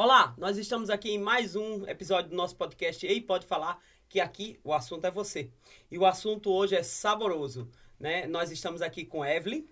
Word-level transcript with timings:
Olá, 0.00 0.32
nós 0.38 0.56
estamos 0.56 0.90
aqui 0.90 1.10
em 1.10 1.18
mais 1.18 1.56
um 1.56 1.84
episódio 1.88 2.30
do 2.30 2.36
nosso 2.36 2.54
podcast 2.54 3.04
Ei 3.04 3.20
Pode 3.20 3.44
Falar, 3.44 3.82
que 4.08 4.20
aqui 4.20 4.56
o 4.62 4.72
assunto 4.72 5.04
é 5.04 5.10
você. 5.10 5.50
E 5.90 5.98
o 5.98 6.06
assunto 6.06 6.52
hoje 6.52 6.76
é 6.76 6.84
saboroso, 6.84 7.68
né? 7.98 8.24
Nós 8.24 8.52
estamos 8.52 8.80
aqui 8.80 9.04
com 9.04 9.26
Evelyn, 9.26 9.64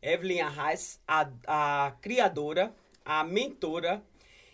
Evelyn 0.00 0.42
Arraes, 0.42 1.00
a, 1.04 1.28
a 1.48 1.96
criadora, 2.00 2.72
a 3.04 3.24
mentora, 3.24 4.00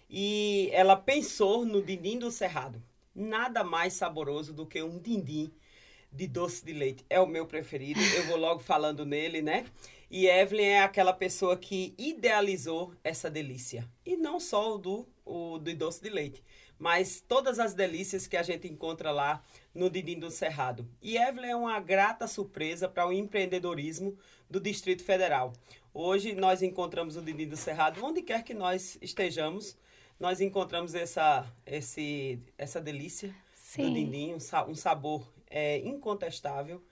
e 0.09 0.71
ela 0.73 0.97
pensou 0.97 1.67
no 1.67 1.83
dindim 1.83 2.19
do 2.19 2.31
cerrado. 2.31 2.83
Nada 3.15 3.63
mais 3.63 3.93
saboroso 3.93 4.55
do 4.55 4.65
que 4.65 4.83
um 4.83 4.99
dindim 4.99 5.53
de 6.11 6.27
doce 6.27 6.65
de 6.65 6.73
leite. 6.73 7.05
É 7.11 7.21
o 7.21 7.27
meu 7.27 7.45
preferido, 7.45 8.01
eu 8.17 8.25
vou 8.29 8.39
logo 8.39 8.61
falando 8.61 9.05
nele, 9.05 9.43
né? 9.43 9.67
E 10.11 10.27
Evelyn 10.27 10.69
é 10.69 10.83
aquela 10.83 11.13
pessoa 11.13 11.55
que 11.55 11.95
idealizou 11.99 12.95
essa 13.05 13.29
delícia. 13.29 13.87
E 14.07 14.17
não 14.17 14.41
só 14.41 14.75
o 14.75 14.79
do, 14.79 15.07
o 15.29 15.59
do 15.59 15.75
doce 15.75 16.03
de 16.03 16.09
leite, 16.09 16.43
mas 16.79 17.21
todas 17.21 17.59
as 17.59 17.75
delícias 17.75 18.27
que 18.27 18.37
a 18.37 18.43
gente 18.43 18.67
encontra 18.69 19.11
lá 19.11 19.43
no 19.75 19.91
Didim 19.91 20.19
do 20.19 20.31
Cerrado. 20.31 20.89
E 21.03 21.17
Evelyn 21.17 21.51
é 21.51 21.57
uma 21.57 21.79
grata 21.81 22.27
surpresa 22.27 22.89
para 22.89 23.07
o 23.07 23.13
empreendedorismo 23.13 24.17
do 24.49 24.59
Distrito 24.61 25.05
Federal. 25.05 25.53
Hoje 25.93 26.35
nós 26.35 26.63
encontramos 26.63 27.17
o 27.17 27.23
Didim 27.23 27.49
do 27.49 27.57
Cerrado, 27.57 28.05
onde 28.05 28.23
quer 28.23 28.43
que 28.43 28.55
nós 28.55 28.97
estejamos, 29.03 29.77
nós 30.19 30.41
encontramos 30.41 30.95
essa, 30.95 31.45
esse, 31.67 32.41
essa 32.57 32.81
delícia 32.81 33.35
Sim. 33.55 33.83
do 33.89 33.95
Dindim, 33.95 34.35
um, 34.35 34.41
sa- 34.41 34.67
sabor 34.75 35.27
é, 35.51 35.79
incontestável 35.79 36.83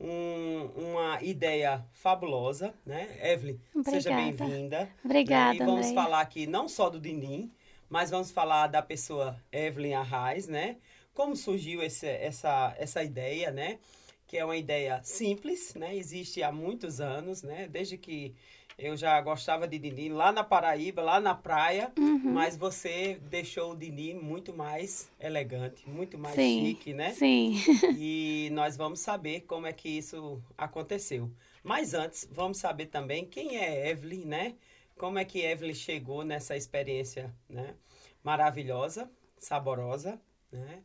um- 0.00 0.70
uma 0.92 1.22
ideia 1.22 1.84
fabulosa, 1.92 2.74
né? 2.84 3.08
Evelyn, 3.22 3.58
seja 3.84 4.10
Obrigada. 4.10 4.22
bem-vinda. 4.44 4.90
Obrigada, 5.04 5.58
né? 5.58 5.62
E 5.62 5.66
vamos 5.66 5.92
falar 5.92 6.20
aqui 6.20 6.46
não 6.46 6.68
só 6.68 6.90
do 6.90 7.00
Dindim, 7.00 7.50
mas 7.94 8.10
vamos 8.10 8.32
falar 8.32 8.66
da 8.66 8.82
pessoa 8.82 9.40
Evelyn 9.52 9.94
Arraes, 9.94 10.48
né? 10.48 10.78
Como 11.14 11.36
surgiu 11.36 11.80
esse, 11.80 12.08
essa, 12.08 12.74
essa 12.76 13.04
ideia, 13.04 13.52
né? 13.52 13.78
Que 14.26 14.36
é 14.36 14.44
uma 14.44 14.56
ideia 14.56 15.00
simples, 15.04 15.76
né? 15.76 15.94
Existe 15.94 16.42
há 16.42 16.50
muitos 16.50 17.00
anos, 17.00 17.44
né? 17.44 17.68
Desde 17.70 17.96
que 17.96 18.34
eu 18.76 18.96
já 18.96 19.20
gostava 19.20 19.68
de 19.68 19.78
Dindim 19.78 20.08
lá 20.08 20.32
na 20.32 20.42
Paraíba, 20.42 21.02
lá 21.02 21.20
na 21.20 21.36
praia, 21.36 21.92
Uhum. 21.96 22.32
mas 22.32 22.56
você 22.56 23.20
deixou 23.30 23.70
o 23.70 23.76
Dindim 23.76 24.14
muito 24.14 24.52
mais 24.52 25.08
elegante, 25.20 25.88
muito 25.88 26.18
mais 26.18 26.34
Sim, 26.34 26.66
chique, 26.66 26.92
né? 26.92 27.12
Sim. 27.12 27.54
E 27.96 28.48
nós 28.50 28.76
vamos 28.76 28.98
saber 28.98 29.42
como 29.42 29.68
é 29.68 29.72
que 29.72 29.88
isso 29.88 30.42
aconteceu. 30.58 31.30
Mas 31.62 31.94
antes, 31.94 32.28
vamos 32.32 32.58
saber 32.58 32.86
também 32.86 33.24
quem 33.24 33.56
é 33.56 33.88
Evelyn, 33.88 34.24
né? 34.24 34.54
Como 34.96 35.18
é 35.18 35.24
que 35.24 35.40
Evelyn 35.40 35.74
chegou 35.74 36.24
nessa 36.24 36.56
experiência, 36.56 37.34
né? 37.48 37.74
Maravilhosa, 38.22 39.10
saborosa, 39.38 40.20
né? 40.50 40.82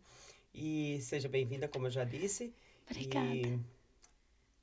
E 0.54 1.00
seja 1.02 1.30
bem-vinda, 1.30 1.68
como 1.68 1.88
eu 1.88 1.92
já 1.92 2.04
disse. 2.04 2.54
Obrigada. 2.90 3.26
E 3.28 3.60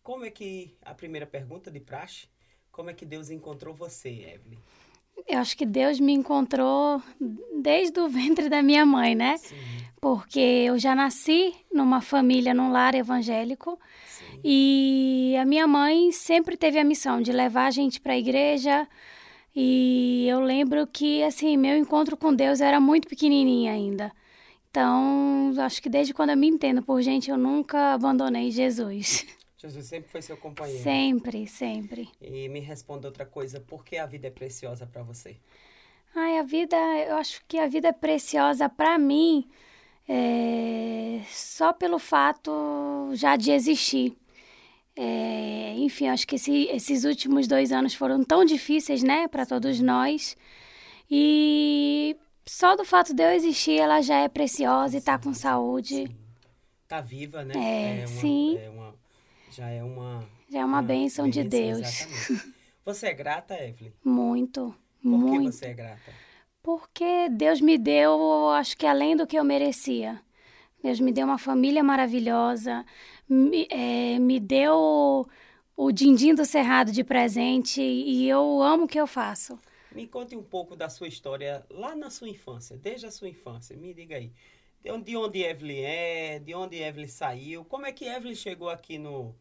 como 0.02 0.24
é 0.24 0.30
que, 0.30 0.77
a 0.83 0.94
primeira 0.94 1.27
pergunta 1.27 1.70
de 1.70 1.80
praxe, 1.80 2.28
como 2.70 2.91
é 2.91 2.94
que 2.94 3.05
Deus 3.06 3.30
encontrou 3.30 3.74
você, 3.74 4.08
Evelyn? 4.08 4.58
Eu 5.27 5.39
acho 5.39 5.56
que 5.56 5.64
Deus 5.67 5.98
me 5.98 6.12
encontrou 6.12 7.02
desde 7.61 7.98
o 7.98 8.08
ventre 8.08 8.48
da 8.48 8.62
minha 8.62 8.84
mãe, 8.84 9.14
né? 9.14 9.36
Sim, 9.39 9.56
Porque 10.00 10.39
eu 10.39 10.78
já 10.78 10.94
nasci 10.94 11.55
numa 11.72 12.00
família, 12.00 12.52
num 12.52 12.70
lar 12.70 12.94
evangélico. 12.94 13.78
sim. 14.06 14.41
E 14.44 15.34
a 15.41 15.44
minha 15.44 15.67
mãe 15.67 16.12
sempre 16.12 16.57
teve 16.57 16.78
a 16.78 16.84
missão 16.84 17.20
de 17.20 17.33
levar 17.33 17.67
a 17.67 17.70
gente 17.70 18.01
para 18.01 18.13
a 18.13 18.18
igreja. 18.18 18.86
E 19.58 20.28
eu 20.28 20.40
lembro 20.40 20.86
que, 20.86 21.22
assim, 21.22 21.56
meu 21.56 21.78
encontro 21.78 22.14
com 22.14 22.34
Deus 22.34 22.61
era 22.61 22.78
muito 22.78 23.08
pequenininha 23.08 23.72
ainda. 23.72 24.12
Então, 24.70 25.55
acho 25.58 25.80
que 25.80 25.89
desde 25.89 26.12
quando 26.12 26.28
eu 26.28 26.36
me 26.36 26.46
entendo 26.46 26.83
por 26.83 27.00
gente, 27.00 27.30
eu 27.30 27.39
nunca 27.39 27.95
abandonei 27.95 28.50
Jesus. 28.50 29.24
Jesus 29.56 29.86
sempre 29.86 30.11
foi 30.11 30.20
seu 30.20 30.36
companheiro. 30.36 30.83
Sempre, 30.83 31.46
sempre. 31.46 32.11
E 32.20 32.46
me 32.50 32.61
responda 32.61 33.08
outra 33.08 33.24
coisa, 33.24 33.58
por 33.58 33.83
que 33.83 33.96
a 33.96 34.05
vida 34.05 34.27
é 34.27 34.30
preciosa 34.30 34.86
para 34.86 35.02
você? 35.02 35.39
Ai, 36.14 36.36
a 36.36 36.42
vida, 36.42 36.77
eu 37.08 37.16
acho 37.16 37.42
que 37.48 37.58
a 37.58 37.66
vida 37.66 37.89
é 37.89 37.92
preciosa 37.92 38.68
para 38.68 38.98
mim 38.98 39.48
é, 40.06 41.22
só 41.30 41.72
pelo 41.72 41.98
fato 41.98 43.11
já 43.14 43.36
de 43.36 43.50
existir. 43.50 44.14
É, 44.98 45.74
enfim, 45.77 46.08
acho 46.08 46.27
que 46.27 46.36
esse- 46.36 46.68
esses 46.68 47.05
últimos 47.05 47.46
dois 47.46 47.70
anos 47.70 47.95
foram 47.95 48.24
tão 48.24 48.45
difíceis, 48.45 49.02
né, 49.02 49.29
para 49.29 49.45
todos 49.45 49.79
nós. 49.80 50.36
E 51.11 52.17
só 52.46 52.74
do 52.77 52.84
fato 52.84 53.14
de 53.14 53.23
eu 53.23 53.30
existir, 53.30 53.79
ela 53.79 54.01
já 54.01 54.17
é 54.20 54.29
preciosa 54.29 54.96
e 54.96 55.01
tá 55.01 55.18
com 55.18 55.33
saúde. 55.34 55.95
Sim. 56.07 56.17
Tá 56.89 57.01
viva, 57.01 57.45
né? 57.45 57.55
É, 57.57 58.07
uma- 58.07 58.07
sim. 58.07 58.58
é 58.58 58.70
uma- 58.70 58.95
já 59.51 59.68
é 59.68 59.83
uma. 59.83 60.24
Já 60.48 60.61
é 60.61 60.64
uma 60.64 60.80
bênção 60.83 61.28
de 61.28 61.42
Deus. 61.45 61.80
exatamente. 61.80 62.55
Você 62.84 63.07
é 63.08 63.13
grata, 63.13 63.55
Evelyn? 63.55 63.92
Muito, 64.05 64.73
Por 65.02 65.08
muito. 65.11 65.51
que 65.51 65.57
você 65.57 65.67
é 65.67 65.74
grata? 65.74 66.13
Porque 66.63 67.28
Deus 67.30 67.61
me 67.61 67.77
deu, 67.77 68.13
eu 68.13 68.51
acho 68.51 68.77
que 68.77 68.86
além 68.86 69.17
do 69.17 69.27
que 69.27 69.36
eu 69.36 69.42
merecia. 69.42 70.20
Deus 70.83 71.01
me 71.01 71.11
deu 71.11 71.27
uma 71.27 71.36
família 71.39 71.83
maravilhosa, 71.83 72.86
me, 73.29 73.67
eh, 73.70 74.19
me 74.19 74.39
deu 74.41 75.27
o 75.77 75.92
din-din 75.92 76.35
do 76.35 76.45
Cerrado 76.45 76.91
de 76.91 77.05
presente 77.05 77.83
e 77.83 78.29
eu 78.29 78.63
amo 78.63 78.85
o 78.85 78.89
que 78.89 78.98
eu 78.98 79.07
faço. 79.07 79.59
Me 79.92 80.07
conte 80.07 80.37
um 80.37 80.42
pouco 80.42 80.77
da 80.77 80.89
sua 80.89 81.09
história 81.09 81.64
lá 81.70 81.95
na 81.95 82.11
sua 82.11 82.29
infância, 82.29 82.77
desde 82.77 83.07
a 83.07 83.11
sua 83.11 83.29
infância. 83.29 83.77
Me 83.77 83.92
diga 83.92 84.17
aí. 84.17 84.33
De 84.83 84.91
onde, 84.91 85.05
de 85.05 85.17
onde 85.17 85.42
Evelyn 85.42 85.83
é, 85.83 86.39
de 86.39 86.55
onde 86.55 86.77
Evelyn 86.77 87.09
saiu, 87.09 87.64
como 87.64 87.87
é 87.87 87.92
que 87.92 88.05
Evelyn 88.05 88.35
chegou 88.35 88.69
aqui 88.69 88.98
no, 88.98 89.35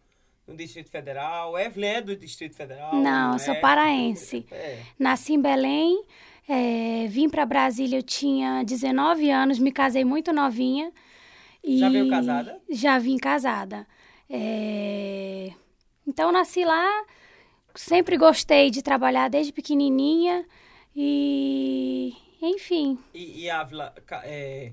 no 0.47 0.55
Distrito 0.55 0.89
Federal? 0.89 1.57
Evelyn 1.57 1.87
é 1.87 2.01
do 2.01 2.15
Distrito 2.15 2.55
Federal? 2.55 2.95
Não, 2.95 3.33
eu 3.33 3.39
sou 3.39 3.53
é? 3.53 3.59
paraense. 3.59 4.45
É. 4.51 4.81
Nasci 4.97 5.33
em 5.33 5.41
Belém, 5.41 6.03
eh, 6.49 7.05
vim 7.09 7.29
para 7.29 7.45
Brasília, 7.45 7.99
eu 7.99 8.03
tinha 8.03 8.63
19 8.63 9.29
anos, 9.29 9.59
me 9.59 9.71
casei 9.71 10.03
muito 10.03 10.33
novinha. 10.33 10.91
Já 11.67 11.89
e 11.89 11.91
veio 11.91 12.09
casada? 12.09 12.61
Já 12.69 12.99
vim 12.99 13.17
casada. 13.17 13.87
Eh, 14.29 15.51
Então, 16.07 16.31
nasci 16.31 16.63
lá, 16.63 16.87
sempre 17.75 18.17
gostei 18.17 18.69
de 18.69 18.81
trabalhar 18.81 19.27
desde 19.29 19.51
pequenininha 19.51 20.45
e, 20.95 22.13
enfim, 22.41 22.97
E, 23.13 23.43
e 23.43 23.49
Ávila 23.49 23.93
é, 24.23 24.71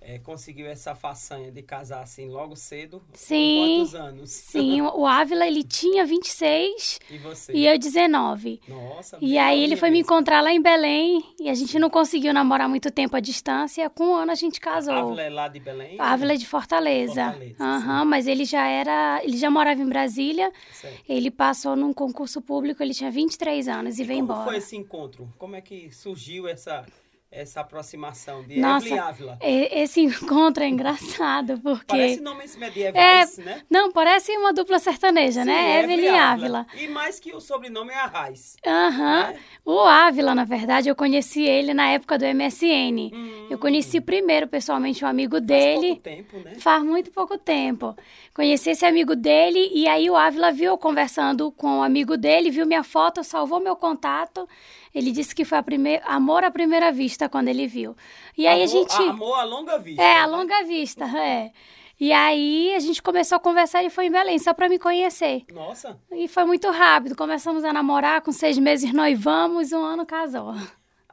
é, 0.00 0.18
conseguiu 0.18 0.66
essa 0.66 0.94
façanha 0.94 1.50
de 1.52 1.62
casar 1.62 2.02
assim 2.02 2.28
logo 2.28 2.56
cedo? 2.56 3.02
Sim. 3.12 3.56
Com 3.58 3.76
quantos 3.76 3.94
anos? 3.94 4.30
sim, 4.30 4.80
o 4.94 5.06
Ávila, 5.06 5.46
ele 5.46 5.62
tinha 5.62 6.04
26 6.06 6.98
E 7.10 7.18
você? 7.18 7.52
e 7.52 7.66
eu 7.66 7.78
19. 7.78 8.60
Nossa, 8.66 9.18
E 9.20 9.36
aí 9.38 9.62
ele 9.62 9.76
foi 9.76 9.90
me 9.90 9.98
mesmo. 9.98 10.06
encontrar 10.06 10.40
lá 10.40 10.52
em 10.52 10.60
Belém 10.60 11.22
e 11.38 11.48
a 11.50 11.54
gente 11.54 11.78
não 11.78 11.90
conseguiu 11.90 12.32
namorar 12.32 12.68
muito 12.68 12.90
tempo 12.90 13.16
à 13.16 13.20
distância. 13.20 13.88
Com 13.90 14.04
um 14.08 14.14
ano 14.14 14.32
a 14.32 14.34
gente 14.34 14.60
casou. 14.60 14.94
Ávila 14.94 15.22
é 15.22 15.30
lá 15.30 15.48
de 15.48 15.60
Belém? 15.60 15.96
Ávila 15.98 16.32
é 16.32 16.36
de 16.36 16.46
Fortaleza. 16.46 17.24
Fortaleza, 17.24 17.62
Aham, 17.64 18.04
mas 18.04 18.26
ele 18.26 18.44
já 18.44 18.66
era, 18.66 19.20
ele 19.22 19.36
já 19.36 19.50
morava 19.50 19.80
em 19.80 19.86
Brasília. 19.88 20.50
Certo. 20.72 21.00
Ele 21.08 21.30
passou 21.30 21.76
num 21.76 21.92
concurso 21.92 22.40
público, 22.40 22.82
ele 22.82 22.94
tinha 22.94 23.10
23 23.10 23.68
anos 23.68 23.98
e, 23.98 24.04
veio 24.04 24.20
Como 24.20 24.32
embora. 24.32 24.44
foi 24.50 24.56
esse 24.58 24.76
encontro? 24.76 25.28
Como 25.38 25.56
é 25.56 25.60
que 25.60 25.90
surgiu 25.92 26.48
essa, 26.48 26.86
essa 27.32 27.60
aproximação 27.60 28.42
de 28.42 28.58
Nossa, 28.58 28.86
Evelyn 28.86 29.00
Ávila? 29.02 29.38
Esse 29.40 30.00
encontro 30.02 30.64
é 30.64 30.68
engraçado 30.68 31.60
porque 31.60 31.84
Parece 31.86 32.20
nomes 32.20 32.56
medievais, 32.56 33.38
né? 33.38 33.62
não, 33.70 33.92
parece 33.92 34.36
uma 34.36 34.52
dupla 34.52 34.78
sertaneja, 34.80 35.42
Sim, 35.42 35.46
né? 35.46 35.80
Evelyn 35.84 36.04
e 36.06 36.08
Ávila. 36.08 36.66
E 36.74 36.88
mais 36.88 37.20
que 37.20 37.32
o 37.34 37.40
sobrenome 37.40 37.90
é 37.92 37.96
Arraes. 38.00 38.56
Aham. 38.66 39.28
né? 39.32 39.38
O 39.64 39.78
Ávila, 39.80 40.34
na 40.34 40.44
verdade, 40.44 40.88
eu 40.88 40.96
conheci 40.96 41.42
ele 41.42 41.72
na 41.72 41.88
época 41.90 42.18
do 42.18 42.24
MSN. 42.24 43.10
Hum, 43.14 43.46
Eu 43.48 43.58
conheci 43.58 44.00
primeiro 44.00 44.48
pessoalmente 44.48 45.04
um 45.04 45.08
amigo 45.08 45.36
faz 45.36 45.46
dele. 45.46 45.86
pouco 45.88 46.02
tempo, 46.02 46.36
né? 46.38 46.54
Faz 46.56 46.82
muito 46.82 47.10
pouco 47.12 47.38
tempo. 47.38 47.96
Conheci 48.34 48.70
esse 48.70 48.84
amigo 48.84 49.14
dele 49.14 49.70
e 49.72 49.86
aí 49.86 50.10
o 50.10 50.16
Ávila 50.16 50.50
viu 50.50 50.72
eu 50.72 50.78
conversando 50.78 51.52
com 51.52 51.78
o 51.78 51.82
amigo 51.82 52.16
dele, 52.16 52.50
viu 52.50 52.66
minha 52.66 52.82
foto, 52.82 53.22
salvou 53.22 53.60
meu 53.60 53.76
contato. 53.76 54.48
Ele 54.94 55.12
disse 55.12 55.34
que 55.34 55.44
foi 55.44 55.58
a 55.58 55.62
primeir... 55.62 56.02
amor 56.04 56.44
à 56.44 56.50
primeira 56.50 56.90
vista 56.90 57.28
quando 57.28 57.48
ele 57.48 57.66
viu. 57.66 57.96
E 58.36 58.46
aí 58.46 58.62
amor, 58.62 58.64
a 58.64 58.66
gente. 58.66 59.02
Amor 59.08 59.34
a 59.34 59.44
longa 59.44 59.78
vista. 59.78 60.02
É, 60.02 60.18
a 60.18 60.26
né? 60.26 60.36
longa 60.36 60.64
vista, 60.64 61.04
é. 61.04 61.52
E 61.98 62.12
aí 62.12 62.74
a 62.74 62.78
gente 62.78 63.02
começou 63.02 63.36
a 63.36 63.40
conversar 63.40 63.84
e 63.84 63.90
foi 63.90 64.06
em 64.06 64.10
Belém, 64.10 64.38
só 64.38 64.54
pra 64.54 64.70
me 64.70 64.78
conhecer. 64.78 65.44
Nossa, 65.52 66.00
E 66.10 66.26
foi 66.28 66.44
muito 66.46 66.70
rápido. 66.70 67.14
Começamos 67.14 67.62
a 67.62 67.74
namorar, 67.74 68.22
com 68.22 68.32
seis 68.32 68.56
meses 68.58 68.90
noivamos, 68.92 69.70
um 69.70 69.82
ano 69.82 70.06
casou. 70.06 70.54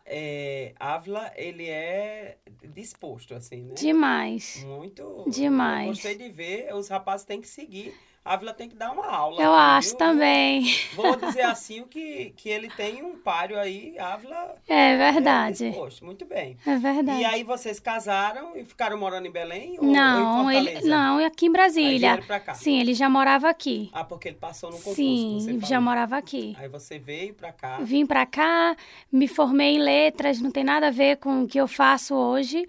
é, 0.06 0.74
Ávila, 0.80 1.30
ele 1.36 1.68
é 1.68 2.38
disposto, 2.74 3.34
assim, 3.34 3.64
né? 3.64 3.74
Demais. 3.76 4.64
Muito. 4.66 5.26
Demais. 5.28 5.88
Eu 5.88 5.94
gostei 5.94 6.16
de 6.16 6.30
ver, 6.30 6.74
os 6.74 6.88
rapazes 6.88 7.26
têm 7.26 7.42
que 7.42 7.50
seguir 7.50 7.94
Ávila 8.28 8.54
tem 8.54 8.68
que 8.70 8.76
dar 8.76 8.92
uma 8.92 9.06
aula. 9.08 9.42
Eu 9.42 9.54
aqui, 9.54 9.62
acho 9.78 9.90
viu? 9.90 9.98
também. 9.98 10.76
Vou 10.94 11.16
dizer 11.18 11.42
assim 11.44 11.84
que, 11.84 12.34
que 12.36 12.50
ele 12.50 12.70
tem 12.70 13.04
um 13.04 13.16
páreo 13.18 13.58
aí, 13.60 13.98
Ávila. 13.98 14.56
É 14.68 14.98
verdade. 14.98 15.66
É, 15.68 15.72
poxa, 15.72 16.04
muito 16.06 16.26
bem. 16.26 16.58
É 16.66 16.76
verdade. 16.78 17.22
E 17.22 17.26
aí 17.26 17.44
vocês 17.44 17.80
casaram 17.80 18.56
e 18.56 18.64
ficaram 18.66 18.98
morando 18.98 19.28
em 19.28 19.32
Belém? 19.32 19.78
Ou, 19.80 19.86
não, 19.86 20.44
ou 20.44 20.52
em 20.52 20.56
ele, 20.58 20.66
Fortaleza? 20.72 20.90
não, 20.90 21.26
aqui 21.26 21.46
em 21.46 21.50
Aí 21.50 21.54
Brasília. 21.54 21.98
vieram 22.12 22.24
pra 22.24 22.40
cá. 22.40 22.54
Sim, 22.54 22.80
ele 22.80 22.94
já 22.94 23.10
morava 23.10 23.50
aqui. 23.50 23.90
Ah, 23.94 24.04
porque 24.04 24.28
ele 24.30 24.38
passou 24.38 24.70
no 24.70 24.78
concurso. 24.78 24.96
Sim, 24.96 25.60
já 25.66 25.80
morava 25.80 26.18
aqui. 26.18 26.56
Aí 26.60 26.68
você 26.68 27.00
veio 27.00 27.34
pra 27.34 27.52
cá. 27.52 27.78
Vim 27.82 28.06
pra 28.06 28.26
cá, 28.26 28.76
me 29.12 29.28
formei 29.28 29.76
em 29.76 29.80
letras, 29.80 30.42
não 30.42 30.52
tem 30.52 30.64
nada 30.64 30.88
a 30.88 30.92
ver 30.92 31.18
com 31.18 31.44
o 31.44 31.48
que 31.48 31.58
eu 31.60 31.68
faço 31.68 32.14
hoje. 32.16 32.66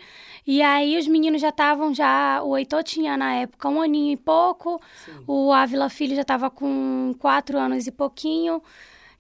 E 0.50 0.62
aí 0.62 0.96
os 0.96 1.06
meninos 1.06 1.42
já 1.42 1.50
estavam 1.50 1.92
já, 1.92 2.42
o 2.42 2.56
Heitor 2.56 2.82
tinha 2.82 3.18
na 3.18 3.34
época 3.34 3.68
um 3.68 3.82
aninho 3.82 4.14
e 4.14 4.16
pouco, 4.16 4.80
Sim. 5.04 5.22
o 5.26 5.52
Ávila 5.52 5.90
Filho 5.90 6.16
já 6.16 6.22
estava 6.22 6.48
com 6.48 7.14
quatro 7.18 7.58
anos 7.58 7.86
e 7.86 7.92
pouquinho. 7.92 8.62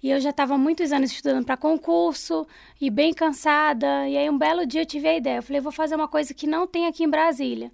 E 0.02 0.08
eu 0.08 0.18
já 0.20 0.30
estava 0.30 0.56
muitos 0.56 0.90
anos 0.90 1.12
estudando 1.12 1.44
para 1.44 1.54
concurso 1.54 2.46
e 2.80 2.88
bem 2.88 3.12
cansada. 3.12 4.08
E 4.08 4.16
aí 4.16 4.30
um 4.30 4.38
belo 4.38 4.64
dia 4.64 4.80
eu 4.80 4.86
tive 4.86 5.06
a 5.06 5.18
ideia. 5.18 5.36
Eu 5.36 5.42
falei, 5.42 5.60
vou 5.60 5.70
fazer 5.70 5.96
uma 5.96 6.08
coisa 6.08 6.32
que 6.32 6.46
não 6.46 6.66
tem 6.66 6.86
aqui 6.86 7.04
em 7.04 7.10
Brasília. 7.10 7.70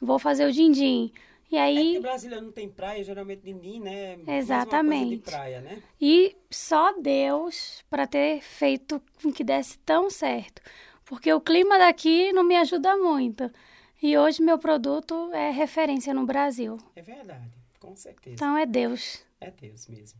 Vou 0.00 0.18
fazer 0.18 0.46
o 0.46 0.52
din-din. 0.52 1.12
E 1.52 1.58
É 1.58 1.72
que 1.72 1.78
aí 1.78 2.00
Brasília 2.00 2.40
não 2.40 2.52
tem 2.52 2.70
praia, 2.70 3.04
geralmente 3.04 3.42
ninguém, 3.44 3.80
né? 3.80 4.16
Exatamente. 4.26 5.18
praia, 5.18 5.60
né? 5.60 5.82
E 6.00 6.34
só 6.50 6.94
Deus 6.98 7.84
para 7.90 8.06
ter 8.06 8.40
feito 8.40 9.02
com 9.22 9.30
que 9.30 9.44
desse 9.44 9.78
tão 9.80 10.08
certo. 10.08 10.62
Porque 11.04 11.32
o 11.32 11.40
clima 11.40 11.78
daqui 11.78 12.32
não 12.32 12.42
me 12.44 12.56
ajuda 12.56 12.96
muito. 12.96 13.50
E 14.02 14.16
hoje 14.18 14.42
meu 14.42 14.58
produto 14.58 15.30
é 15.32 15.50
referência 15.50 16.12
no 16.14 16.26
Brasil. 16.26 16.78
É 16.96 17.02
verdade, 17.02 17.50
com 17.80 17.94
certeza. 17.96 18.34
Então 18.34 18.56
é 18.56 18.66
Deus. 18.66 19.22
É 19.40 19.50
Deus 19.50 19.86
mesmo. 19.88 20.18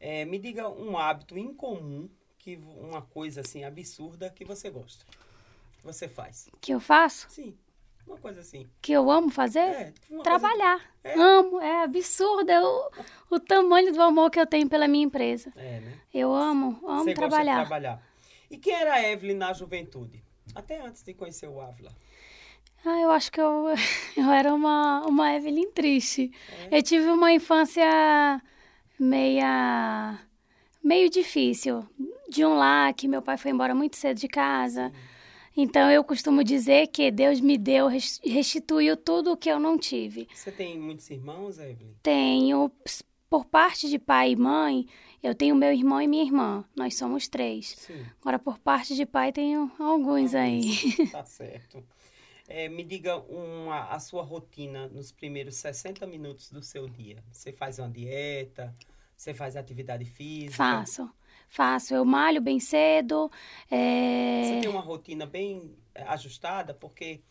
É, 0.00 0.24
me 0.24 0.38
diga 0.38 0.68
um 0.68 0.98
hábito 0.98 1.38
incomum, 1.38 2.08
que 2.38 2.56
uma 2.78 3.02
coisa 3.02 3.40
assim 3.42 3.62
absurda 3.64 4.28
que 4.30 4.44
você 4.44 4.68
gosta. 4.68 5.04
Que 5.78 5.84
você 5.84 6.08
faz. 6.08 6.48
Que 6.60 6.72
eu 6.74 6.80
faço, 6.80 7.28
Sim, 7.30 7.56
uma 8.06 8.16
coisa 8.16 8.40
assim. 8.40 8.68
que 8.80 8.92
eu 8.92 9.08
amo 9.10 9.30
fazer, 9.30 9.60
É, 9.60 9.92
uma 10.10 10.22
coisa- 10.24 10.38
trabalhar. 10.40 10.80
É. 11.04 11.14
Amo, 11.14 11.60
é 11.60 11.84
absurdo 11.84 12.50
é 12.50 12.60
o, 12.60 12.90
o 13.30 13.38
tamanho 13.40 13.92
do 13.92 14.02
amor 14.02 14.30
que 14.30 14.40
eu 14.40 14.46
tenho 14.46 14.68
pela 14.68 14.88
minha 14.88 15.04
empresa. 15.04 15.52
É, 15.56 15.80
né? 15.80 15.98
Eu 16.12 16.34
amo, 16.34 16.80
amo 16.86 17.04
Você 17.04 17.14
trabalhar. 17.14 17.44
gosta 17.44 17.62
de 17.62 17.68
trabalhar. 17.68 18.06
E 18.50 18.58
quem 18.58 18.74
era 18.74 18.94
a 18.94 19.02
Evelyn 19.08 19.36
na 19.36 19.52
juventude? 19.52 20.21
Até 20.54 20.80
antes 20.80 21.02
de 21.02 21.14
conhecer 21.14 21.48
o 21.48 21.60
Ávila. 21.60 21.92
Ah, 22.84 23.00
eu 23.00 23.10
acho 23.10 23.30
que 23.30 23.40
eu, 23.40 23.66
eu 24.16 24.30
era 24.30 24.52
uma, 24.54 25.06
uma 25.06 25.34
Evelyn 25.34 25.70
triste. 25.72 26.30
É. 26.70 26.78
Eu 26.78 26.82
tive 26.82 27.06
uma 27.10 27.32
infância 27.32 27.84
meia, 28.98 30.18
meio 30.82 31.08
difícil. 31.10 31.86
De 32.28 32.44
um 32.44 32.54
lá, 32.54 32.92
que 32.92 33.06
meu 33.06 33.20
pai 33.20 33.36
foi 33.36 33.50
embora 33.50 33.74
muito 33.74 33.96
cedo 33.96 34.18
de 34.18 34.26
casa. 34.28 34.90
Então, 35.54 35.90
eu 35.90 36.02
costumo 36.02 36.42
dizer 36.42 36.86
que 36.86 37.10
Deus 37.10 37.38
me 37.40 37.58
deu, 37.58 37.86
res- 37.86 38.18
restituiu 38.24 38.96
tudo 38.96 39.32
o 39.32 39.36
que 39.36 39.50
eu 39.50 39.60
não 39.60 39.76
tive. 39.76 40.26
Você 40.32 40.50
tem 40.50 40.78
muitos 40.78 41.10
irmãos, 41.10 41.58
Evelyn? 41.58 41.94
Tenho, 42.02 42.72
por 43.32 43.46
parte 43.46 43.88
de 43.88 43.98
pai 43.98 44.32
e 44.32 44.36
mãe, 44.36 44.86
eu 45.22 45.34
tenho 45.34 45.56
meu 45.56 45.72
irmão 45.72 46.02
e 46.02 46.06
minha 46.06 46.22
irmã. 46.22 46.62
Nós 46.76 46.98
somos 46.98 47.28
três. 47.28 47.68
Sim. 47.78 48.04
Agora, 48.20 48.38
por 48.38 48.58
parte 48.58 48.94
de 48.94 49.06
pai, 49.06 49.32
tenho 49.32 49.72
alguns 49.78 50.34
aí. 50.34 50.60
Tá 51.10 51.24
certo. 51.24 51.82
É, 52.46 52.68
me 52.68 52.84
diga 52.84 53.16
uma, 53.16 53.84
a 53.84 53.98
sua 53.98 54.22
rotina 54.22 54.86
nos 54.88 55.10
primeiros 55.10 55.56
60 55.56 56.06
minutos 56.06 56.50
do 56.50 56.62
seu 56.62 56.86
dia. 56.86 57.24
Você 57.32 57.54
faz 57.54 57.78
uma 57.78 57.88
dieta? 57.88 58.76
Você 59.16 59.32
faz 59.32 59.56
atividade 59.56 60.04
física? 60.04 60.54
Faço, 60.54 61.10
faço. 61.48 61.94
Eu 61.94 62.04
malho 62.04 62.42
bem 62.42 62.60
cedo. 62.60 63.30
é, 63.70 64.42
Você 64.44 64.60
tem 64.60 64.68
uma 64.68 64.82
rotina 64.82 65.24
bem 65.24 65.74
é, 65.94 66.02
ajustada? 66.02 66.74
Porque 66.74 67.22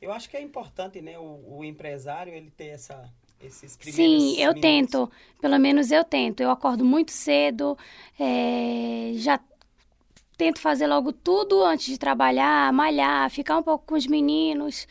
eu 0.00 0.12
acho 0.12 0.30
que 0.30 0.36
é 0.36 0.40
importante, 0.40 1.00
né? 1.02 1.18
O, 1.18 1.56
o 1.58 1.64
empresário, 1.64 2.32
ele 2.32 2.52
ter 2.52 2.66
essa, 2.68 3.12
esses 3.40 3.76
primeiros 3.76 4.22
Sim, 4.22 4.40
eu 4.40 4.54
minutos. 4.54 4.60
tento. 4.60 5.10
Pelo 5.40 5.58
menos 5.58 5.90
eu 5.90 6.04
tento. 6.04 6.40
Eu 6.40 6.50
acordo 6.50 6.84
muito 6.84 7.12
cedo, 7.12 7.76
é, 8.18 9.12
já 9.14 9.40
tento 10.36 10.58
fazer 10.58 10.86
logo 10.86 11.12
tudo 11.12 11.62
antes 11.64 11.86
de 11.86 11.98
trabalhar, 11.98 12.72
malhar, 12.72 13.30
ficar 13.30 13.58
um 13.58 13.62
pouco 13.62 13.86
com 13.86 13.94
os 13.94 14.06
meninos. 14.06 14.86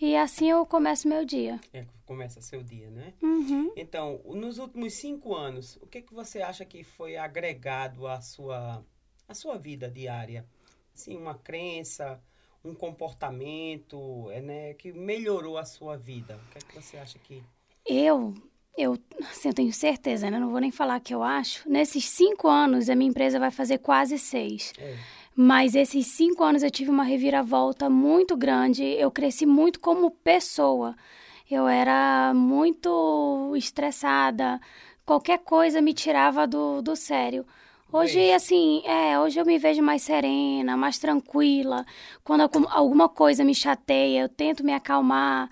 E 0.00 0.16
assim 0.16 0.50
eu 0.50 0.66
começo 0.66 1.08
meu 1.08 1.24
dia. 1.24 1.60
É, 1.72 1.86
começa 2.04 2.40
seu 2.40 2.62
dia, 2.62 2.90
né? 2.90 3.14
Uhum. 3.22 3.72
Então, 3.76 4.20
nos 4.26 4.58
últimos 4.58 4.94
cinco 4.94 5.34
anos, 5.34 5.76
o 5.80 5.86
que, 5.86 6.02
que 6.02 6.12
você 6.12 6.42
acha 6.42 6.64
que 6.64 6.84
foi 6.84 7.16
agregado 7.16 8.06
à 8.06 8.20
sua, 8.20 8.84
à 9.26 9.34
sua 9.34 9.56
vida 9.56 9.90
diária? 9.90 10.46
Assim, 10.94 11.16
uma 11.16 11.34
crença, 11.34 12.20
um 12.64 12.74
comportamento, 12.74 14.30
é, 14.30 14.40
né, 14.40 14.74
que 14.74 14.92
melhorou 14.92 15.58
a 15.58 15.64
sua 15.64 15.96
vida. 15.96 16.36
O 16.36 16.50
que, 16.50 16.58
é 16.58 16.60
que 16.60 16.74
você 16.74 16.96
acha 16.96 17.18
que... 17.18 17.42
Eu, 17.86 18.34
eu, 18.76 18.96
assim, 19.30 19.48
eu 19.48 19.54
tenho 19.54 19.72
certeza, 19.72 20.30
né? 20.30 20.38
Não 20.38 20.50
vou 20.50 20.60
nem 20.60 20.70
falar 20.70 21.00
que 21.00 21.14
eu 21.14 21.22
acho. 21.22 21.68
Nesses 21.68 22.06
cinco 22.08 22.48
anos, 22.48 22.88
a 22.88 22.94
minha 22.94 23.10
empresa 23.10 23.38
vai 23.38 23.50
fazer 23.50 23.78
quase 23.78 24.18
seis. 24.18 24.72
É, 24.78 24.94
Mas 25.36 25.74
esses 25.74 26.06
cinco 26.06 26.42
anos 26.42 26.62
eu 26.62 26.70
tive 26.70 26.90
uma 26.90 27.04
reviravolta 27.04 27.90
muito 27.90 28.36
grande. 28.36 28.82
Eu 28.84 29.10
cresci 29.10 29.44
muito 29.46 29.80
como 29.80 30.10
pessoa. 30.10 30.96
Eu 31.50 31.68
era 31.68 32.32
muito 32.34 33.52
estressada. 33.56 34.60
Qualquer 35.04 35.38
coisa 35.40 35.82
me 35.82 35.92
tirava 35.92 36.46
do, 36.46 36.80
do 36.80 36.96
sério. 36.96 37.44
Hoje, 37.92 38.14
Bem. 38.16 38.34
assim, 38.34 38.82
é, 38.86 39.18
hoje 39.20 39.38
eu 39.38 39.44
me 39.44 39.58
vejo 39.58 39.82
mais 39.82 40.02
serena, 40.02 40.76
mais 40.76 40.98
tranquila. 40.98 41.84
Quando 42.24 42.40
algum- 42.40 42.66
alguma 42.68 43.08
coisa 43.08 43.44
me 43.44 43.54
chateia, 43.54 44.22
eu 44.22 44.28
tento 44.28 44.64
me 44.64 44.72
acalmar 44.72 45.48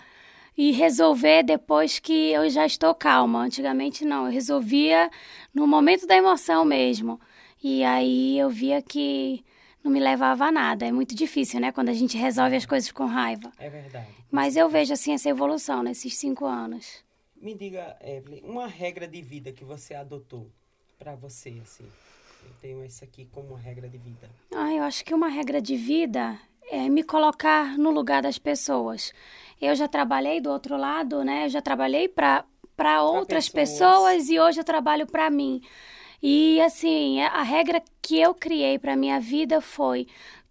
e 0.56 0.70
resolver 0.70 1.42
depois 1.42 1.98
que 1.98 2.30
eu 2.30 2.48
já 2.50 2.66
estou 2.66 2.94
calma. 2.94 3.40
Antigamente 3.44 4.04
não, 4.04 4.26
eu 4.26 4.32
resolvia 4.32 5.10
no 5.54 5.66
momento 5.66 6.06
da 6.06 6.16
emoção 6.16 6.64
mesmo. 6.64 7.20
E 7.62 7.82
aí 7.84 8.38
eu 8.38 8.50
via 8.50 8.82
que 8.82 9.44
não 9.82 9.90
me 9.90 10.00
levava 10.00 10.46
a 10.46 10.52
nada. 10.52 10.86
É 10.86 10.92
muito 10.92 11.14
difícil, 11.14 11.60
né? 11.60 11.72
Quando 11.72 11.88
a 11.88 11.94
gente 11.94 12.16
resolve 12.16 12.56
as 12.56 12.66
coisas 12.66 12.90
com 12.92 13.06
raiva. 13.06 13.50
é 13.58 13.70
verdade. 13.70 14.08
Mas 14.30 14.56
eu 14.56 14.68
vejo 14.68 14.92
assim 14.92 15.12
essa 15.12 15.28
evolução 15.28 15.82
nesses 15.82 16.16
cinco 16.16 16.44
anos. 16.44 17.04
Me 17.36 17.54
diga, 17.54 17.96
Evelyn, 18.00 18.40
uma 18.44 18.66
regra 18.66 19.06
de 19.06 19.20
vida 19.20 19.52
que 19.52 19.64
você 19.64 19.94
adotou 19.94 20.48
para 20.98 21.14
você, 21.14 21.50
assim. 21.62 21.84
Eu 22.44 22.50
tenho 22.60 22.84
isso 22.84 23.02
aqui 23.04 23.28
como 23.32 23.54
regra 23.54 23.88
de 23.88 23.98
vida. 23.98 24.30
Ah, 24.54 24.72
eu 24.72 24.82
acho 24.82 25.04
que 25.04 25.12
uma 25.14 25.28
regra 25.28 25.60
de 25.60 25.76
vida 25.76 26.38
é 26.72 26.88
me 26.88 27.02
colocar 27.02 27.76
no 27.76 27.90
lugar 27.90 28.22
das 28.22 28.38
pessoas. 28.38 29.12
Eu 29.60 29.74
já 29.74 29.86
trabalhei 29.86 30.40
do 30.40 30.50
outro 30.50 30.74
lado, 30.78 31.22
né? 31.22 31.44
Eu 31.44 31.50
já 31.50 31.60
trabalhei 31.60 32.08
para 32.08 32.44
para 32.74 33.02
outras 33.02 33.48
pessoas. 33.50 34.14
pessoas. 34.16 34.30
e 34.30 34.40
hoje 34.40 34.60
eu 34.60 34.64
trabalho 34.64 35.06
para 35.06 35.28
mim. 35.28 35.60
E 36.22 36.60
assim, 36.62 37.20
a 37.20 37.28
a 37.28 37.42
regra 37.42 37.82
que 38.00 38.18
eu 38.18 38.34
criei 38.34 38.78
para 38.78 38.96
minha 38.96 39.20
vida 39.20 39.60
foi 39.60 40.06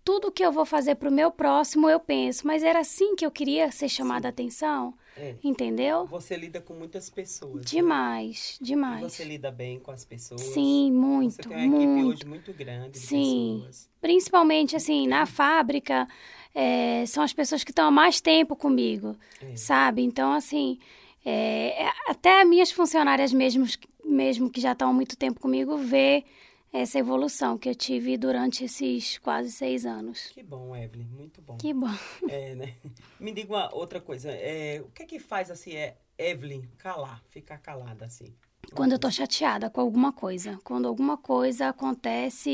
tudo 0.06 0.32
que 0.32 0.46
eu 0.46 0.52
vou 0.52 0.66
fazer 0.66 0.96
para 0.96 1.10
o 1.10 1.12
meu 1.12 1.32
próximo, 1.32 1.90
eu 1.90 2.00
penso, 2.00 2.46
mas 2.46 2.64
era 2.64 2.80
assim 2.80 3.16
que 3.16 3.26
eu 3.26 3.32
queria 3.32 3.72
ser 3.72 3.90
chamada 3.90 4.28
a 4.28 4.30
atenção, 4.30 4.94
É, 5.22 5.36
entendeu? 5.44 6.08
você 6.08 6.36
lida 6.36 6.60
com 6.60 6.74
muitas 6.74 7.10
pessoas. 7.10 7.58
né? 7.58 7.62
Demais, 7.66 8.58
E 8.60 8.64
demais. 8.64 9.02
Você 9.14 9.24
lida 9.24 9.52
bem 9.52 9.80
com 9.80 9.92
as 9.92 10.04
pessoas. 10.04 10.42
Sim, 10.42 10.92
muito, 10.92 11.36
Você 11.36 11.42
tem 11.44 11.52
uma 11.58 11.66
equipe 11.66 11.86
muito. 11.86 12.08
hoje 12.10 12.26
muito 12.26 12.54
grande 12.54 12.92
de 12.92 13.00
Sim. 13.00 13.58
pessoas. 13.60 13.90
Principalmente, 14.02 14.76
assim, 14.76 15.06
na 15.08 15.26
fábrica, 15.28 16.08
é, 16.56 17.06
são 17.06 17.24
as 17.24 17.34
pessoas 17.34 17.64
que 17.64 17.72
estão 17.72 17.86
há 17.88 17.92
mais 17.92 18.20
tempo 18.20 18.56
comigo, 18.56 19.16
É. 19.42 19.56
sabe? 19.56 20.02
Então, 20.02 20.34
assim, 20.34 20.80
é, 21.24 21.84
é, 21.86 21.92
até 22.08 22.42
as 22.42 22.48
minhas 22.50 22.72
funcionárias 22.72 23.32
mesmo, 23.32 23.66
mesmo 24.04 24.50
que 24.50 24.60
já 24.60 24.72
estão 24.72 24.90
há 24.90 24.94
muito 24.94 25.16
tempo 25.16 25.40
comigo, 25.40 25.78
vê 25.78 26.24
essa 26.72 26.98
evolução 26.98 27.58
que 27.58 27.70
eu 27.70 27.76
tive 27.76 28.18
durante 28.18 28.64
esses 28.64 29.18
quase 29.18 29.52
seis 29.52 29.86
anos. 29.86 30.28
Que 30.28 30.42
bom, 30.42 30.76
Evelyn, 30.76 31.08
muito 31.08 31.42
bom. 31.42 31.58
Que 31.58 31.74
bom. 31.74 31.88
É, 32.30 32.56
né? 32.56 32.76
Me 33.20 33.32
diga 33.32 33.54
uma 33.54 33.76
outra 33.76 34.00
coisa. 34.00 34.32
É, 34.32 34.82
o 34.82 34.90
que 34.92 35.04
é 35.04 35.06
que 35.06 35.20
faz 35.20 35.52
assim, 35.52 35.74
é 35.76 35.98
Evelyn 36.18 36.64
calar, 36.78 37.22
ficar 37.30 37.58
calada 37.58 38.06
assim? 38.06 38.34
Quando 38.74 38.94
eu 38.94 39.00
tô 39.00 39.12
chateada 39.12 39.70
com 39.70 39.82
alguma 39.82 40.14
coisa. 40.14 40.60
Quando 40.64 40.88
alguma 40.88 41.18
coisa 41.18 41.68
acontece, 41.70 42.50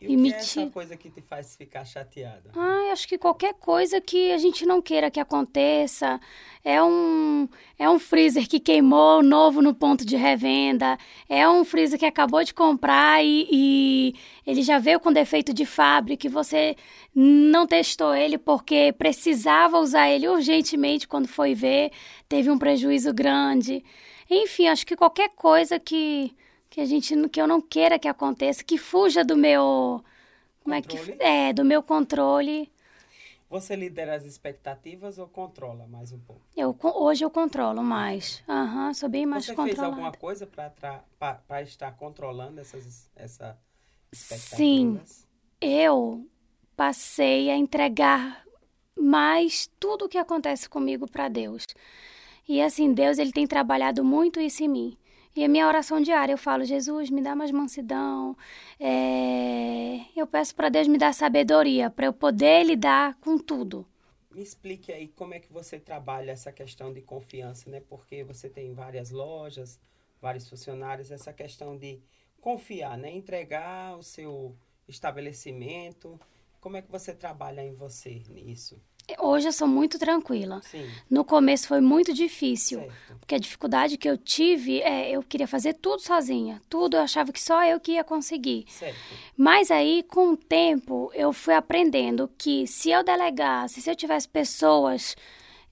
E, 0.00 0.12
e 0.12 0.16
o 0.16 0.22
que 0.22 0.32
é 0.32 0.36
essa 0.36 0.66
coisa 0.66 0.96
que 0.96 1.10
te 1.10 1.20
faz 1.20 1.56
ficar 1.56 1.84
chateada? 1.84 2.50
Ah, 2.54 2.90
acho 2.92 3.06
que 3.06 3.18
qualquer 3.18 3.54
coisa 3.54 4.00
que 4.00 4.32
a 4.32 4.38
gente 4.38 4.64
não 4.66 4.80
queira 4.82 5.10
que 5.10 5.20
aconteça. 5.20 6.20
É 6.64 6.82
um, 6.82 7.48
é 7.78 7.88
um 7.88 7.98
freezer 7.98 8.48
que 8.48 8.60
queimou 8.60 9.22
novo 9.22 9.62
no 9.62 9.74
ponto 9.74 10.04
de 10.04 10.16
revenda. 10.16 10.98
É 11.28 11.48
um 11.48 11.64
freezer 11.64 11.98
que 11.98 12.06
acabou 12.06 12.42
de 12.42 12.52
comprar 12.52 13.24
e, 13.24 13.46
e 13.50 14.14
ele 14.46 14.62
já 14.62 14.78
veio 14.78 15.00
com 15.00 15.12
defeito 15.12 15.52
de 15.52 15.64
fábrica 15.64 16.26
e 16.26 16.30
você 16.30 16.76
não 17.14 17.66
testou 17.66 18.14
ele 18.14 18.38
porque 18.38 18.92
precisava 18.92 19.78
usar 19.78 20.08
ele 20.10 20.28
urgentemente 20.28 21.06
quando 21.08 21.28
foi 21.28 21.54
ver. 21.54 21.90
Teve 22.28 22.50
um 22.50 22.58
prejuízo 22.58 23.12
grande. 23.14 23.84
Enfim, 24.30 24.68
acho 24.68 24.86
que 24.86 24.96
qualquer 24.96 25.30
coisa 25.30 25.78
que 25.78 26.34
que 26.70 26.80
a 26.82 26.84
gente 26.84 27.14
que 27.28 27.40
eu 27.40 27.46
não 27.46 27.60
queira 27.60 27.98
que 27.98 28.06
aconteça, 28.06 28.62
que 28.62 28.76
fuja 28.76 29.24
do 29.24 29.36
meu 29.36 30.04
como 30.62 30.74
é 30.74 30.82
que 30.82 30.98
é, 31.18 31.52
do 31.52 31.64
meu 31.64 31.82
controle. 31.82 32.70
Você 33.48 33.74
lidera 33.74 34.14
as 34.14 34.24
expectativas 34.24 35.18
ou 35.18 35.26
controla 35.26 35.86
mais 35.86 36.12
um 36.12 36.18
pouco? 36.18 36.42
Eu 36.54 36.76
hoje 36.82 37.24
eu 37.24 37.30
controlo 37.30 37.82
mais. 37.82 38.42
Aham, 38.46 38.88
uhum, 38.88 38.94
sou 38.94 39.08
bem 39.08 39.24
mais 39.24 39.46
Você 39.46 39.54
controlada. 39.54 39.72
Você 39.72 39.80
fez 39.80 39.92
alguma 39.92 40.12
coisa 40.12 40.46
para 40.46 41.62
estar 41.62 41.92
controlando 41.92 42.60
essas 42.60 43.10
essa 43.16 43.58
Sim. 44.12 45.00
Eu 45.60 46.26
passei 46.76 47.50
a 47.50 47.56
entregar 47.56 48.44
mais 48.96 49.70
tudo 49.78 50.04
o 50.04 50.08
que 50.08 50.18
acontece 50.18 50.68
comigo 50.68 51.10
para 51.10 51.28
Deus. 51.28 51.64
E 52.48 52.62
assim, 52.62 52.94
Deus 52.94 53.18
ele 53.18 53.30
tem 53.30 53.46
trabalhado 53.46 54.02
muito 54.02 54.40
isso 54.40 54.64
em 54.64 54.68
mim. 54.68 54.98
E 55.36 55.44
a 55.44 55.48
minha 55.48 55.68
oração 55.68 56.00
diária, 56.00 56.32
eu 56.32 56.38
falo, 56.38 56.64
Jesus, 56.64 57.10
me 57.10 57.20
dá 57.20 57.36
mais 57.36 57.52
mansidão. 57.52 58.34
É... 58.80 60.00
Eu 60.16 60.26
peço 60.26 60.54
para 60.54 60.68
Deus 60.70 60.88
me 60.88 60.96
dar 60.96 61.12
sabedoria, 61.12 61.90
para 61.90 62.06
eu 62.06 62.12
poder 62.12 62.64
lidar 62.64 63.16
com 63.20 63.38
tudo. 63.38 63.86
Me 64.30 64.42
explique 64.42 64.90
aí 64.90 65.08
como 65.08 65.34
é 65.34 65.38
que 65.38 65.52
você 65.52 65.78
trabalha 65.78 66.32
essa 66.32 66.50
questão 66.50 66.92
de 66.92 67.02
confiança, 67.02 67.68
né? 67.70 67.80
Porque 67.88 68.24
você 68.24 68.48
tem 68.48 68.72
várias 68.72 69.10
lojas, 69.10 69.78
vários 70.20 70.48
funcionários, 70.48 71.10
essa 71.10 71.32
questão 71.32 71.76
de 71.76 72.00
confiar, 72.40 72.96
né? 72.96 73.10
Entregar 73.10 73.96
o 73.96 74.02
seu 74.02 74.56
estabelecimento. 74.88 76.18
Como 76.60 76.76
é 76.76 76.82
que 76.82 76.90
você 76.90 77.14
trabalha 77.14 77.62
em 77.62 77.74
você 77.74 78.22
nisso? 78.28 78.80
Hoje 79.18 79.48
eu 79.48 79.52
sou 79.52 79.66
muito 79.66 79.98
tranquila. 79.98 80.60
Sim. 80.62 80.86
No 81.08 81.24
começo 81.24 81.66
foi 81.66 81.80
muito 81.80 82.12
difícil, 82.12 82.80
certo. 82.80 83.18
porque 83.20 83.34
a 83.34 83.38
dificuldade 83.38 83.96
que 83.96 84.08
eu 84.08 84.18
tive 84.18 84.80
é 84.82 85.10
eu 85.10 85.22
queria 85.22 85.48
fazer 85.48 85.74
tudo 85.74 86.00
sozinha, 86.00 86.60
tudo 86.68 86.96
eu 86.96 87.00
achava 87.00 87.32
que 87.32 87.40
só 87.40 87.64
eu 87.64 87.80
que 87.80 87.92
ia 87.92 88.04
conseguir. 88.04 88.66
Certo. 88.68 88.98
Mas 89.36 89.70
aí 89.70 90.02
com 90.02 90.32
o 90.32 90.36
tempo 90.36 91.10
eu 91.14 91.32
fui 91.32 91.54
aprendendo 91.54 92.30
que 92.36 92.66
se 92.66 92.90
eu 92.90 93.02
delegasse, 93.02 93.80
se 93.80 93.90
eu 93.90 93.96
tivesse 93.96 94.28
pessoas 94.28 95.16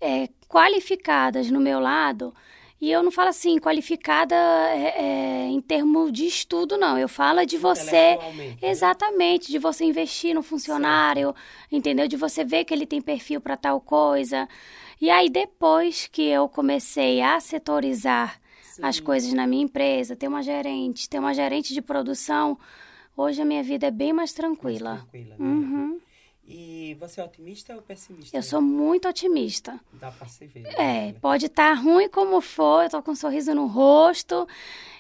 é, 0.01 0.29
qualificadas 0.49 1.51
no 1.51 1.61
meu 1.61 1.79
lado, 1.79 2.35
e 2.79 2.91
eu 2.91 3.03
não 3.03 3.11
falo 3.11 3.31
assim, 3.31 3.59
qualificada 3.59 4.35
é, 4.35 4.95
é, 4.99 5.47
em 5.47 5.61
termos 5.63 6.13
de 6.13 6.27
estudo, 6.27 6.77
não. 6.77 6.99
Eu 6.99 7.09
falo 7.09 7.45
de 7.47 7.57
você. 7.57 8.17
Né? 8.35 8.57
Exatamente, 8.61 9.51
de 9.51 9.59
você 9.59 9.85
investir 9.85 10.35
no 10.35 10.43
funcionário, 10.43 11.35
entendeu? 11.73 12.07
De 12.07 12.17
você 12.17 12.45
ver 12.45 12.65
que 12.65 12.75
ele 12.75 12.87
tem 12.87 13.01
perfil 13.01 13.41
para 13.41 13.57
tal 13.57 13.81
coisa. 13.81 14.47
E 15.01 15.09
aí, 15.09 15.31
depois 15.31 16.07
que 16.07 16.23
eu 16.23 16.49
comecei 16.49 17.23
a 17.23 17.41
setorizar 17.41 18.39
Sim. 18.63 18.83
as 18.85 19.01
coisas 19.01 19.33
na 19.33 19.47
minha 19.47 19.65
empresa, 19.65 20.15
ter 20.15 20.29
uma 20.29 20.43
gerente, 20.43 21.09
ter 21.09 21.19
uma 21.19 21.33
gerente 21.33 21.73
de 21.73 21.81
produção, 21.81 22.59
hoje 23.17 23.41
a 23.41 23.45
minha 23.45 23.63
vida 23.63 23.87
é 23.87 23.91
bem 23.91 24.13
mais 24.13 24.35
tranquila. 24.35 24.91
Mais 24.91 25.01
tranquila, 25.01 25.37
né? 25.39 25.47
Uhum. 25.47 26.01
E 26.49 26.95
você 27.01 27.21
é 27.21 27.25
otimista 27.25 27.75
ou 27.75 27.83
pessimista? 27.83 28.37
Eu 28.37 28.43
sou 28.43 28.63
muito 28.63 29.09
otimista. 29.09 29.81
Dá 29.95 30.13
pra 30.13 30.29
se 30.29 30.47
ver. 30.47 30.67
É, 30.75 31.13
né? 31.13 31.15
pode 31.21 31.47
estar 31.47 31.75
tá 31.75 31.81
ruim 31.81 32.09
como 32.09 32.41
for, 32.41 32.85
eu 32.85 32.91
tô 32.91 33.03
com 33.03 33.11
um 33.11 33.17
sorriso 33.17 33.53
no 33.53 33.67
rosto 33.67 34.47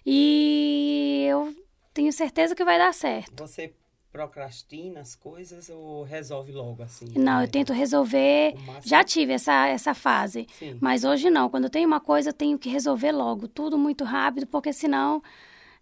e 0.04 1.24
eu 1.28 1.54
tenho 1.94 2.12
certeza 2.12 2.54
que 2.54 2.64
vai 2.64 2.78
dar 2.78 2.92
certo. 2.92 3.46
Você 3.46 3.72
procrastina 4.10 5.00
as 5.00 5.14
coisas 5.14 5.68
ou 5.68 6.02
resolve 6.02 6.50
logo 6.50 6.82
assim? 6.82 7.06
Não, 7.16 7.42
eu 7.42 7.48
tento 7.48 7.72
resolver. 7.72 8.54
Já 8.82 9.04
tive 9.04 9.34
essa, 9.34 9.68
essa 9.68 9.94
fase. 9.94 10.46
Sim. 10.58 10.78
Mas 10.80 11.04
hoje 11.04 11.30
não. 11.30 11.48
Quando 11.48 11.64
eu 11.64 11.70
tenho 11.70 11.86
uma 11.86 12.00
coisa, 12.00 12.30
eu 12.30 12.34
tenho 12.34 12.58
que 12.58 12.68
resolver 12.68 13.12
logo. 13.12 13.46
Tudo 13.46 13.78
muito 13.78 14.04
rápido, 14.04 14.46
porque 14.46 14.72
senão 14.72 15.22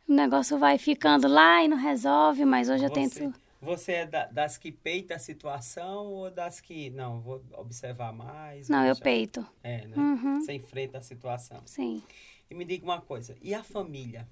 o 0.06 0.12
negócio 0.12 0.58
vai 0.58 0.76
ficando 0.76 1.26
lá 1.26 1.62
e 1.62 1.68
não 1.68 1.76
resolve. 1.78 2.44
Mas 2.44 2.68
hoje 2.68 2.80
Você... 2.80 2.86
eu 2.86 2.90
tento 2.90 3.34
você 3.64 3.92
é 3.92 4.06
da, 4.06 4.26
das 4.26 4.58
que 4.58 4.70
peita 4.70 5.14
a 5.14 5.18
situação 5.18 6.12
ou 6.12 6.30
das 6.30 6.60
que, 6.60 6.90
não, 6.90 7.20
vou 7.20 7.42
observar 7.54 8.12
mais? 8.12 8.68
Não, 8.68 8.84
eu 8.84 8.94
peito. 8.94 9.44
É, 9.62 9.86
né? 9.86 9.96
Uhum. 9.96 10.40
Você 10.40 10.52
enfrenta 10.52 10.98
a 10.98 11.00
situação. 11.00 11.62
Sim. 11.66 12.02
E 12.50 12.54
me 12.54 12.64
diga 12.64 12.84
uma 12.84 13.00
coisa, 13.00 13.36
e 13.40 13.54
a 13.54 13.64
família? 13.64 14.28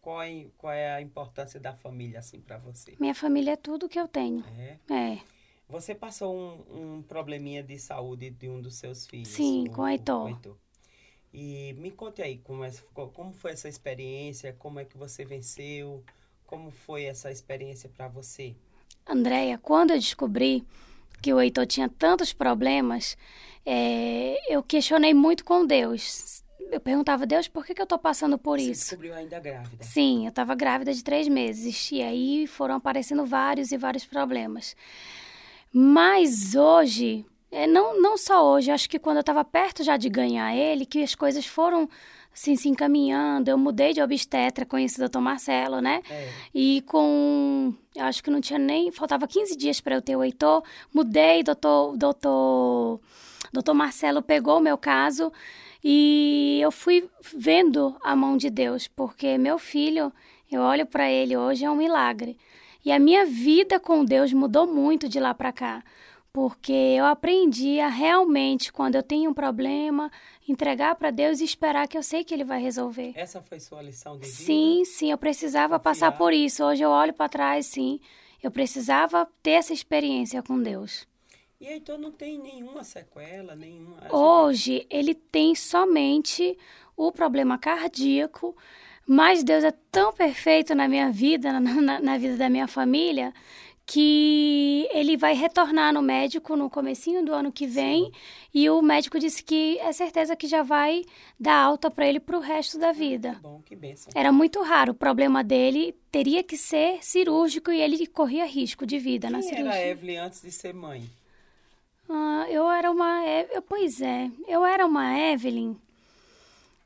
Qual 0.00 0.22
é, 0.22 0.46
qual 0.58 0.72
é 0.72 0.94
a 0.94 1.00
importância 1.00 1.58
da 1.58 1.74
família, 1.74 2.18
assim, 2.18 2.38
para 2.40 2.58
você? 2.58 2.94
Minha 3.00 3.14
família 3.14 3.52
é 3.52 3.56
tudo 3.56 3.88
que 3.88 3.98
eu 3.98 4.06
tenho. 4.06 4.44
É? 4.58 4.78
É. 4.92 5.18
Você 5.66 5.94
passou 5.94 6.36
um, 6.36 6.98
um 6.98 7.02
probleminha 7.02 7.62
de 7.62 7.78
saúde 7.78 8.30
de 8.30 8.48
um 8.48 8.60
dos 8.60 8.76
seus 8.76 9.06
filhos? 9.06 9.28
Sim, 9.28 9.66
o, 9.68 9.72
com 9.72 9.82
o 9.82 9.88
Heitor. 9.88 10.28
Heitor. 10.28 10.56
E 11.32 11.72
me 11.78 11.90
conte 11.90 12.20
aí, 12.20 12.38
como, 12.38 12.62
é, 12.62 12.70
como 12.92 13.32
foi 13.32 13.52
essa 13.52 13.68
experiência, 13.68 14.52
como 14.52 14.78
é 14.78 14.84
que 14.84 14.96
você 14.96 15.24
venceu... 15.24 16.04
Como 16.46 16.70
foi 16.70 17.04
essa 17.04 17.30
experiência 17.30 17.90
para 17.96 18.08
você? 18.08 18.54
Andréia, 19.06 19.58
quando 19.58 19.90
eu 19.90 19.98
descobri 19.98 20.64
que 21.20 21.32
o 21.32 21.40
Heitor 21.40 21.66
tinha 21.66 21.88
tantos 21.88 22.32
problemas, 22.32 23.16
é, 23.64 24.36
eu 24.52 24.62
questionei 24.62 25.14
muito 25.14 25.44
com 25.44 25.66
Deus. 25.66 26.42
Eu 26.70 26.80
perguntava, 26.80 27.26
Deus, 27.26 27.46
por 27.48 27.64
que, 27.64 27.74
que 27.74 27.82
eu 27.82 27.86
tô 27.86 27.98
passando 27.98 28.38
por 28.38 28.58
Você 28.58 28.70
isso? 28.70 28.82
Você 28.82 28.90
descobriu 28.90 29.14
ainda 29.14 29.38
grávida? 29.38 29.84
Sim, 29.84 30.24
eu 30.24 30.30
estava 30.30 30.54
grávida 30.54 30.92
de 30.92 31.04
três 31.04 31.28
meses. 31.28 31.90
E 31.92 32.02
aí 32.02 32.46
foram 32.46 32.74
aparecendo 32.76 33.24
vários 33.24 33.72
e 33.72 33.76
vários 33.76 34.04
problemas. 34.04 34.76
Mas 35.72 36.54
hoje, 36.54 37.24
é, 37.50 37.66
não, 37.66 38.00
não 38.00 38.16
só 38.16 38.44
hoje, 38.52 38.70
acho 38.70 38.88
que 38.88 38.98
quando 38.98 39.18
eu 39.18 39.20
estava 39.22 39.44
perto 39.44 39.82
já 39.82 39.96
de 39.96 40.08
ganhar 40.08 40.54
ele, 40.54 40.86
que 40.86 41.02
as 41.02 41.14
coisas 41.14 41.46
foram 41.46 41.88
assim, 42.34 42.56
se 42.56 42.68
encaminhando. 42.68 43.48
Eu 43.48 43.56
mudei 43.56 43.92
de 43.92 44.02
obstetra, 44.02 44.66
conheci 44.66 44.96
o 44.96 45.00
doutor 45.00 45.20
Marcelo, 45.20 45.80
né? 45.80 46.02
É. 46.10 46.28
E 46.52 46.82
com. 46.82 47.72
Eu 47.94 48.04
acho 48.04 48.22
que 48.22 48.30
não 48.30 48.40
tinha 48.40 48.58
nem. 48.58 48.90
Faltava 48.90 49.26
15 49.26 49.56
dias 49.56 49.80
para 49.80 49.94
eu 49.94 50.02
ter 50.02 50.16
o 50.16 50.24
Heitor. 50.24 50.62
Mudei, 50.92 51.42
doutor. 51.42 51.96
doutor 51.96 53.00
doutor 53.54 53.74
Marcelo 53.74 54.20
pegou 54.20 54.58
o 54.58 54.60
meu 54.60 54.76
caso 54.76 55.32
e 55.82 56.58
eu 56.60 56.72
fui 56.72 57.08
vendo 57.34 57.96
a 58.02 58.16
mão 58.16 58.36
de 58.36 58.50
Deus, 58.50 58.88
porque 58.88 59.38
meu 59.38 59.58
filho, 59.58 60.12
eu 60.50 60.60
olho 60.60 60.84
para 60.84 61.10
ele 61.10 61.36
hoje, 61.36 61.64
é 61.64 61.70
um 61.70 61.76
milagre. 61.76 62.36
E 62.84 62.90
a 62.90 62.98
minha 62.98 63.24
vida 63.24 63.78
com 63.78 64.04
Deus 64.04 64.32
mudou 64.32 64.66
muito 64.66 65.08
de 65.08 65.20
lá 65.20 65.32
para 65.32 65.52
cá 65.52 65.82
porque 66.34 66.72
eu 66.72 67.04
aprendi 67.04 67.78
a 67.78 67.86
realmente, 67.86 68.72
quando 68.72 68.96
eu 68.96 69.04
tenho 69.04 69.30
um 69.30 69.34
problema, 69.34 70.10
entregar 70.48 70.96
para 70.96 71.12
Deus 71.12 71.40
e 71.40 71.44
esperar 71.44 71.86
que 71.86 71.96
eu 71.96 72.02
sei 72.02 72.24
que 72.24 72.34
Ele 72.34 72.42
vai 72.42 72.60
resolver. 72.60 73.12
Essa 73.14 73.40
foi 73.40 73.60
sua 73.60 73.80
lição 73.80 74.18
de 74.18 74.26
vida? 74.26 74.36
Sim, 74.36 74.82
sim, 74.84 75.12
eu 75.12 75.16
precisava 75.16 75.78
Confiar. 75.78 75.80
passar 75.80 76.18
por 76.18 76.32
isso. 76.32 76.64
Hoje 76.64 76.82
eu 76.82 76.90
olho 76.90 77.12
para 77.12 77.28
trás, 77.28 77.66
sim, 77.66 78.00
eu 78.42 78.50
precisava 78.50 79.28
ter 79.44 79.52
essa 79.52 79.72
experiência 79.72 80.42
com 80.42 80.60
Deus. 80.60 81.06
E 81.60 81.68
então 81.68 81.96
não 81.96 82.10
tem 82.10 82.36
nenhuma 82.36 82.82
sequela, 82.82 83.54
nenhuma. 83.54 83.98
Hoje 84.10 84.84
ele 84.90 85.14
tem 85.14 85.54
somente 85.54 86.58
o 86.96 87.12
problema 87.12 87.56
cardíaco, 87.58 88.56
mas 89.06 89.44
Deus 89.44 89.62
é 89.62 89.70
tão 89.70 90.12
perfeito 90.12 90.74
na 90.74 90.88
minha 90.88 91.12
vida, 91.12 91.52
na, 91.52 91.60
na, 91.60 92.00
na 92.00 92.18
vida 92.18 92.36
da 92.36 92.50
minha 92.50 92.66
família, 92.66 93.32
que 93.86 94.88
ele 94.92 95.16
vai 95.16 95.34
retornar 95.34 95.92
no 95.92 96.00
médico 96.00 96.56
no 96.56 96.70
comecinho 96.70 97.24
do 97.24 97.34
ano 97.34 97.52
que 97.52 97.66
vem 97.66 98.04
Sim. 98.06 98.12
e 98.54 98.70
o 98.70 98.80
médico 98.80 99.18
disse 99.18 99.42
que 99.44 99.78
é 99.78 99.92
certeza 99.92 100.34
que 100.34 100.46
já 100.46 100.62
vai 100.62 101.04
dar 101.38 101.56
alta 101.56 101.90
para 101.90 102.06
ele 102.06 102.18
para 102.18 102.36
o 102.36 102.40
resto 102.40 102.78
da 102.78 102.92
vida. 102.92 103.34
Que 103.34 103.40
bom, 103.40 103.62
que 103.64 103.76
benção. 103.76 104.10
Era 104.14 104.32
muito 104.32 104.62
raro, 104.62 104.92
o 104.92 104.94
problema 104.94 105.44
dele 105.44 105.94
teria 106.10 106.42
que 106.42 106.56
ser 106.56 107.04
cirúrgico 107.04 107.70
e 107.70 107.80
ele 107.80 108.06
corria 108.06 108.46
risco 108.46 108.86
de 108.86 108.98
vida 108.98 109.28
Quem 109.28 109.36
na 109.36 109.42
cirurgia. 109.42 109.74
era 109.74 109.88
Evelyn 109.90 110.16
antes 110.18 110.40
de 110.40 110.50
ser 110.50 110.72
mãe? 110.72 111.04
Ah, 112.08 112.46
eu 112.48 112.70
era 112.70 112.90
uma, 112.90 113.22
eu, 113.26 113.60
pois 113.62 114.00
é, 114.00 114.30
eu 114.48 114.64
era 114.64 114.86
uma 114.86 115.18
Evelyn. 115.18 115.76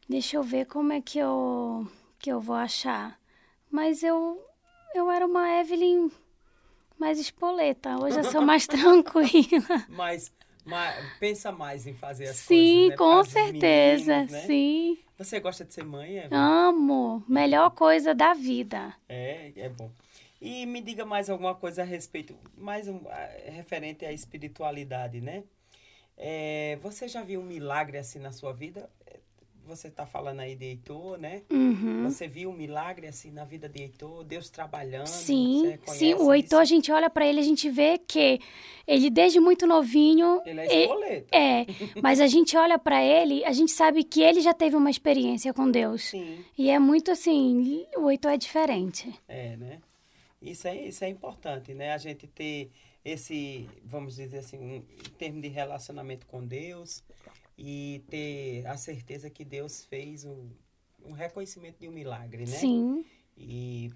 Deixa 0.08 0.36
eu 0.36 0.42
ver 0.42 0.66
como 0.66 0.92
é 0.92 1.00
que 1.00 1.18
eu 1.18 1.86
que 2.18 2.30
eu 2.32 2.40
vou 2.40 2.56
achar. 2.56 3.18
Mas 3.70 4.02
eu 4.02 4.42
eu 4.94 5.10
era 5.10 5.26
uma 5.26 5.60
Evelyn 5.60 6.08
mais 6.98 7.18
espoleta. 7.18 7.96
Hoje 7.96 8.18
eu 8.18 8.24
sou 8.24 8.42
mais 8.42 8.66
tranquila. 8.68 9.86
Mas, 9.88 10.32
mas, 10.64 11.18
pensa 11.18 11.52
mais 11.52 11.86
em 11.86 11.94
fazer 11.94 12.28
as 12.28 12.36
sim, 12.36 12.88
coisas, 12.88 12.90
né? 12.90 12.96
com 12.96 13.24
certeza, 13.24 14.12
meninos, 14.12 14.32
né? 14.32 14.40
sim. 14.42 14.98
Você 15.16 15.40
gosta 15.40 15.64
de 15.64 15.74
ser 15.74 15.84
mãe, 15.84 16.18
Eva? 16.18 16.36
Amo. 16.36 17.24
Melhor 17.28 17.70
coisa 17.70 18.14
da 18.14 18.34
vida. 18.34 18.94
É, 19.08 19.52
é 19.56 19.68
bom. 19.68 19.90
E 20.40 20.64
me 20.66 20.80
diga 20.80 21.04
mais 21.04 21.28
alguma 21.28 21.54
coisa 21.54 21.82
a 21.82 21.84
respeito, 21.84 22.36
mais 22.56 22.86
um, 22.86 23.00
referente 23.46 24.04
à 24.06 24.12
espiritualidade, 24.12 25.20
né? 25.20 25.42
É, 26.16 26.78
você 26.82 27.08
já 27.08 27.22
viu 27.22 27.40
um 27.40 27.44
milagre 27.44 27.98
assim 27.98 28.20
na 28.20 28.30
sua 28.30 28.52
vida? 28.52 28.88
Você 29.68 29.88
está 29.88 30.06
falando 30.06 30.40
aí 30.40 30.56
de 30.56 30.64
Heitor, 30.64 31.18
né? 31.18 31.42
Uhum. 31.50 32.04
Você 32.04 32.26
viu 32.26 32.48
um 32.48 32.54
milagre 32.54 33.06
assim 33.06 33.30
na 33.30 33.44
vida 33.44 33.68
de 33.68 33.82
Heitor? 33.82 34.24
Deus 34.24 34.48
trabalhando? 34.48 35.06
Sim, 35.06 35.78
sim. 35.88 36.14
O 36.14 36.32
Heitor, 36.32 36.62
isso? 36.62 36.72
a 36.72 36.76
gente 36.76 36.90
olha 36.90 37.10
para 37.10 37.26
ele, 37.26 37.38
a 37.38 37.42
gente 37.42 37.68
vê 37.68 37.98
que 37.98 38.40
ele 38.86 39.10
desde 39.10 39.38
muito 39.38 39.66
novinho. 39.66 40.40
Ele 40.46 40.60
é 40.60 40.82
espoleto. 40.82 41.28
É, 41.30 41.66
mas 42.02 42.18
a 42.18 42.26
gente 42.26 42.56
olha 42.56 42.78
para 42.78 43.04
ele, 43.04 43.44
a 43.44 43.52
gente 43.52 43.70
sabe 43.70 44.02
que 44.04 44.22
ele 44.22 44.40
já 44.40 44.54
teve 44.54 44.74
uma 44.74 44.88
experiência 44.88 45.52
com 45.52 45.70
Deus. 45.70 46.04
Sim. 46.04 46.42
E 46.56 46.70
é 46.70 46.78
muito 46.78 47.10
assim, 47.10 47.86
o 47.94 48.10
Heitor 48.10 48.32
é 48.32 48.38
diferente. 48.38 49.14
É, 49.28 49.54
né? 49.56 49.80
Isso 50.40 50.66
é, 50.66 50.88
isso 50.88 51.04
é 51.04 51.08
importante, 51.08 51.74
né? 51.74 51.92
A 51.92 51.98
gente 51.98 52.26
ter 52.26 52.70
esse, 53.04 53.68
vamos 53.84 54.16
dizer 54.16 54.38
assim, 54.38 54.58
um, 54.58 54.76
em 54.76 55.10
termos 55.18 55.42
de 55.42 55.48
relacionamento 55.48 56.26
com 56.26 56.42
Deus 56.42 57.04
e 57.58 58.04
ter 58.08 58.64
a 58.68 58.76
certeza 58.76 59.28
que 59.28 59.44
Deus 59.44 59.84
fez 59.84 60.24
um, 60.24 60.48
um 61.04 61.12
reconhecimento 61.12 61.80
de 61.80 61.88
um 61.88 61.92
milagre, 61.92 62.46
né? 62.46 62.56
Sim. 62.56 63.04
E 63.36 63.92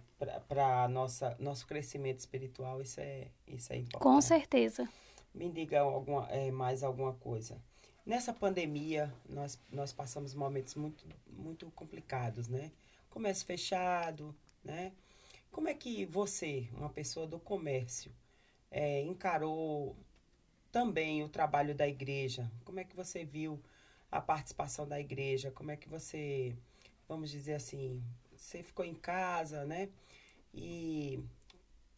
para 0.48 0.88
nossa 0.88 1.36
nosso 1.38 1.66
crescimento 1.66 2.18
espiritual 2.18 2.80
isso 2.82 3.00
é 3.00 3.28
isso 3.46 3.72
é 3.72 3.76
importante. 3.76 4.02
Com 4.02 4.20
certeza. 4.20 4.88
Me 5.34 5.48
diga 5.48 5.80
alguma, 5.80 6.28
é, 6.30 6.50
mais 6.50 6.82
alguma 6.82 7.14
coisa. 7.14 7.56
Nessa 8.04 8.32
pandemia 8.32 9.12
nós 9.28 9.58
nós 9.70 9.92
passamos 9.92 10.34
momentos 10.34 10.74
muito 10.74 11.04
muito 11.28 11.70
complicados, 11.70 12.48
né? 12.48 12.72
Comércio 13.10 13.46
fechado, 13.46 14.34
né? 14.64 14.92
Como 15.52 15.68
é 15.68 15.74
que 15.74 16.06
você, 16.06 16.66
uma 16.72 16.88
pessoa 16.88 17.26
do 17.26 17.38
comércio, 17.38 18.10
é, 18.70 19.02
encarou 19.02 19.94
também 20.72 21.22
o 21.22 21.28
trabalho 21.28 21.74
da 21.74 21.86
igreja? 21.86 22.50
Como 22.64 22.80
é 22.80 22.84
que 22.84 22.96
você 22.96 23.24
viu 23.24 23.60
a 24.10 24.20
participação 24.20 24.88
da 24.88 24.98
igreja? 24.98 25.52
Como 25.52 25.70
é 25.70 25.76
que 25.76 25.88
você, 25.88 26.56
vamos 27.06 27.30
dizer 27.30 27.54
assim, 27.54 28.02
você 28.34 28.62
ficou 28.62 28.84
em 28.84 28.94
casa, 28.94 29.64
né? 29.64 29.90
E 30.54 31.20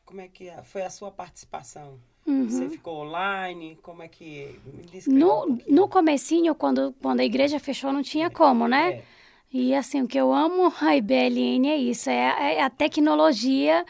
como 0.05 0.21
é 0.21 0.29
que 0.29 0.51
foi 0.65 0.83
a 0.83 0.91
sua 0.91 1.11
participação? 1.11 1.99
Uhum. 2.27 2.49
Você 2.49 2.69
ficou 2.69 3.03
online? 3.03 3.79
Como 3.83 4.03
é 4.03 4.09
que 4.09 4.59
no 5.07 5.45
um 5.45 5.59
no 5.69 5.89
comecinho, 5.89 6.55
quando 6.55 6.95
quando 7.01 7.21
a 7.21 7.25
igreja 7.25 7.59
fechou, 7.61 7.93
não 7.93 8.03
tinha 8.03 8.27
é, 8.27 8.31
como, 8.31 8.67
né? 8.67 8.93
É. 8.93 9.05
E 9.53 9.75
assim, 9.75 10.03
o 10.03 10.09
que 10.09 10.19
eu 10.19 10.33
amo 10.33 10.73
a 10.81 10.97
IBLN 10.97 11.69
é 11.69 11.77
isso, 11.77 12.11
é, 12.11 12.57
é 12.57 12.63
a 12.63 12.69
tecnologia 12.69 13.85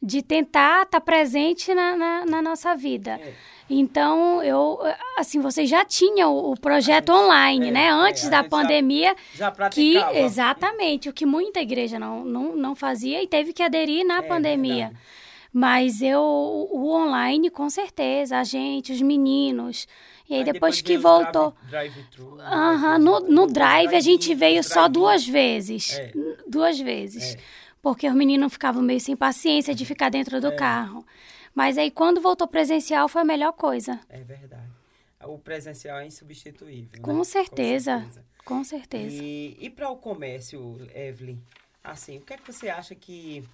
de 0.00 0.22
tentar 0.22 0.84
estar 0.84 1.00
tá 1.00 1.00
presente 1.00 1.74
na, 1.74 1.96
na, 1.96 2.26
na, 2.26 2.42
nossa 2.42 2.76
vida. 2.76 3.18
É. 3.20 3.34
Então, 3.70 4.42
eu, 4.42 4.78
assim, 5.18 5.40
você 5.40 5.66
já 5.66 5.84
tinha 5.84 6.26
o, 6.26 6.52
o 6.52 6.56
projeto 6.58 7.10
online, 7.10 7.68
é, 7.68 7.70
né? 7.70 7.84
É, 7.86 7.90
Antes 7.90 8.28
da 8.28 8.42
pandemia. 8.42 9.14
Já, 9.34 9.52
já 9.56 9.68
que 9.68 9.96
Exatamente, 10.14 11.08
o 11.08 11.12
que 11.12 11.26
muita 11.26 11.60
igreja 11.60 11.98
não, 11.98 12.24
não, 12.24 12.56
não 12.56 12.74
fazia 12.74 13.22
e 13.22 13.26
teve 13.26 13.52
que 13.52 13.62
aderir 13.62 14.06
na 14.06 14.18
é, 14.18 14.22
pandemia. 14.22 14.86
Verdade. 14.86 14.98
Mas 15.52 16.02
eu, 16.02 16.20
o 16.20 16.90
online, 16.90 17.50
com 17.50 17.68
certeza, 17.68 18.38
a 18.38 18.44
gente, 18.44 18.92
os 18.92 19.00
meninos, 19.00 19.88
e 20.28 20.34
aí, 20.34 20.40
aí 20.40 20.44
depois, 20.44 20.76
depois, 20.76 20.80
que 20.82 20.98
voltou. 20.98 21.54
Drive, 21.68 21.92
drive 21.92 22.40
Aham, 22.40 22.98
no, 22.98 23.20
no 23.20 23.46
drive 23.46 23.94
a 23.94 24.00
gente 24.00 24.34
veio 24.34 24.62
só 24.62 24.88
duas 24.88 25.26
vezes. 25.26 25.98
É. 25.98 26.12
Duas 26.46 26.78
vezes. 26.78 27.34
É. 27.34 27.38
Porque 27.80 28.06
os 28.06 28.14
meninos 28.14 28.52
ficavam 28.52 28.82
meio 28.82 29.00
sem 29.00 29.16
paciência 29.16 29.74
de 29.74 29.84
ficar 29.86 30.10
dentro 30.10 30.40
do 30.40 30.48
é. 30.48 30.56
carro. 30.56 31.04
Mas 31.54 31.78
aí 31.78 31.90
quando 31.90 32.20
voltou 32.20 32.46
presencial 32.46 33.08
foi 33.08 33.22
a 33.22 33.24
melhor 33.24 33.52
coisa. 33.52 34.00
É 34.08 34.22
verdade. 34.22 34.68
O 35.24 35.38
presencial 35.38 35.98
é 35.98 36.06
insubstituível. 36.06 37.02
Com, 37.02 37.18
né? 37.18 37.24
certeza, 37.24 37.94
com 37.94 38.00
certeza. 38.00 38.28
Com 38.44 38.64
certeza. 38.64 39.22
E, 39.22 39.56
e 39.60 39.68
para 39.68 39.90
o 39.90 39.96
comércio, 39.96 40.88
Evelyn, 40.94 41.38
assim, 41.82 42.18
o 42.18 42.20
que 42.22 42.34
é 42.34 42.36
que 42.36 42.50
você 42.50 42.68
acha 42.68 42.94
que. 42.94 43.44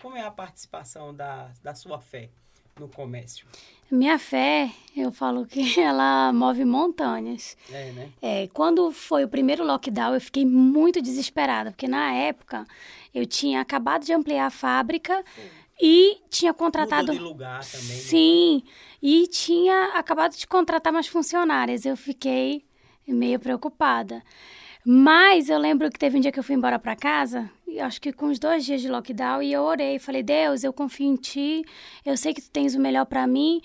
Como 0.00 0.16
é 0.16 0.22
a 0.22 0.30
participação 0.30 1.14
da, 1.14 1.50
da 1.62 1.74
sua 1.74 2.00
fé 2.00 2.30
no 2.78 2.88
comércio? 2.88 3.46
Minha 3.90 4.18
fé, 4.18 4.70
eu 4.96 5.10
falo 5.12 5.46
que 5.46 5.60
ela 5.80 6.32
move 6.32 6.64
montanhas. 6.64 7.56
É, 7.70 7.92
né? 7.92 8.12
É, 8.22 8.48
quando 8.48 8.90
foi 8.92 9.24
o 9.24 9.28
primeiro 9.28 9.64
lockdown, 9.64 10.14
eu 10.14 10.20
fiquei 10.20 10.46
muito 10.46 11.02
desesperada, 11.02 11.70
porque 11.70 11.88
na 11.88 12.12
época 12.12 12.66
eu 13.14 13.26
tinha 13.26 13.60
acabado 13.60 14.04
de 14.04 14.12
ampliar 14.12 14.46
a 14.46 14.50
fábrica 14.50 15.24
Sim. 15.34 15.48
E 15.80 16.18
tinha 16.30 16.54
contratado. 16.54 17.12
Mudou 17.12 17.14
de 17.14 17.22
lugar 17.22 17.64
também. 17.64 17.88
Né? 17.88 17.94
Sim, 17.94 18.62
e 19.02 19.26
tinha 19.28 19.92
acabado 19.94 20.36
de 20.36 20.46
contratar 20.46 20.92
mais 20.92 21.06
funcionárias. 21.06 21.84
Eu 21.84 21.96
fiquei 21.96 22.64
meio 23.06 23.38
preocupada. 23.38 24.22
Mas 24.84 25.48
eu 25.48 25.58
lembro 25.58 25.90
que 25.90 25.98
teve 25.98 26.16
um 26.16 26.20
dia 26.20 26.30
que 26.30 26.38
eu 26.38 26.44
fui 26.44 26.54
embora 26.54 26.78
para 26.78 26.94
casa, 26.94 27.50
acho 27.80 28.00
que 28.00 28.12
com 28.12 28.26
os 28.26 28.38
dois 28.38 28.64
dias 28.64 28.80
de 28.80 28.88
lockdown, 28.88 29.42
e 29.42 29.52
eu 29.52 29.62
orei, 29.62 29.98
falei: 29.98 30.22
Deus, 30.22 30.62
eu 30.62 30.72
confio 30.72 31.06
em 31.06 31.16
Ti, 31.16 31.64
eu 32.04 32.16
sei 32.16 32.32
que 32.32 32.40
Tu 32.40 32.50
tens 32.50 32.74
o 32.74 32.80
melhor 32.80 33.04
para 33.04 33.26
mim. 33.26 33.60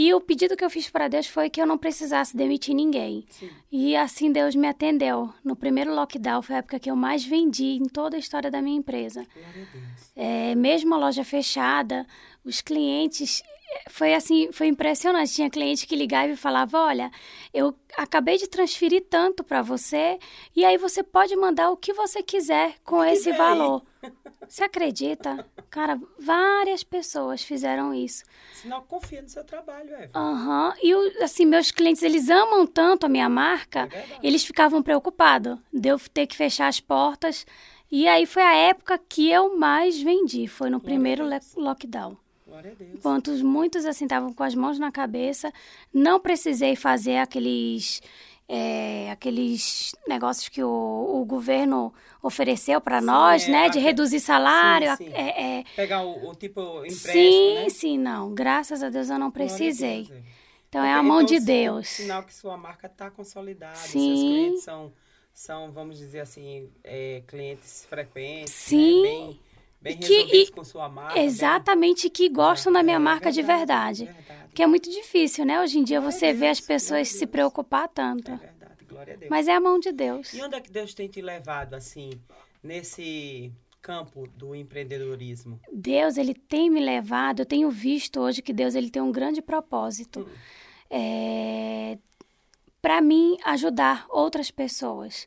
E 0.00 0.14
o 0.14 0.20
pedido 0.20 0.56
que 0.56 0.64
eu 0.64 0.70
fiz 0.70 0.88
para 0.88 1.08
Deus 1.08 1.26
foi 1.26 1.50
que 1.50 1.60
eu 1.60 1.66
não 1.66 1.76
precisasse 1.76 2.36
demitir 2.36 2.72
ninguém. 2.72 3.26
Sim. 3.30 3.50
E 3.72 3.96
assim 3.96 4.30
Deus 4.30 4.54
me 4.54 4.68
atendeu. 4.68 5.34
No 5.42 5.56
primeiro 5.56 5.92
lockdown 5.92 6.40
foi 6.40 6.54
a 6.54 6.58
época 6.58 6.78
que 6.78 6.88
eu 6.88 6.94
mais 6.94 7.24
vendi 7.24 7.80
em 7.82 7.88
toda 7.88 8.14
a 8.14 8.20
história 8.20 8.48
da 8.48 8.62
minha 8.62 8.78
empresa. 8.78 9.26
É, 10.14 10.54
mesmo 10.54 10.94
a 10.94 10.98
loja 10.98 11.24
fechada, 11.24 12.06
os 12.44 12.60
clientes 12.60 13.42
foi 13.88 14.14
assim, 14.14 14.50
foi 14.52 14.66
impressionante. 14.68 15.34
Tinha 15.34 15.50
cliente 15.50 15.86
que 15.86 15.96
ligava 15.96 16.32
e 16.32 16.36
falava: 16.36 16.78
"Olha, 16.78 17.10
eu 17.52 17.74
acabei 17.96 18.36
de 18.36 18.46
transferir 18.48 19.04
tanto 19.08 19.42
para 19.44 19.62
você 19.62 20.18
e 20.54 20.64
aí 20.64 20.76
você 20.76 21.02
pode 21.02 21.34
mandar 21.36 21.70
o 21.70 21.76
que 21.76 21.92
você 21.92 22.22
quiser 22.22 22.74
com 22.84 23.02
que 23.02 23.10
esse 23.10 23.32
valor". 23.32 23.82
Você 24.48 24.64
acredita? 24.64 25.44
Cara, 25.68 26.00
várias 26.18 26.82
pessoas 26.82 27.42
fizeram 27.42 27.92
isso. 27.92 28.24
Sinal 28.54 28.82
confia 28.82 29.20
no 29.20 29.28
seu 29.28 29.44
trabalho, 29.44 29.94
é. 29.94 30.08
Aham. 30.14 30.74
Uhum. 30.82 31.10
E 31.18 31.22
assim, 31.22 31.44
meus 31.44 31.70
clientes, 31.70 32.02
eles 32.02 32.30
amam 32.30 32.66
tanto 32.66 33.04
a 33.04 33.08
minha 33.08 33.28
marca, 33.28 33.88
é 33.92 34.04
eles 34.22 34.44
ficavam 34.44 34.82
preocupados 34.82 35.58
de 35.70 35.88
eu 35.90 35.98
ter 35.98 36.26
que 36.26 36.36
fechar 36.36 36.68
as 36.68 36.80
portas. 36.80 37.44
E 37.90 38.08
aí 38.08 38.24
foi 38.24 38.42
a 38.42 38.54
época 38.54 38.98
que 38.98 39.30
eu 39.30 39.56
mais 39.56 40.00
vendi, 40.00 40.46
foi 40.46 40.70
no 40.70 40.80
primeiro 40.80 41.28
lockdown. 41.56 42.16
Enquanto 42.94 43.30
muitos 43.44 43.84
assim 43.84 44.04
estavam 44.04 44.32
com 44.32 44.42
as 44.42 44.54
mãos 44.54 44.78
na 44.78 44.90
cabeça, 44.90 45.52
não 45.92 46.18
precisei 46.18 46.74
fazer 46.76 47.16
aqueles 47.16 48.00
é, 48.48 49.10
aqueles 49.10 49.94
negócios 50.08 50.48
que 50.48 50.62
o, 50.62 51.20
o 51.20 51.24
governo 51.26 51.92
ofereceu 52.22 52.80
para 52.80 53.00
nós, 53.00 53.46
é, 53.46 53.50
né? 53.50 53.68
De 53.68 53.78
reduzir 53.78 54.20
salário. 54.20 54.96
Sim, 54.96 55.04
sim. 55.04 55.12
É, 55.12 55.58
é, 55.58 55.64
Pegar 55.76 56.02
o, 56.02 56.30
o, 56.30 56.34
tipo 56.34 56.78
empréstimo, 56.78 57.12
Sim, 57.12 57.54
né? 57.54 57.68
sim, 57.68 57.98
não. 57.98 58.34
Graças 58.34 58.82
a 58.82 58.88
Deus 58.88 59.10
eu 59.10 59.18
não 59.18 59.30
precisei. 59.30 60.04
Deus, 60.04 60.18
é. 60.18 60.22
então 60.68 60.82
é 60.82 60.94
a 60.94 61.02
mão 61.02 61.20
então, 61.20 61.38
de 61.38 61.44
Deus. 61.44 61.88
Sinal 61.88 62.22
que 62.22 62.32
sua 62.32 62.56
marca 62.56 62.86
está 62.86 63.10
consolidada. 63.10 63.76
Sim. 63.76 64.16
Seus 64.16 64.20
clientes 64.20 64.64
são, 64.64 64.92
são, 65.34 65.70
vamos 65.70 65.98
dizer 65.98 66.20
assim, 66.20 66.70
é, 66.82 67.22
clientes 67.26 67.84
frequentes. 67.84 68.52
Né? 68.52 68.58
Sim. 68.58 69.02
Né? 69.02 69.08
Bem, 69.08 69.40
bem 69.80 69.96
que, 69.96 70.14
e, 70.14 70.50
com 70.50 70.64
sua 70.64 70.88
marca. 70.88 71.18
Exatamente, 71.20 72.04
bem... 72.04 72.10
que 72.10 72.28
gostam 72.28 72.72
da 72.72 72.82
minha 72.82 72.98
marca 72.98 73.30
verdade, 73.30 73.36
de 73.36 73.42
verdade. 73.42 74.04
verdade. 74.04 74.54
Que 74.54 74.62
é 74.62 74.66
muito 74.66 74.90
difícil, 74.90 75.44
né? 75.44 75.60
Hoje 75.60 75.78
em 75.78 75.84
dia 75.84 76.00
glória 76.00 76.18
você 76.18 76.32
vê 76.32 76.48
as 76.48 76.60
pessoas 76.60 77.08
se 77.08 77.26
preocupar 77.26 77.88
tanto. 77.88 78.32
É 78.32 78.36
verdade, 78.36 78.84
glória 78.88 79.14
a 79.14 79.16
Deus. 79.16 79.30
Mas 79.30 79.48
é 79.48 79.54
a 79.54 79.60
mão 79.60 79.78
de 79.78 79.92
Deus. 79.92 80.32
E 80.34 80.42
onde 80.42 80.56
é 80.56 80.60
que 80.60 80.70
Deus 80.70 80.94
tem 80.94 81.08
te 81.08 81.20
levado, 81.20 81.74
assim, 81.74 82.10
nesse 82.62 83.52
campo 83.80 84.26
do 84.36 84.54
empreendedorismo? 84.54 85.60
Deus, 85.72 86.16
ele 86.16 86.34
tem 86.34 86.68
me 86.68 86.80
levado, 86.80 87.40
eu 87.40 87.46
tenho 87.46 87.70
visto 87.70 88.20
hoje 88.20 88.42
que 88.42 88.52
Deus 88.52 88.74
ele 88.74 88.90
tem 88.90 89.00
um 89.00 89.12
grande 89.12 89.40
propósito. 89.40 90.20
Hum. 90.20 90.34
É, 90.90 91.98
para 92.80 93.00
mim 93.00 93.36
ajudar 93.44 94.06
outras 94.08 94.50
pessoas. 94.50 95.26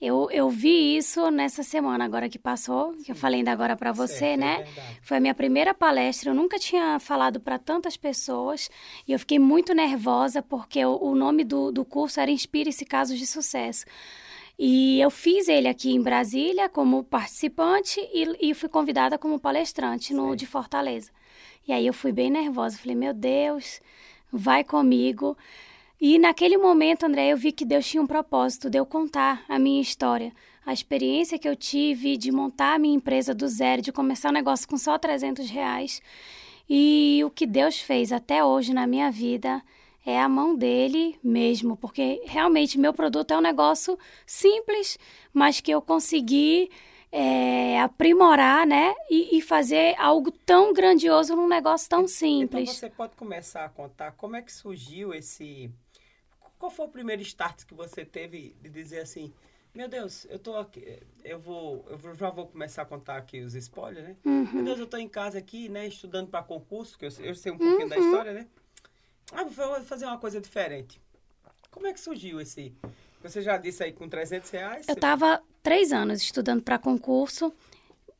Eu, 0.00 0.30
eu 0.30 0.48
vi 0.48 0.96
isso 0.96 1.28
nessa 1.28 1.64
semana 1.64 2.04
agora 2.04 2.28
que 2.28 2.38
passou, 2.38 2.94
que 3.04 3.10
eu 3.10 3.16
falei 3.16 3.40
ainda 3.40 3.50
agora 3.50 3.76
para 3.76 3.90
você, 3.90 4.18
certo, 4.18 4.34
é 4.34 4.36
né? 4.36 4.64
É 4.76 4.96
Foi 5.02 5.16
a 5.16 5.20
minha 5.20 5.34
primeira 5.34 5.74
palestra, 5.74 6.30
eu 6.30 6.34
nunca 6.34 6.56
tinha 6.56 7.00
falado 7.00 7.40
para 7.40 7.58
tantas 7.58 7.96
pessoas 7.96 8.70
e 9.08 9.12
eu 9.12 9.18
fiquei 9.18 9.40
muito 9.40 9.74
nervosa 9.74 10.40
porque 10.40 10.84
o, 10.84 10.96
o 11.02 11.14
nome 11.16 11.42
do, 11.42 11.72
do 11.72 11.84
curso 11.84 12.20
era 12.20 12.30
Inspire-se 12.30 12.84
Casos 12.84 13.18
de 13.18 13.26
Sucesso. 13.26 13.84
E 14.56 15.00
eu 15.00 15.10
fiz 15.10 15.48
ele 15.48 15.66
aqui 15.66 15.92
em 15.92 16.02
Brasília 16.02 16.68
como 16.68 17.02
participante 17.02 18.00
e, 18.12 18.50
e 18.50 18.54
fui 18.54 18.68
convidada 18.68 19.18
como 19.18 19.38
palestrante 19.38 20.14
no 20.14 20.36
de 20.36 20.46
Fortaleza. 20.46 21.10
E 21.66 21.72
aí 21.72 21.86
eu 21.86 21.92
fui 21.92 22.12
bem 22.12 22.30
nervosa, 22.30 22.78
falei, 22.78 22.96
meu 22.96 23.12
Deus, 23.12 23.80
vai 24.32 24.64
comigo. 24.64 25.36
E 26.00 26.16
naquele 26.16 26.56
momento, 26.56 27.04
André, 27.04 27.32
eu 27.32 27.36
vi 27.36 27.50
que 27.50 27.64
Deus 27.64 27.86
tinha 27.86 28.02
um 28.02 28.06
propósito 28.06 28.70
de 28.70 28.78
eu 28.78 28.86
contar 28.86 29.44
a 29.48 29.58
minha 29.58 29.82
história, 29.82 30.32
a 30.64 30.72
experiência 30.72 31.38
que 31.38 31.48
eu 31.48 31.56
tive 31.56 32.16
de 32.16 32.30
montar 32.30 32.74
a 32.74 32.78
minha 32.78 32.94
empresa 32.94 33.34
do 33.34 33.48
zero, 33.48 33.82
de 33.82 33.90
começar 33.90 34.28
um 34.28 34.32
negócio 34.32 34.68
com 34.68 34.78
só 34.78 34.96
300 34.96 35.50
reais. 35.50 36.00
E 36.70 37.20
o 37.24 37.30
que 37.30 37.46
Deus 37.46 37.80
fez 37.80 38.12
até 38.12 38.44
hoje 38.44 38.72
na 38.72 38.86
minha 38.86 39.10
vida 39.10 39.60
é 40.06 40.20
a 40.20 40.28
mão 40.28 40.54
dele 40.54 41.18
mesmo, 41.22 41.76
porque 41.76 42.22
realmente 42.26 42.78
meu 42.78 42.94
produto 42.94 43.32
é 43.32 43.36
um 43.36 43.40
negócio 43.40 43.98
simples, 44.24 44.98
mas 45.32 45.60
que 45.60 45.70
eu 45.70 45.82
consegui 45.82 46.70
é, 47.10 47.80
aprimorar, 47.80 48.66
né? 48.66 48.94
E, 49.10 49.38
e, 49.38 49.40
fazer 49.40 49.94
algo 49.98 50.30
tão 50.30 50.72
grandioso 50.72 51.34
num 51.34 51.48
negócio 51.48 51.88
tão 51.88 52.06
simples. 52.06 52.62
Então 52.68 52.74
você 52.74 52.90
pode 52.90 53.16
começar 53.16 53.64
a 53.64 53.68
contar 53.68 54.12
como 54.12 54.36
é 54.36 54.42
que 54.42 54.52
surgiu 54.52 55.14
esse. 55.14 55.70
Qual 56.58 56.70
foi 56.70 56.86
o 56.86 56.88
primeiro 56.88 57.22
start 57.22 57.64
que 57.64 57.74
você 57.74 58.04
teve 58.04 58.56
de 58.60 58.68
dizer 58.68 59.00
assim, 59.00 59.32
meu 59.74 59.88
Deus, 59.88 60.26
eu 60.28 60.38
tô 60.38 60.56
aqui, 60.56 60.98
eu 61.24 61.38
vou, 61.38 61.86
eu 61.88 62.14
já 62.14 62.30
vou 62.30 62.46
começar 62.46 62.82
a 62.82 62.84
contar 62.84 63.16
aqui 63.16 63.40
os 63.40 63.54
spoilers, 63.54 64.08
né? 64.08 64.16
Uhum. 64.24 64.52
Meu 64.54 64.64
Deus, 64.64 64.78
eu 64.80 64.86
tô 64.86 64.96
em 64.96 65.08
casa 65.08 65.38
aqui, 65.38 65.68
né, 65.68 65.86
estudando 65.86 66.28
para 66.28 66.42
concurso, 66.42 66.98
que 66.98 67.04
eu, 67.04 67.10
eu 67.20 67.34
sei 67.34 67.52
um 67.52 67.58
pouquinho 67.58 67.82
uhum. 67.82 67.88
da 67.88 67.98
história, 67.98 68.32
né? 68.32 68.46
Ah, 69.32 69.44
vou 69.44 69.80
fazer 69.82 70.06
uma 70.06 70.18
coisa 70.18 70.40
diferente. 70.40 71.00
Como 71.70 71.86
é 71.86 71.92
que 71.92 72.00
surgiu 72.00 72.40
esse? 72.40 72.74
Você 73.22 73.42
já 73.42 73.56
disse 73.56 73.82
aí 73.82 73.92
com 73.92 74.08
300 74.08 74.50
reais? 74.50 74.88
Eu 74.88 74.94
estava 74.94 75.42
três 75.62 75.92
anos 75.92 76.22
estudando 76.22 76.62
para 76.62 76.78
concurso. 76.78 77.52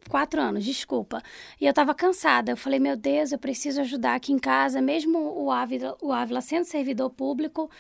Quatro 0.08 0.40
anos, 0.40 0.64
desculpa. 0.64 1.22
E 1.60 1.66
eu 1.66 1.70
estava 1.70 1.94
cansada. 1.94 2.52
Eu 2.52 2.56
falei, 2.56 2.78
meu 2.78 2.96
Deus, 2.96 3.30
eu 3.30 3.38
preciso 3.38 3.80
ajudar 3.82 4.14
aqui 4.14 4.32
em 4.32 4.38
casa, 4.38 4.80
mesmo 4.80 5.18
o 5.18 5.50
Ávila, 5.50 5.96
o 6.00 6.12
Ávila 6.12 6.40
sendo 6.40 6.64
servidor 6.64 7.10
público, 7.10 7.70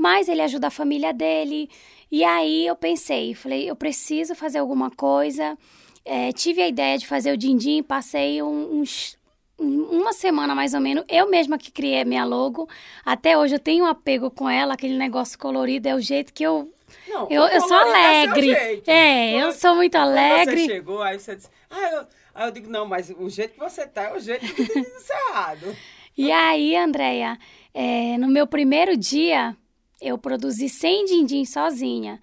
mas 0.00 0.30
ele 0.30 0.40
ajuda 0.40 0.68
a 0.68 0.70
família 0.70 1.12
dele. 1.12 1.68
E 2.10 2.24
aí 2.24 2.66
eu 2.66 2.74
pensei, 2.74 3.34
falei, 3.34 3.68
eu 3.68 3.76
preciso 3.76 4.34
fazer 4.34 4.58
alguma 4.58 4.90
coisa. 4.90 5.58
É, 6.06 6.32
tive 6.32 6.62
a 6.62 6.68
ideia 6.68 6.96
de 6.96 7.06
fazer 7.06 7.30
o 7.30 7.36
din-din, 7.36 7.82
passei 7.82 8.42
uns 8.42 9.18
uma 9.58 10.14
semana 10.14 10.54
mais 10.54 10.72
ou 10.72 10.80
menos, 10.80 11.04
eu 11.06 11.28
mesma 11.28 11.58
que 11.58 11.70
criei 11.70 12.00
a 12.00 12.04
minha 12.06 12.24
logo. 12.24 12.66
Até 13.04 13.36
hoje 13.36 13.56
eu 13.56 13.58
tenho 13.58 13.84
um 13.84 13.86
apego 13.86 14.30
com 14.30 14.48
ela, 14.48 14.72
aquele 14.72 14.96
negócio 14.96 15.38
colorido, 15.38 15.86
é 15.86 15.94
o 15.94 16.00
jeito 16.00 16.32
que 16.32 16.42
eu. 16.42 16.72
Não, 17.06 17.28
eu, 17.28 17.42
eu 17.42 17.60
sou 17.60 17.76
alegre. 17.76 18.54
É, 18.86 19.34
eu 19.34 19.52
sou 19.52 19.76
muito 19.76 19.96
alegre. 19.96 20.62
Você 20.62 20.66
chegou, 20.66 21.02
aí 21.02 21.20
você 21.20 21.36
disse. 21.36 21.50
Ah, 21.68 21.90
eu, 21.92 22.06
aí 22.34 22.48
eu 22.48 22.50
digo, 22.52 22.70
não, 22.70 22.86
mas 22.86 23.10
o 23.10 23.28
jeito 23.28 23.52
que 23.52 23.60
você 23.60 23.86
tá 23.86 24.04
é 24.04 24.16
o 24.16 24.18
jeito 24.18 24.46
que 24.54 24.66
tem 24.66 24.82
errado. 25.28 25.76
E 26.18 26.30
aí, 26.30 26.76
Andréia, 26.76 27.38
é, 27.72 28.18
no 28.18 28.28
meu 28.28 28.46
primeiro 28.46 28.94
dia, 28.94 29.56
eu 30.00 30.16
produzi 30.18 30.68
100 30.68 31.04
din-din 31.04 31.44
sozinha. 31.44 32.20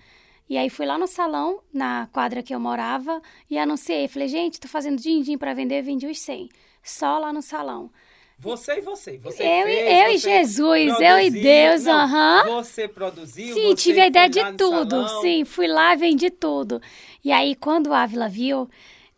E 0.49 0.57
aí 0.57 0.69
fui 0.69 0.85
lá 0.85 0.97
no 0.97 1.07
salão, 1.07 1.59
na 1.73 2.07
quadra 2.11 2.41
que 2.41 2.55
eu 2.55 2.59
morava, 2.59 3.21
e 3.49 3.57
anunciei. 3.57 4.07
Falei, 4.07 4.27
gente, 4.27 4.59
tô 4.59 4.67
fazendo 4.67 5.01
din-din 5.01 5.37
para 5.37 5.53
vender, 5.53 5.81
vendi 5.81 6.07
os 6.07 6.19
100 6.19 6.49
só 6.81 7.19
lá 7.19 7.33
no 7.33 7.41
salão. 7.41 7.91
Você 8.39 8.77
e 8.77 8.81
você. 8.81 9.17
você 9.17 9.43
eu, 9.43 9.63
fez, 9.65 10.03
eu 10.03 10.09
e 10.09 10.17
Jesus, 10.17 10.85
produziu, 10.85 11.07
eu 11.07 11.19
e 11.19 11.29
Deus, 11.31 11.87
aham. 11.87 12.43
Uhum. 12.45 12.55
Você 12.55 12.87
produziu. 12.87 13.53
Sim, 13.53 13.73
tive 13.73 13.99
a 13.99 14.07
ideia 14.07 14.29
de 14.29 14.53
tudo. 14.53 15.09
Sim, 15.21 15.43
fui 15.43 15.67
lá 15.67 15.93
e 15.93 15.97
vendi 15.97 16.29
tudo. 16.29 16.79
E 17.25 17.31
aí, 17.31 17.55
quando 17.55 17.87
o 17.87 17.93
Ávila 17.93 18.29
viu, 18.29 18.69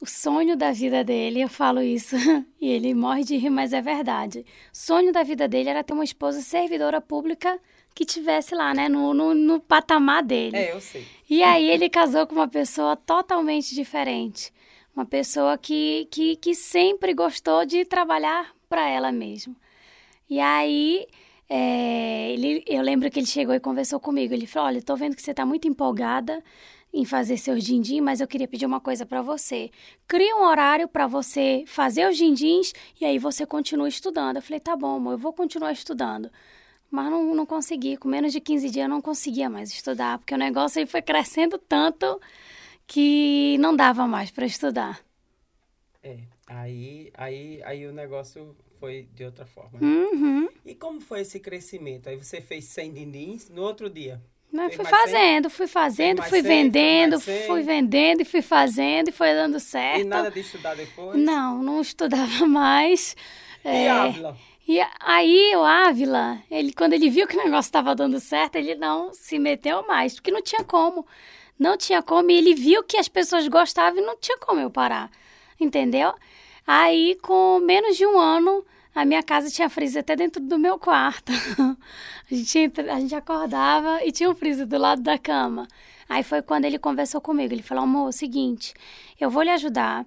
o 0.02 0.06
sonho 0.06 0.56
da 0.56 0.72
vida 0.72 1.04
dele, 1.04 1.42
eu 1.42 1.50
falo 1.50 1.82
isso, 1.82 2.16
e 2.62 2.70
ele 2.70 2.94
morre 2.94 3.26
de 3.26 3.36
rir, 3.36 3.50
mas 3.50 3.74
é 3.74 3.82
verdade. 3.82 4.46
O 4.74 4.78
sonho 4.78 5.12
da 5.12 5.22
vida 5.22 5.50
dele 5.50 5.70
era 5.70 5.84
ter 5.84 5.94
uma 5.94 6.06
esposa 6.06 6.42
servidora 6.42 7.02
pública 7.02 7.60
que 8.00 8.06
tivesse 8.06 8.56
lá, 8.56 8.74
né, 8.74 8.88
no, 8.88 9.14
no, 9.14 9.36
no 9.36 9.60
patamar 9.60 10.24
dele. 10.24 10.56
É, 10.56 10.72
eu 10.72 10.80
sei. 10.80 11.06
E 11.30 11.44
aí 11.44 11.70
ele 11.70 11.90
casou 11.90 12.26
com 12.26 12.34
uma 12.34 12.48
pessoa 12.48 12.96
totalmente 12.96 13.76
diferente 13.76 14.54
uma 14.96 15.06
pessoa 15.06 15.58
que, 15.58 16.08
que, 16.12 16.36
que 16.36 16.54
sempre 16.54 17.14
gostou 17.14 17.66
de 17.66 17.86
trabalhar 17.86 18.54
para 18.68 18.90
ela 18.90 19.12
mesma. 19.12 19.56
E 20.30 20.40
aí, 20.40 21.08
é, 21.48 22.32
ele, 22.32 22.64
eu 22.68 22.82
lembro 22.82 23.10
que 23.10 23.20
ele 23.20 23.26
chegou 23.26 23.56
e 23.56 23.60
conversou 23.60 24.00
comigo. 24.00 24.34
Ele 24.34 24.46
falou: 24.46 24.68
Olha, 24.68 24.80
estou 24.80 24.98
vendo 24.98 25.16
que 25.16 25.22
você 25.22 25.32
está 25.32 25.46
muito 25.46 25.68
empolgada 25.68 26.44
em 26.92 27.06
fazer 27.06 27.38
seus 27.38 27.64
din 27.64 28.02
mas 28.02 28.20
eu 28.20 28.28
queria 28.28 28.48
pedir 28.48 28.66
uma 28.66 28.80
coisa 28.80 29.06
para 29.06 29.22
você. 29.22 29.70
Cria 30.08 30.36
um 30.36 30.44
horário 30.44 30.88
para 30.88 31.06
você 31.08 31.64
fazer 31.68 32.10
os 32.10 32.18
dindins 32.18 32.74
e 33.00 33.06
aí 33.06 33.18
você 33.18 33.46
continua 33.46 33.88
estudando. 33.88 34.38
Eu 34.38 34.42
falei: 34.42 34.60
Tá 34.60 34.76
bom, 34.76 34.98
amor, 34.98 35.14
eu 35.14 35.18
vou 35.18 35.32
continuar 35.32 35.72
estudando. 35.72 36.30
Mas 36.92 37.12
não, 37.12 37.36
não 37.36 37.46
consegui, 37.46 37.98
com 37.98 38.08
menos 38.08 38.32
de 38.32 38.40
15 38.40 38.70
dias 38.70 38.84
eu 38.84 38.90
não 38.90 39.02
conseguia 39.02 39.50
mais 39.50 39.72
estudar, 39.72 40.18
porque 40.18 40.34
o 40.34 40.38
negócio 40.38 40.80
aí 40.80 40.88
foi 40.88 41.02
crescendo 41.02 41.58
tanto 41.58 42.20
que 42.88 43.58
não 43.60 43.76
dava 43.76 44.08
mais 44.08 44.32
para 44.32 44.46
estudar. 44.46 45.00
É, 46.02 46.18
aí, 46.48 47.12
aí, 47.14 47.62
aí 47.64 47.86
o 47.86 47.94
negócio 47.94 48.56
foi 48.80 49.08
de 49.14 49.24
outra 49.24 49.46
forma. 49.46 49.80
Né? 49.80 49.86
Uhum. 49.86 50.50
E 50.66 50.74
como 50.74 51.00
foi 51.00 51.22
esse 51.22 51.40
crescimento? 51.40 52.10
Aí 52.10 52.16
você 52.16 52.42
fez 52.42 52.66
100 52.66 52.94
dindins 52.94 53.50
no 53.50 53.62
outro 53.62 53.90
dia? 53.90 54.20
Mas 54.52 54.76
fui 54.76 54.86
fazendo, 54.86 55.48
100? 55.48 55.50
fui 55.52 55.68
fazendo, 55.68 56.24
fui 56.24 56.42
100, 56.42 56.44
vendendo, 56.44 57.20
fui 57.20 57.62
vendendo 57.62 58.22
e 58.22 58.26
fui 58.26 58.42
fazendo 58.42 59.10
e 59.10 59.12
foi 59.12 59.32
dando 59.34 59.60
certo. 59.60 60.02
E 60.02 60.04
nada 60.04 60.32
de 60.32 60.40
estudar 60.40 60.76
depois? 60.76 61.20
Não, 61.20 61.62
não 61.62 61.82
estudava 61.82 62.46
mais. 62.48 63.16
E 63.64 63.68
é? 63.68 64.34
E 64.70 64.80
aí 65.00 65.52
o 65.56 65.64
Ávila, 65.64 66.44
ele, 66.52 66.72
quando 66.72 66.94
ele 66.94 67.10
viu 67.10 67.26
que 67.26 67.36
o 67.36 67.44
negócio 67.44 67.70
estava 67.70 67.96
dando 67.96 68.20
certo, 68.20 68.56
ele 68.56 68.76
não 68.76 69.12
se 69.12 69.40
meteu 69.40 69.84
mais, 69.88 70.14
porque 70.14 70.30
não 70.30 70.44
tinha 70.44 70.64
como. 70.64 71.08
Não 71.58 71.76
tinha 71.76 72.04
como. 72.04 72.30
E 72.30 72.36
ele 72.36 72.54
viu 72.54 72.84
que 72.84 72.96
as 72.96 73.08
pessoas 73.08 73.48
gostavam 73.48 74.00
e 74.00 74.06
não 74.06 74.16
tinha 74.16 74.38
como 74.38 74.60
eu 74.62 74.70
parar. 74.70 75.10
Entendeu? 75.60 76.14
Aí, 76.68 77.18
com 77.24 77.60
menos 77.62 77.98
de 77.98 78.06
um 78.06 78.20
ano, 78.20 78.64
a 78.94 79.04
minha 79.06 79.24
casa 79.24 79.50
tinha 79.50 79.72
freezer 79.72 80.02
até 80.02 80.16
dentro 80.16 80.40
do 80.40 80.60
meu 80.60 80.78
quarto. 80.78 81.32
a, 82.32 82.36
gente, 82.36 82.80
a 82.92 83.00
gente 83.00 83.16
acordava 83.16 84.06
e 84.06 84.12
tinha 84.12 84.30
um 84.30 84.36
freezer 84.36 84.68
do 84.68 84.78
lado 84.78 85.02
da 85.02 85.18
cama. 85.18 85.68
Aí 86.08 86.22
foi 86.22 86.44
quando 86.44 86.66
ele 86.66 86.78
conversou 86.78 87.20
comigo. 87.20 87.52
Ele 87.52 87.64
falou: 87.64 87.86
amor, 87.86 88.06
é 88.06 88.10
o 88.10 88.12
seguinte, 88.12 88.76
eu 89.20 89.32
vou 89.32 89.42
lhe 89.42 89.50
ajudar. 89.50 90.06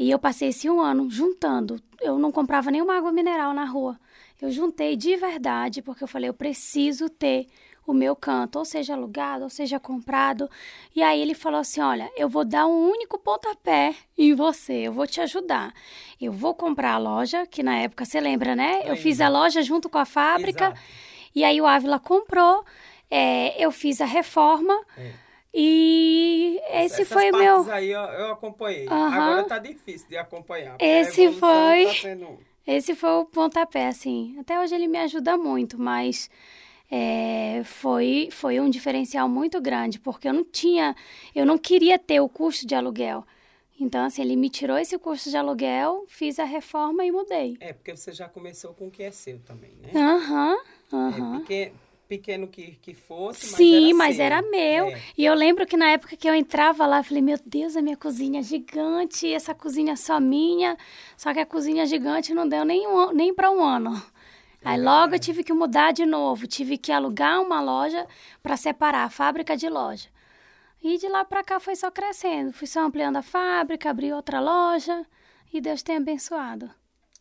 E 0.00 0.10
eu 0.10 0.18
passei 0.18 0.48
esse 0.48 0.70
um 0.70 0.80
ano 0.80 1.10
juntando. 1.10 1.78
Eu 2.00 2.18
não 2.18 2.32
comprava 2.32 2.70
nenhuma 2.70 2.96
água 2.96 3.12
mineral 3.12 3.52
na 3.52 3.66
rua. 3.66 4.00
Eu 4.40 4.50
juntei 4.50 4.96
de 4.96 5.14
verdade, 5.14 5.82
porque 5.82 6.02
eu 6.02 6.08
falei: 6.08 6.30
eu 6.30 6.32
preciso 6.32 7.10
ter 7.10 7.48
o 7.86 7.92
meu 7.92 8.16
canto, 8.16 8.58
ou 8.58 8.64
seja 8.64 8.94
alugado, 8.94 9.44
ou 9.44 9.50
seja 9.50 9.78
comprado. 9.78 10.48
E 10.96 11.02
aí 11.02 11.20
ele 11.20 11.34
falou 11.34 11.60
assim: 11.60 11.82
Olha, 11.82 12.10
eu 12.16 12.30
vou 12.30 12.46
dar 12.46 12.66
um 12.66 12.90
único 12.90 13.18
pontapé 13.18 13.94
em 14.16 14.32
você, 14.34 14.88
eu 14.88 14.92
vou 14.94 15.06
te 15.06 15.20
ajudar. 15.20 15.74
Eu 16.18 16.32
vou 16.32 16.54
comprar 16.54 16.94
a 16.94 16.98
loja, 16.98 17.46
que 17.46 17.62
na 17.62 17.76
época 17.76 18.06
você 18.06 18.22
lembra, 18.22 18.56
né? 18.56 18.80
Eu 18.86 18.96
fiz 18.96 19.20
a 19.20 19.28
loja 19.28 19.62
junto 19.62 19.90
com 19.90 19.98
a 19.98 20.06
fábrica. 20.06 20.68
Exato. 20.68 20.80
E 21.34 21.44
aí 21.44 21.60
o 21.60 21.66
Ávila 21.66 21.98
comprou, 21.98 22.64
é, 23.10 23.62
eu 23.62 23.70
fiz 23.70 24.00
a 24.00 24.06
reforma. 24.06 24.80
É. 24.96 25.12
E 25.52 26.60
esse 26.70 27.02
Essas 27.02 27.08
foi 27.08 27.30
o 27.30 27.36
meu. 27.36 27.72
aí 27.72 27.90
eu, 27.90 28.00
eu 28.00 28.32
acompanhei. 28.32 28.86
Uhum. 28.86 28.94
Agora 28.94 29.44
tá 29.44 29.58
difícil 29.58 30.08
de 30.08 30.16
acompanhar. 30.16 30.76
Esse 30.78 31.30
foi. 31.32 31.84
Tá 31.86 31.94
sendo... 31.94 32.38
Esse 32.66 32.94
foi 32.94 33.10
o 33.10 33.24
pontapé, 33.24 33.88
assim. 33.88 34.36
Até 34.38 34.60
hoje 34.60 34.74
ele 34.74 34.86
me 34.86 34.98
ajuda 34.98 35.36
muito, 35.36 35.80
mas 35.80 36.30
é, 36.90 37.62
foi, 37.64 38.28
foi 38.30 38.60
um 38.60 38.70
diferencial 38.70 39.28
muito 39.28 39.60
grande, 39.60 39.98
porque 39.98 40.28
eu 40.28 40.32
não 40.32 40.44
tinha, 40.44 40.94
eu 41.34 41.44
não 41.44 41.58
queria 41.58 41.98
ter 41.98 42.20
o 42.20 42.28
custo 42.28 42.66
de 42.66 42.74
aluguel. 42.74 43.24
Então, 43.80 44.04
assim, 44.04 44.20
ele 44.22 44.36
me 44.36 44.50
tirou 44.50 44.76
esse 44.76 44.98
custo 44.98 45.30
de 45.30 45.36
aluguel, 45.36 46.04
fiz 46.06 46.38
a 46.38 46.44
reforma 46.44 47.04
e 47.04 47.10
mudei. 47.10 47.56
É, 47.60 47.72
porque 47.72 47.96
você 47.96 48.12
já 48.12 48.28
começou 48.28 48.74
com 48.74 48.88
o 48.88 48.90
que 48.90 49.02
é 49.02 49.10
seu 49.10 49.38
também, 49.40 49.72
né? 49.80 49.90
Aham, 49.94 50.58
uhum, 50.92 50.98
aham. 50.98 51.36
Uhum. 51.38 51.44
É, 51.48 51.72
pequeno 52.10 52.48
que, 52.48 52.72
que 52.82 52.92
fosse, 52.92 53.46
mas 53.46 53.54
Sim, 53.54 53.86
era 53.86 53.94
mas 53.94 54.16
seu. 54.16 54.24
era 54.24 54.42
meu. 54.42 54.88
É. 54.88 55.00
E 55.16 55.24
eu 55.24 55.32
lembro 55.32 55.64
que 55.64 55.76
na 55.76 55.90
época 55.90 56.16
que 56.16 56.28
eu 56.28 56.34
entrava 56.34 56.84
lá, 56.84 56.98
eu 56.98 57.04
falei, 57.04 57.22
meu 57.22 57.38
Deus, 57.46 57.76
a 57.76 57.82
minha 57.82 57.96
cozinha 57.96 58.40
é 58.40 58.42
gigante, 58.42 59.32
essa 59.32 59.54
cozinha 59.54 59.92
é 59.92 59.96
só 59.96 60.18
minha. 60.18 60.76
Só 61.16 61.32
que 61.32 61.38
a 61.38 61.46
cozinha 61.46 61.86
gigante 61.86 62.34
não 62.34 62.48
deu 62.48 62.64
nem, 62.64 62.84
um, 62.88 63.12
nem 63.12 63.32
para 63.32 63.48
um 63.48 63.62
ano. 63.62 64.02
Aí 64.64 64.78
logo 64.78 65.14
eu 65.14 65.20
tive 65.20 65.44
que 65.44 65.52
mudar 65.52 65.92
de 65.92 66.04
novo, 66.04 66.48
tive 66.48 66.76
que 66.76 66.90
alugar 66.90 67.40
uma 67.40 67.62
loja 67.62 68.06
para 68.42 68.56
separar 68.56 69.04
a 69.04 69.10
fábrica 69.10 69.56
de 69.56 69.68
loja. 69.68 70.08
E 70.82 70.98
de 70.98 71.08
lá 71.08 71.24
para 71.24 71.44
cá 71.44 71.60
foi 71.60 71.76
só 71.76 71.90
crescendo, 71.90 72.52
fui 72.52 72.66
só 72.66 72.80
ampliando 72.80 73.16
a 73.16 73.22
fábrica, 73.22 73.88
abri 73.88 74.12
outra 74.12 74.40
loja 74.40 75.06
e 75.52 75.60
Deus 75.60 75.82
tem 75.82 75.96
abençoado. 75.96 76.70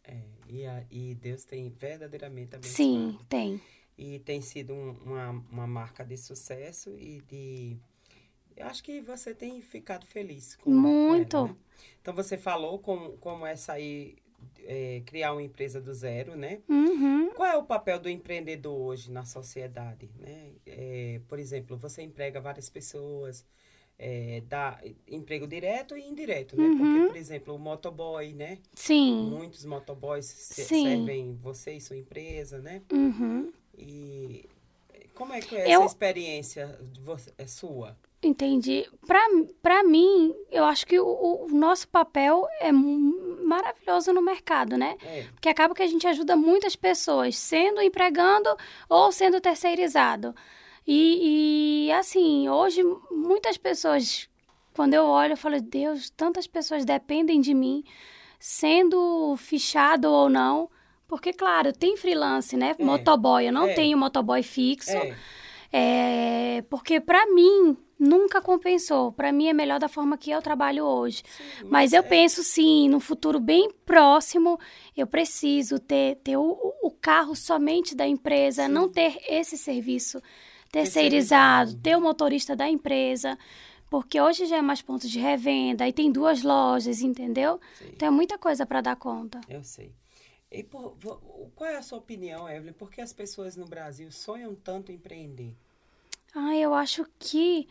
É, 0.04 0.18
e, 0.50 0.66
a, 0.66 0.84
e 0.90 1.16
Deus 1.16 1.46
tem 1.46 1.70
verdadeiramente 1.70 2.56
abençoado. 2.56 2.76
Sim, 2.76 3.20
tem. 3.30 3.62
E 4.00 4.18
tem 4.20 4.40
sido 4.40 4.74
um, 4.74 4.92
uma, 5.04 5.30
uma 5.52 5.68
marca 5.68 6.06
de 6.06 6.16
sucesso 6.16 6.98
e 6.98 7.22
de. 7.28 7.78
Eu 8.56 8.68
acho 8.68 8.82
que 8.82 9.02
você 9.02 9.36
tem 9.36 9.62
ficado 9.62 10.06
feliz 10.06 10.56
com 10.56 10.70
Muito. 10.70 11.36
Ela, 11.36 11.48
né? 11.50 11.56
Então 12.02 12.14
você 12.14 12.38
falou 12.38 12.80
como, 12.80 13.18
como 13.18 13.46
essa 13.46 13.74
aí 13.74 14.16
é, 14.64 15.02
criar 15.06 15.34
uma 15.34 15.44
empresa 15.44 15.82
do 15.82 15.94
zero, 15.94 16.38
né? 16.38 16.62
Uhum. 16.70 17.32
Qual 17.34 17.50
é 17.50 17.58
o 17.58 17.64
papel 17.64 18.00
do 18.00 18.10
empreendedor 18.10 18.80
hoje 18.80 19.12
na 19.12 19.26
sociedade, 19.26 20.10
né? 20.18 20.54
É, 20.66 21.20
por 21.28 21.38
exemplo, 21.38 21.76
você 21.76 22.02
emprega 22.02 22.40
várias 22.40 22.70
pessoas, 22.70 23.46
é, 23.98 24.42
dá 24.48 24.82
emprego 25.10 25.46
direto 25.46 25.98
e 25.98 26.08
indireto, 26.08 26.56
né? 26.56 26.64
Uhum. 26.64 26.78
Porque, 26.78 27.08
por 27.08 27.18
exemplo, 27.18 27.54
o 27.54 27.60
motoboy, 27.60 28.34
né? 28.34 28.60
Sim. 28.74 29.30
Muitos 29.30 29.66
motoboys 29.66 30.26
Sim. 30.26 30.86
servem 30.86 31.36
você 31.36 31.74
e 31.74 31.82
sua 31.82 31.98
empresa, 31.98 32.60
né? 32.60 32.82
Uhum. 32.94 33.52
E 33.80 34.50
como 35.14 35.34
é 35.34 35.40
que 35.40 35.56
é 35.56 35.66
Eu- 35.74 35.82
essa 35.82 35.86
experiência 35.94 36.80
de 36.92 37.02
você, 37.02 37.34
é 37.38 37.48
sua? 37.48 37.98
Entendi. 38.22 38.86
Pra 39.62 39.82
mim, 39.84 40.36
eu 40.52 40.66
acho 40.66 40.86
que 40.86 41.00
o, 41.00 41.08
o 41.46 41.48
nosso 41.50 41.88
papel 41.88 42.46
é 42.60 42.70
maravilhoso 42.70 44.12
no 44.12 44.22
mercado, 44.22 44.78
né? 44.78 44.98
É, 45.02 45.24
Porque 45.34 45.48
acaba 45.48 45.74
que 45.74 45.82
a 45.82 45.88
gente 45.88 46.06
ajuda 46.06 46.36
muitas 46.36 46.76
pessoas, 46.76 47.38
sendo 47.38 47.82
empregando 47.82 48.50
ou 48.90 49.10
sendo 49.12 49.40
terceirizado. 49.40 50.36
E, 50.86 51.88
e, 51.88 51.92
assim, 51.94 52.50
hoje 52.50 52.84
muitas 53.10 53.58
pessoas, 53.58 54.28
quando 54.74 54.94
eu 54.96 55.06
olho, 55.06 55.34
eu 55.34 55.38
falo, 55.38 55.62
Deus, 55.62 56.10
tantas 56.10 56.46
pessoas 56.46 56.84
dependem 56.84 57.40
de 57.40 57.54
mim, 57.54 57.84
sendo 58.38 59.36
fichado 59.38 60.10
ou 60.10 60.30
não. 60.30 60.70
Porque, 61.10 61.34
claro, 61.34 61.74
tem 61.74 61.98
freelance, 61.98 62.56
né? 62.56 62.74
É. 62.80 62.84
Motoboy. 62.84 63.46
Eu 63.48 63.52
não 63.52 63.68
É. 63.68 63.74
tenho 63.74 63.98
motoboy 63.98 64.42
fixo. 64.44 64.92
é, 64.92 65.16
É, 65.72 66.64
porque 66.70 67.00
pra 67.00 67.26
mim 67.28 67.78
nunca 68.00 68.42
compensou. 68.42 69.12
Pra 69.12 69.32
mim 69.32 69.48
é 69.48 69.54
melhor 69.54 69.80
da 69.80 69.88
forma 69.88 70.18
que 70.18 70.32
eu 70.32 70.42
trabalho 70.42 70.84
hoje. 70.86 71.22
sim, 71.60 71.66
Mas 71.70 71.94
eu 71.94 72.00
é- 72.00 72.04
penso 72.04 72.42
sim, 72.44 72.88
no 72.90 73.00
futuro 73.00 73.40
bem 73.40 73.70
próximo, 73.86 74.58
eu 74.98 75.06
preciso 75.06 75.78
ter, 75.80 76.16
ter 76.24 76.38
o, 76.38 76.58
o 76.82 76.90
carro 76.92 77.36
somente 77.36 77.96
da 77.96 78.08
empresa, 78.08 78.66
Sim. 78.66 78.72
não 78.72 78.88
ter 78.90 79.20
esse 79.28 79.58
serviço 79.58 80.22
Terceirizado. 80.72 81.76
ter 81.76 81.96
o 81.98 82.02
motorista 82.02 82.56
da 82.56 82.68
empresa. 82.70 83.38
Porque 83.90 84.22
hoje 84.22 84.46
já 84.46 84.58
é 84.58 84.62
mais 84.62 84.82
pontos 84.84 85.10
de 85.10 85.20
revenda 85.20 85.88
e 85.88 85.92
tem 85.94 86.12
duas 86.12 86.44
lojas, 86.44 87.02
entendeu? 87.02 87.60
Sei. 87.78 87.90
Então 87.96 88.08
é 88.08 88.12
muita 88.12 88.38
coisa 88.38 88.66
pra 88.66 88.82
dar 88.82 88.96
conta. 88.96 89.42
Eu 89.50 89.64
sei. 89.64 89.92
E 90.52 90.64
por- 90.64 90.98
qual 91.56 91.70
é 91.70 91.78
a 91.78 91.82
sua 91.82 92.00
opinião, 92.00 92.50
Evelyn? 92.50 92.74
Por 92.74 92.90
que 92.90 93.02
as 93.02 93.14
pessoas 93.14 93.56
no 93.56 93.66
Brasil 93.66 94.12
sonham 94.12 94.56
tanto 94.56 94.92
em 94.92 94.96
empreender? 94.96 95.54
Ah, 96.36 96.56
eu 96.56 96.74
acho 96.74 97.06
que 97.20 97.68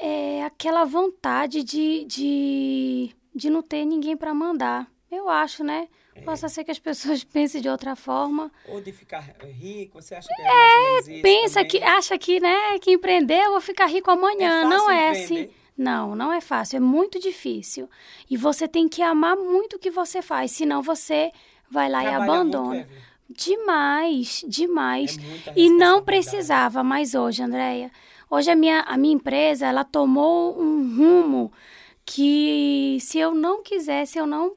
é 0.00 0.44
aquela 0.44 0.84
vontade 0.84 1.62
de, 1.62 2.04
de, 2.04 3.14
de 3.34 3.50
não 3.50 3.62
ter 3.62 3.84
ninguém 3.84 4.16
para 4.16 4.32
mandar. 4.34 4.90
Eu 5.10 5.28
acho, 5.28 5.62
né? 5.62 5.88
É. 6.14 6.20
Possa 6.22 6.48
ser 6.48 6.64
que 6.64 6.70
as 6.70 6.78
pessoas 6.78 7.24
pensem 7.24 7.60
de 7.60 7.68
outra 7.68 7.94
forma. 7.94 8.50
Ou 8.68 8.80
de 8.80 8.92
ficar 8.92 9.20
rico? 9.20 10.00
Você 10.00 10.14
acha 10.14 10.28
que 10.34 10.42
é, 10.42 10.98
isso 11.00 11.22
Pensa 11.22 11.54
também? 11.64 11.68
que, 11.68 11.82
acha 11.82 12.18
que, 12.18 12.40
né, 12.40 12.78
que 12.80 12.92
empreender 12.92 13.42
eu 13.44 13.50
vou 13.52 13.60
ficar 13.60 13.86
rico 13.86 14.10
amanhã. 14.10 14.62
É 14.62 14.64
não 14.64 14.90
é 14.90 15.10
assim. 15.10 15.50
Não, 15.76 16.14
não 16.14 16.32
é 16.32 16.40
fácil. 16.40 16.76
É 16.76 16.80
muito 16.80 17.18
difícil. 17.18 17.88
E 18.30 18.36
você 18.36 18.68
tem 18.68 18.88
que 18.88 19.02
amar 19.02 19.36
muito 19.36 19.76
o 19.76 19.78
que 19.78 19.90
você 19.90 20.20
faz. 20.22 20.52
Senão 20.52 20.82
você 20.82 21.32
vai 21.72 21.88
lá 21.90 22.02
e 22.04 22.06
Trabalha 22.06 22.32
abandona. 22.32 22.68
Muito, 22.74 22.86
Evelyn? 22.86 23.02
Demais, 23.30 24.44
demais. 24.46 25.18
É 25.46 25.52
E 25.56 25.70
não 25.70 26.02
precisava 26.02 26.84
mais 26.84 27.14
hoje, 27.14 27.42
Andréia. 27.42 27.90
Hoje 28.30 28.50
a 28.50 28.54
minha, 28.56 28.80
a 28.80 28.96
minha 28.98 29.14
empresa, 29.14 29.66
ela 29.66 29.84
tomou 29.84 30.58
um 30.60 30.96
rumo 30.96 31.50
que 32.04 32.98
se 33.00 33.18
eu 33.18 33.34
não 33.34 33.62
quisesse, 33.62 34.18
eu 34.18 34.26
não... 34.26 34.54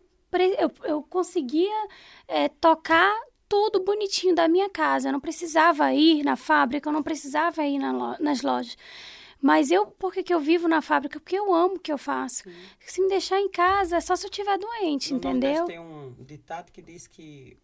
Eu, 0.59 0.69
eu 0.83 1.01
conseguia 1.03 1.87
é, 2.27 2.49
tocar 2.49 3.13
tudo 3.47 3.79
bonitinho 3.79 4.35
da 4.35 4.49
minha 4.49 4.69
casa. 4.69 5.07
Eu 5.07 5.13
não 5.13 5.19
precisava 5.21 5.93
ir 5.93 6.23
na 6.23 6.35
fábrica, 6.35 6.89
eu 6.89 6.93
não 6.93 7.01
precisava 7.03 7.65
ir 7.65 7.79
na 7.79 7.91
lo- 7.93 8.17
nas 8.19 8.41
lojas. 8.41 8.75
Mas 9.45 9.69
eu, 9.69 9.85
por 9.85 10.11
que, 10.11 10.23
que 10.23 10.33
eu 10.33 10.39
vivo 10.39 10.67
na 10.67 10.81
fábrica? 10.81 11.19
Porque 11.19 11.37
eu 11.37 11.53
amo 11.53 11.75
o 11.75 11.79
que 11.79 11.93
eu 11.93 11.99
faço. 11.99 12.49
Se 12.79 12.99
me 12.99 13.07
deixar 13.07 13.39
em 13.39 13.47
casa, 13.47 13.97
é 13.97 14.01
só 14.01 14.15
se 14.15 14.25
eu 14.25 14.31
estiver 14.31 14.57
doente, 14.57 15.11
No 15.11 15.17
entendeu? 15.17 15.59
Nordeste 15.59 15.67
tem 15.67 15.79
um 15.79 16.15
ditado 16.23 16.71
que 16.71 16.81
diz 16.81 17.05
que 17.05 17.55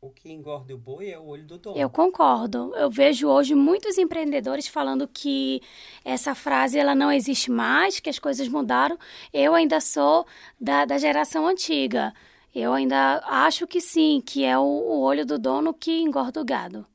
o 0.00 0.10
que 0.10 0.30
engorda 0.30 0.72
o 0.72 0.78
boi 0.78 1.10
é 1.10 1.18
o 1.18 1.24
olho 1.26 1.44
do 1.44 1.58
dono. 1.58 1.76
Eu 1.76 1.90
concordo. 1.90 2.72
Eu 2.76 2.88
vejo 2.88 3.26
hoje 3.26 3.52
muitos 3.52 3.98
empreendedores 3.98 4.68
falando 4.68 5.08
que 5.08 5.60
essa 6.04 6.36
frase 6.36 6.78
ela 6.78 6.94
não 6.94 7.10
existe 7.10 7.50
mais, 7.50 7.98
que 7.98 8.08
as 8.08 8.20
coisas 8.20 8.46
mudaram. 8.46 8.96
Eu 9.32 9.56
ainda 9.56 9.80
sou 9.80 10.24
da, 10.60 10.84
da 10.84 10.98
geração 10.98 11.48
antiga. 11.48 12.14
Eu 12.54 12.72
ainda 12.72 13.20
acho 13.26 13.66
que 13.66 13.80
sim, 13.80 14.22
que 14.24 14.44
é 14.44 14.56
o, 14.56 14.62
o 14.62 15.00
olho 15.00 15.26
do 15.26 15.36
dono 15.36 15.74
que 15.74 16.00
engorda 16.00 16.40
o 16.40 16.44
gado. 16.44 16.86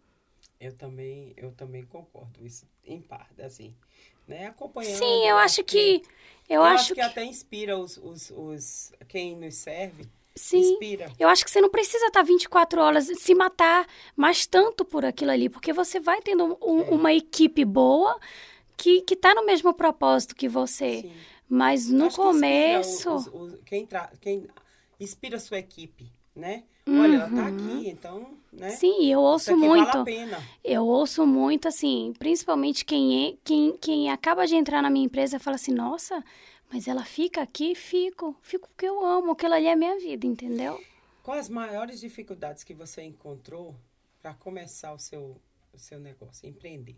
Eu 0.58 0.74
também, 0.78 1.34
eu 1.36 1.52
também 1.52 1.84
concordo 1.86 2.46
isso 2.46 2.66
em 2.86 3.02
parte, 3.02 3.42
assim, 3.42 3.76
né? 4.30 4.48
Acompanhando. 4.48 4.96
Sim, 4.98 5.28
eu 5.28 5.36
acho 5.38 5.64
que 5.64 6.02
eu, 6.48 6.64
acho 6.64 6.94
que, 6.96 7.02
até 7.02 7.24
inspira 7.26 7.78
os, 7.78 7.98
os, 7.98 8.32
os 8.32 8.92
quem 9.08 9.36
nos 9.36 9.56
serve. 9.56 10.08
sim. 10.36 10.60
Inspira. 10.60 11.12
Eu 11.20 11.28
acho 11.28 11.44
que 11.44 11.52
você 11.52 11.60
não 11.60 11.70
precisa 11.70 12.06
estar 12.08 12.22
24 12.24 12.80
horas 12.82 13.06
se 13.06 13.36
matar 13.36 13.86
mais 14.16 14.46
tanto 14.46 14.86
por 14.86 15.04
aquilo 15.04 15.32
ali, 15.32 15.50
porque 15.50 15.74
você 15.74 16.00
vai 16.00 16.22
tendo 16.22 16.58
um- 16.62 16.82
É. 16.82 16.90
uma 16.92 17.14
equipe 17.14 17.66
boa 17.66 18.18
que 18.78 19.02
que 19.02 19.16
tá 19.16 19.34
no 19.36 19.46
mesmo 19.46 19.74
propósito 19.74 20.36
que 20.36 20.48
você. 20.48 21.02
Sim. 21.02 21.12
Mas 21.52 21.90
no 21.90 22.06
Acho 22.06 22.16
que 22.16 22.22
inspira 22.22 22.32
começo, 22.34 23.12
os- 23.16 23.28
os- 23.28 23.60
quem, 23.66 23.86
tra, 23.86 24.12
quem 24.22 24.48
inspira 25.00 25.38
a 25.38 25.40
sua 25.40 25.58
equipe, 25.58 26.12
né? 26.36 26.64
Olha, 26.88 27.16
ela 27.18 27.30
tá 27.30 27.48
aqui, 27.48 27.90
então, 27.90 28.38
né? 28.52 28.70
Sim, 28.70 29.06
eu 29.12 29.20
ouço 29.20 29.56
muito. 29.58 29.88
vale 29.88 30.02
a 30.02 30.06
pena. 30.06 30.44
Eu 30.64 30.86
ouço 30.86 31.26
muito, 31.26 31.68
assim, 31.68 32.14
principalmente 32.20 32.84
quem, 32.86 33.28
é- 33.30 33.38
quem, 33.44 33.78
quem 33.78 34.10
acaba 34.12 34.46
de 34.46 34.56
entrar 34.56 34.82
na 34.82 34.90
minha 34.90 35.06
empresa 35.06 35.40
fala 35.40 35.56
assim, 35.56 35.74
nossa, 35.74 36.24
mas 36.72 36.88
ela 36.88 37.04
fica 37.04 37.42
aqui? 37.42 37.74
Fico. 37.76 38.36
Fico 38.42 38.68
porque 38.70 38.86
eu 38.86 39.06
amo, 39.06 39.32
aquilo 39.32 39.54
ali 39.54 39.66
é 39.68 39.76
minha 39.76 39.98
vida, 40.00 40.26
entendeu? 40.28 40.80
Quais 41.24 41.42
as 41.46 41.50
maiores 41.50 42.00
dificuldades 42.00 42.64
que 42.64 42.74
você 42.74 43.04
encontrou 43.04 43.76
para 44.22 44.34
começar 44.34 44.94
o 44.94 45.00
seu, 45.00 45.36
o 45.74 45.78
seu 45.78 46.00
negócio, 46.00 46.48
empreender? 46.48 46.96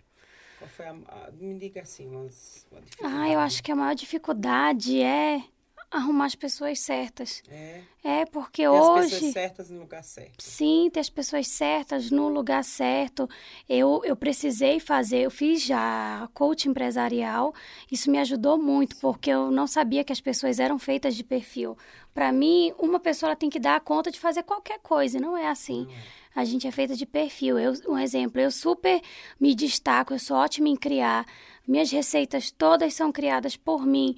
Qual 0.57 0.69
foi 0.69 0.85
a, 0.87 0.91
a- 0.91 1.31
me 1.31 1.57
diga 1.57 1.81
assim, 1.81 2.07
umas, 2.07 2.65
uma 2.71 2.81
Ah, 3.03 3.29
eu 3.29 3.39
acho 3.39 3.63
que 3.63 3.71
a 3.71 3.75
maior 3.75 3.95
dificuldade 3.95 5.01
é 5.01 5.43
arrumar 5.91 6.25
as 6.25 6.35
pessoas 6.35 6.79
certas. 6.79 7.43
É, 7.49 7.81
É, 8.03 8.25
porque 8.25 8.63
ter 8.63 8.67
as 8.67 8.85
hoje... 8.85 9.09
pessoas 9.11 9.33
certas 9.33 9.69
no 9.69 9.79
lugar 9.81 10.03
certo. 10.03 10.41
Sim, 10.41 10.89
ter 10.91 11.01
as 11.01 11.09
pessoas 11.09 11.47
certas 11.47 12.09
no 12.09 12.29
lugar 12.29 12.63
certo. 12.63 13.29
Eu, 13.67 14.01
eu 14.05 14.15
precisei 14.15 14.79
fazer, 14.79 15.19
eu 15.19 15.29
fiz 15.29 15.61
já 15.61 16.27
coach 16.33 16.69
empresarial. 16.69 17.53
Isso 17.91 18.09
me 18.09 18.17
ajudou 18.17 18.57
muito, 18.57 18.95
porque 18.97 19.29
eu 19.29 19.51
não 19.51 19.67
sabia 19.67 20.03
que 20.03 20.13
as 20.13 20.21
pessoas 20.21 20.59
eram 20.59 20.79
feitas 20.79 21.15
de 21.15 21.23
perfil. 21.23 21.77
Para 22.13 22.31
mim, 22.31 22.73
uma 22.79 22.99
pessoa 22.99 23.29
ela 23.29 23.35
tem 23.35 23.49
que 23.49 23.59
dar 23.59 23.79
conta 23.81 24.09
de 24.09 24.19
fazer 24.19 24.43
qualquer 24.43 24.79
coisa, 24.79 25.17
e 25.17 25.21
não 25.21 25.37
é 25.37 25.47
assim. 25.47 25.85
Não 25.85 25.93
é. 25.93 26.20
A 26.35 26.45
gente 26.45 26.67
é 26.67 26.71
feita 26.71 26.95
de 26.95 27.05
perfil. 27.05 27.59
Eu, 27.59 27.73
um 27.87 27.97
exemplo, 27.97 28.39
eu 28.39 28.51
super 28.51 29.01
me 29.39 29.53
destaco, 29.53 30.13
eu 30.13 30.19
sou 30.19 30.37
ótima 30.37 30.69
em 30.69 30.75
criar. 30.75 31.25
Minhas 31.67 31.91
receitas 31.91 32.51
todas 32.51 32.93
são 32.93 33.11
criadas 33.11 33.55
por 33.55 33.85
mim. 33.85 34.15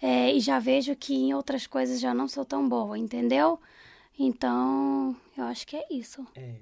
É, 0.00 0.32
e 0.32 0.40
já 0.40 0.58
vejo 0.58 0.94
que 0.94 1.14
em 1.14 1.34
outras 1.34 1.66
coisas 1.66 2.00
já 2.00 2.14
não 2.14 2.28
sou 2.28 2.44
tão 2.44 2.68
boa, 2.68 2.98
entendeu? 2.98 3.60
Então, 4.18 5.16
eu 5.36 5.44
acho 5.44 5.66
que 5.66 5.76
é 5.76 5.86
isso. 5.90 6.26
É. 6.34 6.56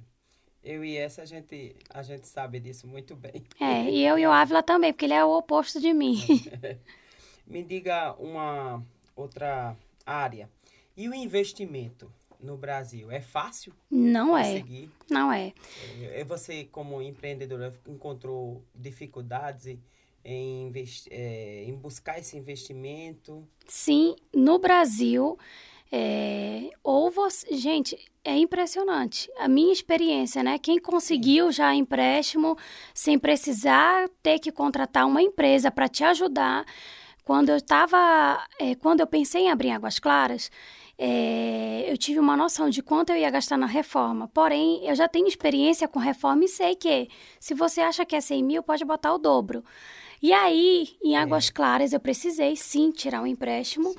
Eu 0.63 0.83
e 0.83 0.97
essa, 0.97 1.21
a 1.23 1.27
gente, 1.27 1.77
a 1.91 2.03
gente 2.03 2.27
sabe 2.27 2.59
disso 2.59 2.87
muito 2.87 3.15
bem. 3.15 3.45
É, 3.61 3.91
e 3.91 4.03
eu 4.03 4.19
e 4.19 4.27
o 4.27 4.33
Ávila 4.33 4.63
também, 4.63 4.95
porque 4.95 5.05
ele 5.05 5.13
é 5.13 5.23
o 5.23 5.37
oposto 5.37 5.79
de 5.79 5.93
mim. 5.93 6.17
Me 7.47 7.63
diga 7.63 8.15
uma 8.15 8.83
outra 9.15 9.77
área. 10.07 10.49
E 10.97 11.07
o 11.07 11.15
investimento 11.15 12.11
no 12.45 12.57
Brasil? 12.57 13.11
É 13.11 13.21
fácil 13.21 13.73
Não 13.91 14.37
é, 14.37 14.63
não 15.11 15.33
é. 15.33 15.53
É, 16.13 16.23
Você, 16.25 16.65
como 16.65 17.03
empreendedora, 17.03 17.73
encontrou 17.89 18.63
dificuldades 18.75 19.79
em, 20.25 20.73
é, 21.11 21.65
em 21.65 21.75
buscar 21.75 22.19
esse 22.19 22.37
investimento? 22.37 23.47
Sim, 23.67 24.15
no 24.33 24.59
Brasil, 24.59 25.39
é, 25.93 26.71
ou 26.83 27.11
você. 27.11 27.55
Gente, 27.57 27.97
é 28.25 28.37
impressionante. 28.37 29.31
A 29.39 29.47
minha 29.47 29.73
experiência, 29.73 30.43
né? 30.43 30.59
Quem 30.59 30.79
conseguiu 30.79 31.53
já 31.53 31.75
empréstimo 31.75 32.57
sem 32.93 33.19
precisar 33.19 34.09
ter 34.23 34.39
que 34.39 34.51
contratar 34.51 35.07
uma 35.07 35.23
empresa 35.23 35.71
para 35.71 35.89
te 35.89 36.03
ajudar. 36.03 36.65
Quando 37.23 37.51
eu 37.51 37.57
estava. 37.57 38.45
quando 38.81 39.01
eu 39.01 39.07
pensei 39.07 39.43
em 39.43 39.51
abrir 39.51 39.71
Águas 39.71 39.99
Claras. 39.99 40.51
É, 40.99 41.91
eu 41.91 41.97
tive 41.97 42.19
uma 42.21 42.37
noção 42.37 42.71
de 42.71 42.83
quanto 42.83 43.11
eu 43.11 43.17
ia 43.17 43.31
gastar 43.31 43.57
na 43.57 43.67
reforma. 43.67 44.29
Porém, 44.29 44.85
eu 44.87 44.95
já 44.95 45.09
tenho 45.09 45.27
experiência 45.27 45.89
com 45.89 45.99
reforma 45.99 46.45
e 46.45 46.49
sei 46.49 46.75
que 46.75 47.09
se 47.41 47.55
você 47.55 47.81
acha 47.81 48.05
que 48.05 48.15
é 48.17 48.21
100 48.21 48.45
mil, 48.45 48.63
pode 48.63 48.85
botar 48.85 49.13
o 49.13 49.19
dobro. 49.19 49.65
E 50.23 50.33
aí, 50.33 50.97
em 51.03 51.17
Águas 51.17 51.51
Claras, 51.51 51.93
eu 51.93 52.01
precisei 52.01 52.57
sim 52.57 52.91
tirar 52.91 53.23
um 53.23 53.27
empréstimo. 53.27 53.95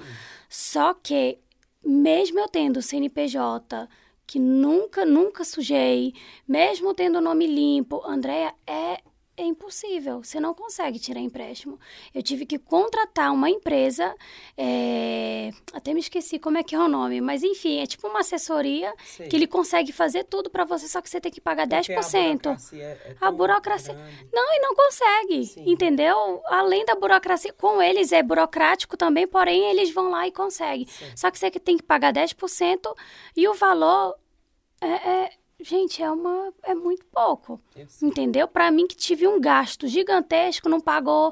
Só 0.49 0.93
que 0.93 1.37
mesmo 1.83 2.39
eu 2.39 2.47
tendo 2.47 2.81
CNPJ, 2.81 3.87
que 4.25 4.39
nunca, 4.39 5.05
nunca 5.05 5.43
sujei, 5.43 6.13
mesmo 6.47 6.93
tendo 6.93 7.19
o 7.19 7.21
nome 7.21 7.45
limpo, 7.45 8.01
Andréia, 8.05 8.53
é 8.65 8.99
é 9.37 9.43
impossível, 9.43 10.23
você 10.23 10.39
não 10.39 10.53
consegue 10.53 10.97
tirar 10.97 11.19
empréstimo. 11.19 11.77
Eu 12.13 12.23
tive 12.23 12.45
que 12.45 12.57
contratar 12.57 13.33
uma 13.33 13.49
empresa, 13.49 14.15
é... 14.55 15.44
até 15.85 15.93
me 15.93 15.99
esqueci 15.99 16.39
como 16.39 16.57
é 16.57 16.63
que 16.63 16.73
é 16.73 16.79
o 16.79 16.87
nome, 16.87 17.21
mas 17.21 17.43
enfim, 17.43 17.79
é 17.79 17.85
tipo 17.85 18.07
uma 18.07 18.21
assessoria 18.21 18.91
Sei. 19.05 19.27
que 19.27 19.35
ele 19.35 19.45
consegue 19.45 19.91
fazer 19.93 20.23
tudo 20.23 20.49
para 20.49 20.65
você, 20.65 20.87
só 20.87 20.99
que 20.99 21.07
você 21.07 21.21
tem 21.21 21.31
que 21.31 21.39
pagar 21.39 21.67
Porque 21.67 21.93
10%. 21.93 21.99
A 21.99 22.01
burocracia, 22.01 22.83
é, 22.83 22.87
é 22.87 23.15
a 23.21 23.31
burocracia. 23.31 23.93
Grande. 23.93 24.27
Não, 24.33 24.55
e 24.55 24.59
não 24.61 24.73
consegue, 24.73 25.45
Sim. 25.45 25.63
entendeu? 25.67 26.41
Além 26.45 26.83
da 26.85 26.95
burocracia, 26.95 27.53
com 27.53 27.79
eles 27.79 28.11
é 28.11 28.23
burocrático 28.23 28.97
também, 28.97 29.27
porém 29.27 29.63
eles 29.69 29.93
vão 29.93 30.09
lá 30.09 30.25
e 30.25 30.31
conseguem. 30.31 30.87
Sim. 30.87 31.05
Só 31.15 31.29
que 31.29 31.37
você 31.37 31.51
tem 31.51 31.77
que 31.77 31.83
pagar 31.83 32.11
10% 32.11 32.79
e 33.37 33.47
o 33.47 33.53
valor 33.53 34.15
é, 34.81 34.87
é 34.87 35.29
gente, 35.59 36.01
é 36.01 36.09
uma 36.09 36.51
é 36.63 36.73
muito 36.73 37.05
pouco. 37.05 37.61
Entendeu? 38.01 38.47
Para 38.47 38.71
mim 38.71 38.87
que 38.87 38.95
tive 38.95 39.27
um 39.27 39.39
gasto 39.39 39.87
gigantesco, 39.87 40.67
não 40.67 40.81
pagou 40.81 41.31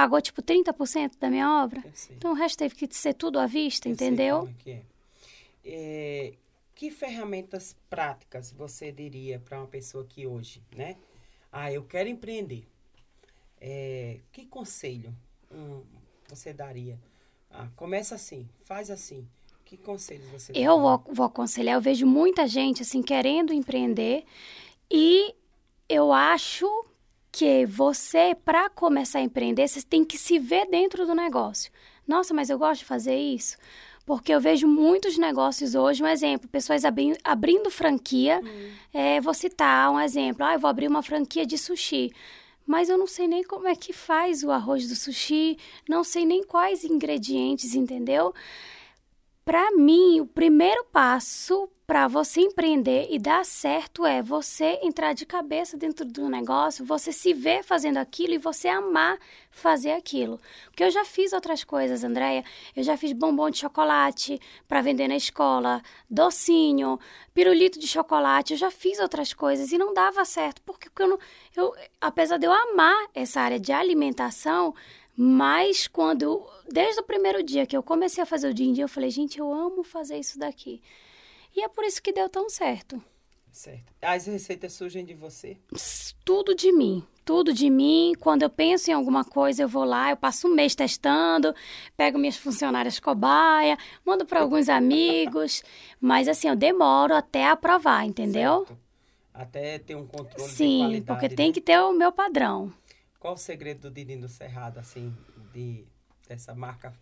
pagou 0.00 0.20
tipo 0.22 0.40
30% 0.40 1.18
da 1.18 1.28
minha 1.28 1.62
obra. 1.62 1.84
Então 2.10 2.30
o 2.30 2.34
resto 2.34 2.58
teve 2.58 2.74
que 2.74 2.88
ser 2.94 3.12
tudo 3.12 3.38
à 3.38 3.46
vista, 3.46 3.86
Eu 3.86 3.92
entendeu? 3.92 4.48
É 4.48 4.62
que, 4.62 4.70
é. 4.70 4.82
É, 5.62 6.32
que 6.74 6.90
ferramentas 6.90 7.76
práticas 7.90 8.50
você 8.50 8.90
diria 8.90 9.38
para 9.38 9.58
uma 9.58 9.66
pessoa 9.66 10.06
que 10.06 10.26
hoje, 10.26 10.62
né? 10.74 10.96
Ah, 11.52 11.70
eu 11.70 11.84
quero 11.84 12.08
empreender. 12.08 12.66
É, 13.60 14.20
que 14.32 14.46
conselho 14.46 15.14
hum, 15.52 15.82
você 16.26 16.54
daria? 16.54 16.98
Ah, 17.50 17.68
começa 17.76 18.14
assim, 18.14 18.48
faz 18.62 18.90
assim. 18.90 19.28
Que 19.66 19.76
conselhos 19.76 20.26
você 20.30 20.52
Eu 20.54 20.80
vou, 20.80 21.04
vou 21.12 21.26
aconselhar, 21.26 21.74
eu 21.74 21.80
vejo 21.80 22.06
muita 22.06 22.46
gente 22.46 22.82
assim 22.82 23.02
querendo 23.02 23.52
empreender 23.52 24.24
e 24.90 25.34
eu 25.88 26.10
acho 26.10 26.66
que 27.32 27.64
você, 27.66 28.34
para 28.44 28.68
começar 28.68 29.20
a 29.20 29.22
empreender, 29.22 29.68
você 29.68 29.82
tem 29.82 30.04
que 30.04 30.18
se 30.18 30.38
ver 30.38 30.66
dentro 30.66 31.06
do 31.06 31.14
negócio. 31.14 31.70
Nossa, 32.06 32.34
mas 32.34 32.50
eu 32.50 32.58
gosto 32.58 32.80
de 32.80 32.86
fazer 32.86 33.16
isso. 33.16 33.56
Porque 34.04 34.32
eu 34.34 34.40
vejo 34.40 34.66
muitos 34.66 35.16
negócios 35.16 35.74
hoje, 35.74 36.02
um 36.02 36.06
exemplo, 36.06 36.48
pessoas 36.48 36.84
abri 36.84 37.16
abrindo 37.22 37.70
franquia. 37.70 38.40
Hum. 38.42 38.70
É, 38.92 39.20
vou 39.20 39.32
citar 39.32 39.90
um 39.92 40.00
exemplo. 40.00 40.44
Ah, 40.44 40.54
eu 40.54 40.58
vou 40.58 40.68
abrir 40.68 40.88
uma 40.88 41.02
franquia 41.02 41.46
de 41.46 41.56
sushi. 41.56 42.10
Mas 42.66 42.88
eu 42.88 42.98
não 42.98 43.06
sei 43.06 43.28
nem 43.28 43.44
como 43.44 43.68
é 43.68 43.74
que 43.74 43.92
faz 43.92 44.42
o 44.42 44.50
arroz 44.50 44.88
do 44.88 44.96
sushi, 44.96 45.58
não 45.88 46.04
sei 46.04 46.24
nem 46.24 46.44
quais 46.44 46.84
ingredientes, 46.84 47.74
entendeu? 47.74 48.34
Para 49.44 49.72
mim, 49.72 50.20
o 50.20 50.26
primeiro 50.26 50.84
passo 50.92 51.68
para 51.90 52.06
você 52.06 52.42
empreender 52.42 53.08
e 53.10 53.18
dar 53.18 53.44
certo 53.44 54.06
é 54.06 54.22
você 54.22 54.78
entrar 54.80 55.12
de 55.12 55.26
cabeça 55.26 55.76
dentro 55.76 56.04
do 56.04 56.28
negócio, 56.28 56.84
você 56.84 57.10
se 57.10 57.34
ver 57.34 57.64
fazendo 57.64 57.96
aquilo 57.96 58.32
e 58.32 58.38
você 58.38 58.68
amar 58.68 59.18
fazer 59.50 59.90
aquilo. 59.90 60.38
Porque 60.66 60.84
eu 60.84 60.90
já 60.92 61.04
fiz 61.04 61.32
outras 61.32 61.64
coisas, 61.64 62.04
Andréia. 62.04 62.44
Eu 62.76 62.84
já 62.84 62.96
fiz 62.96 63.12
bombom 63.12 63.50
de 63.50 63.58
chocolate 63.58 64.40
para 64.68 64.80
vender 64.80 65.08
na 65.08 65.16
escola, 65.16 65.82
docinho, 66.08 66.96
pirulito 67.34 67.76
de 67.76 67.88
chocolate. 67.88 68.52
Eu 68.52 68.58
já 68.58 68.70
fiz 68.70 69.00
outras 69.00 69.34
coisas 69.34 69.72
e 69.72 69.76
não 69.76 69.92
dava 69.92 70.24
certo. 70.24 70.62
Porque 70.62 70.88
eu 70.96 71.08
não, 71.08 71.18
eu, 71.56 71.74
apesar 72.00 72.36
de 72.36 72.46
eu 72.46 72.52
amar 72.52 73.08
essa 73.12 73.40
área 73.40 73.58
de 73.58 73.72
alimentação, 73.72 74.76
mas 75.16 75.88
quando, 75.88 76.46
desde 76.70 77.00
o 77.00 77.04
primeiro 77.04 77.42
dia 77.42 77.66
que 77.66 77.76
eu 77.76 77.82
comecei 77.82 78.22
a 78.22 78.26
fazer 78.26 78.48
o 78.48 78.54
din, 78.54 78.78
eu 78.78 78.86
falei, 78.86 79.10
gente, 79.10 79.40
eu 79.40 79.52
amo 79.52 79.82
fazer 79.82 80.20
isso 80.20 80.38
daqui. 80.38 80.80
E 81.54 81.62
é 81.62 81.68
por 81.68 81.84
isso 81.84 82.02
que 82.02 82.12
deu 82.12 82.28
tão 82.28 82.48
certo. 82.48 83.02
Certo. 83.52 83.92
As 84.00 84.26
receitas 84.26 84.72
surgem 84.72 85.04
de 85.04 85.14
você? 85.14 85.58
Tudo 86.24 86.54
de 86.54 86.72
mim. 86.72 87.04
Tudo 87.24 87.52
de 87.52 87.68
mim. 87.68 88.12
Quando 88.18 88.42
eu 88.42 88.50
penso 88.50 88.90
em 88.90 88.94
alguma 88.94 89.24
coisa, 89.24 89.62
eu 89.62 89.68
vou 89.68 89.84
lá, 89.84 90.10
eu 90.10 90.16
passo 90.16 90.48
um 90.48 90.54
mês 90.54 90.74
testando, 90.74 91.54
pego 91.96 92.18
minhas 92.18 92.36
funcionárias 92.36 93.00
cobaia, 93.00 93.76
mando 94.04 94.24
para 94.24 94.40
alguns 94.40 94.68
amigos. 94.68 95.62
Mas 96.00 96.28
assim, 96.28 96.48
eu 96.48 96.56
demoro 96.56 97.14
até 97.14 97.48
aprovar, 97.48 98.06
entendeu? 98.06 98.66
Certo. 98.66 98.90
Até 99.32 99.78
ter 99.78 99.94
um 99.94 100.06
controle 100.06 100.50
Sim, 100.50 100.90
de 100.90 101.00
porque 101.00 101.28
né? 101.28 101.34
tem 101.34 101.52
que 101.52 101.60
ter 101.60 101.78
o 101.78 101.92
meu 101.92 102.12
padrão. 102.12 102.72
Qual 103.18 103.34
o 103.34 103.38
segredo 103.38 103.88
do 103.88 103.90
Didinho 103.90 104.22
do 104.22 104.28
Cerrado, 104.28 104.78
assim, 104.78 105.14
de, 105.52 105.86
dessa 106.28 106.54
marca 106.54 106.92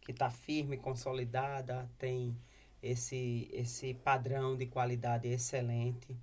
que 0.00 0.12
está 0.12 0.30
firme, 0.30 0.76
consolidada, 0.76 1.90
tem 1.98 2.36
esse, 2.82 3.48
esse 3.52 3.94
padrão 3.94 4.56
de 4.56 4.66
qualidade 4.66 5.28
excelente? 5.28 6.16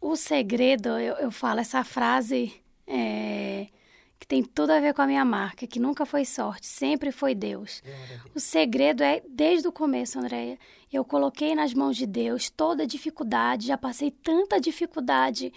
O 0.00 0.16
segredo, 0.16 0.90
eu, 0.98 1.14
eu 1.16 1.30
falo 1.30 1.60
essa 1.60 1.82
frase 1.82 2.52
é, 2.86 3.68
que 4.18 4.26
tem 4.26 4.42
tudo 4.42 4.70
a 4.70 4.80
ver 4.80 4.94
com 4.94 5.02
a 5.02 5.06
minha 5.06 5.24
marca, 5.24 5.66
que 5.66 5.78
nunca 5.78 6.06
foi 6.06 6.24
sorte, 6.24 6.66
sempre 6.66 7.10
foi 7.12 7.34
Deus. 7.34 7.82
O 8.34 8.40
segredo 8.40 9.02
é, 9.02 9.22
desde 9.28 9.68
o 9.68 9.72
começo, 9.72 10.18
Andréia, 10.18 10.58
eu 10.92 11.04
coloquei 11.04 11.54
nas 11.54 11.74
mãos 11.74 11.96
de 11.96 12.06
Deus 12.06 12.48
toda 12.48 12.84
a 12.84 12.86
dificuldade, 12.86 13.66
já 13.66 13.76
passei 13.76 14.10
tanta 14.10 14.60
dificuldade. 14.60 15.52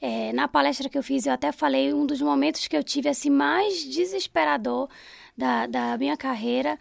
É, 0.00 0.32
na 0.32 0.48
palestra 0.48 0.88
que 0.88 0.96
eu 0.96 1.02
fiz, 1.02 1.26
eu 1.26 1.32
até 1.32 1.52
falei 1.52 1.92
um 1.92 2.06
dos 2.06 2.20
momentos 2.20 2.66
que 2.66 2.76
eu 2.76 2.82
tive 2.82 3.08
assim 3.08 3.30
mais 3.30 3.84
desesperador 3.84 4.88
da, 5.36 5.66
da 5.66 5.98
minha 5.98 6.16
carreira, 6.16 6.78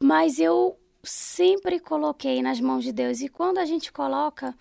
mas 0.00 0.40
eu 0.40 0.76
sempre 1.02 1.80
coloquei 1.80 2.42
nas 2.42 2.60
mãos 2.60 2.84
de 2.84 2.92
Deus. 2.92 3.20
E 3.20 3.28
quando 3.28 3.58
a 3.58 3.64
gente 3.64 3.92
coloca, 3.92 4.56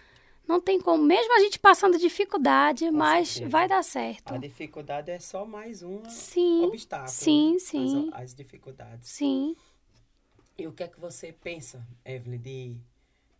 não 0.48 0.60
tem 0.60 0.80
como, 0.80 1.04
mesmo 1.04 1.36
a 1.36 1.40
gente 1.40 1.60
passando 1.60 1.98
dificuldade, 1.98 2.86
Com 2.86 2.98
mas 2.98 3.30
certeza. 3.30 3.50
vai 3.50 3.68
dar 3.68 3.84
certo. 3.84 4.34
A 4.34 4.38
dificuldade 4.38 5.12
é 5.12 5.20
só 5.20 5.46
mais 5.46 5.84
um 5.84 6.04
sim, 6.10 6.64
obstáculo. 6.66 7.10
Sim, 7.10 7.54
né? 7.54 7.60
sim. 7.60 8.10
As, 8.14 8.24
as 8.24 8.36
dificuldades. 8.36 9.10
Sim. 9.10 9.56
E 10.58 10.68
o 10.68 10.72
que 10.72 10.84
é 10.84 10.88
que 10.88 11.00
você 11.00 11.32
pensa, 11.32 11.86
Evelyn, 12.04 12.40
de, 12.40 12.76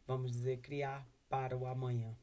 vamos 0.08 0.32
dizer, 0.32 0.58
criar 0.58 1.06
para 1.30 1.58
o 1.58 1.66
amanhã? 1.66 2.16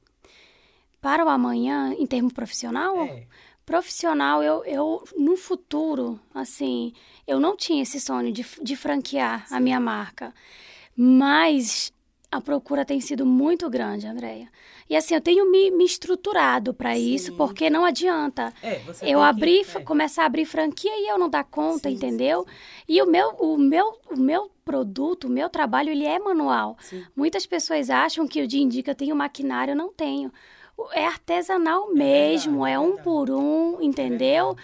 Para 1.00 1.24
o 1.24 1.28
amanhã, 1.28 1.94
em 1.96 2.06
termo 2.06 2.32
profissional? 2.32 2.96
É. 2.98 3.26
Profissional, 3.68 4.42
eu, 4.42 4.64
eu, 4.64 5.04
no 5.14 5.36
futuro, 5.36 6.18
assim, 6.34 6.94
eu 7.26 7.38
não 7.38 7.54
tinha 7.54 7.82
esse 7.82 8.00
sonho 8.00 8.32
de, 8.32 8.42
de 8.62 8.74
franquear 8.74 9.46
Sim. 9.46 9.54
a 9.54 9.60
minha 9.60 9.78
marca. 9.78 10.32
Mas 10.96 11.92
a 12.32 12.40
procura 12.40 12.82
tem 12.82 12.98
sido 12.98 13.26
muito 13.26 13.68
grande, 13.68 14.06
Andréia. 14.06 14.48
E 14.88 14.96
assim, 14.96 15.14
eu 15.14 15.20
tenho 15.20 15.50
me, 15.50 15.70
me 15.70 15.84
estruturado 15.84 16.72
para 16.72 16.96
isso, 16.96 17.34
porque 17.34 17.68
não 17.68 17.84
adianta. 17.84 18.54
É, 18.62 18.80
eu 19.02 19.20
abrir, 19.20 19.66
que, 19.66 19.76
é. 19.76 19.80
começar 19.82 20.22
a 20.22 20.26
abrir 20.26 20.46
franquia 20.46 20.90
e 20.90 21.06
eu 21.06 21.18
não 21.18 21.28
dar 21.28 21.44
conta, 21.44 21.90
sim, 21.90 21.94
entendeu? 21.94 22.46
Sim, 22.48 22.54
sim. 22.54 22.84
E 22.88 23.02
o 23.02 23.06
meu, 23.06 23.28
o 23.32 23.58
meu, 23.58 23.98
o 24.10 24.16
meu 24.16 24.50
produto, 24.64 25.24
o 25.24 25.30
meu 25.30 25.50
trabalho, 25.50 25.90
ele 25.90 26.06
é 26.06 26.18
manual. 26.18 26.78
Muitas 27.14 27.44
pessoas 27.44 27.90
acham 27.90 28.26
que 28.26 28.40
o 28.40 28.48
dia 28.48 28.62
indica 28.62 28.92
eu 28.92 28.94
tenho 28.94 29.14
maquinário, 29.14 29.72
eu 29.72 29.76
não 29.76 29.92
tenho. 29.92 30.32
É 30.92 31.06
artesanal 31.06 31.92
mesmo, 31.92 32.66
é, 32.66 32.70
verdade, 32.70 32.74
é 32.74 32.78
um 32.78 32.96
por 33.02 33.30
um, 33.30 33.82
entendeu? 33.82 34.56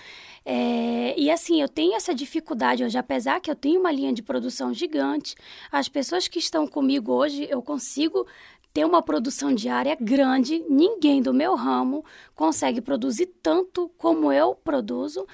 É, 0.44 1.18
e 1.18 1.30
assim, 1.30 1.60
eu 1.60 1.68
tenho 1.68 1.94
essa 1.94 2.14
dificuldade 2.14 2.84
hoje, 2.84 2.98
apesar 2.98 3.40
que 3.40 3.50
eu 3.50 3.56
tenho 3.56 3.80
uma 3.80 3.90
linha 3.90 4.12
de 4.12 4.22
produção 4.22 4.74
gigante, 4.74 5.34
as 5.72 5.88
pessoas 5.88 6.28
que 6.28 6.38
estão 6.38 6.66
comigo 6.66 7.12
hoje, 7.12 7.46
eu 7.50 7.62
consigo 7.62 8.26
ter 8.74 8.84
uma 8.84 9.00
produção 9.00 9.54
diária 9.54 9.96
grande, 9.98 10.62
ninguém 10.68 11.22
do 11.22 11.32
meu 11.32 11.54
ramo 11.54 12.04
consegue 12.34 12.80
produzir 12.80 13.26
tanto 13.40 13.88
como 13.96 14.32
eu 14.32 14.54
produzo, 14.54 15.26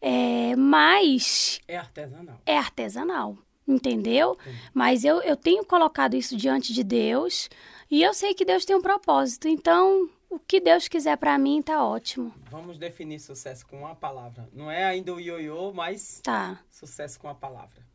é, 0.00 0.54
mas. 0.54 1.58
É 1.66 1.78
artesanal. 1.78 2.42
É 2.44 2.58
artesanal, 2.58 3.38
entendeu? 3.66 4.36
Mas 4.74 5.04
eu, 5.04 5.22
eu 5.22 5.36
tenho 5.36 5.64
colocado 5.64 6.14
isso 6.14 6.36
diante 6.36 6.72
de 6.72 6.84
Deus 6.84 7.48
e 7.90 8.02
eu 8.02 8.12
sei 8.12 8.34
que 8.34 8.44
Deus 8.44 8.64
tem 8.64 8.76
um 8.76 8.82
propósito, 8.82 9.48
então 9.48 10.08
o 10.32 10.38
que 10.38 10.60
Deus 10.60 10.88
quiser 10.88 11.16
para 11.18 11.36
mim 11.36 11.60
tá 11.60 11.84
ótimo. 11.84 12.34
Vamos 12.50 12.78
definir 12.78 13.20
sucesso 13.20 13.66
com 13.66 13.80
uma 13.80 13.94
palavra. 13.94 14.48
Não 14.52 14.70
é 14.70 14.82
ainda 14.82 15.12
o 15.12 15.20
ioiô, 15.20 15.74
mas 15.74 16.20
tá. 16.22 16.58
sucesso 16.70 17.20
com 17.20 17.28
a 17.28 17.34
palavra. 17.34 17.86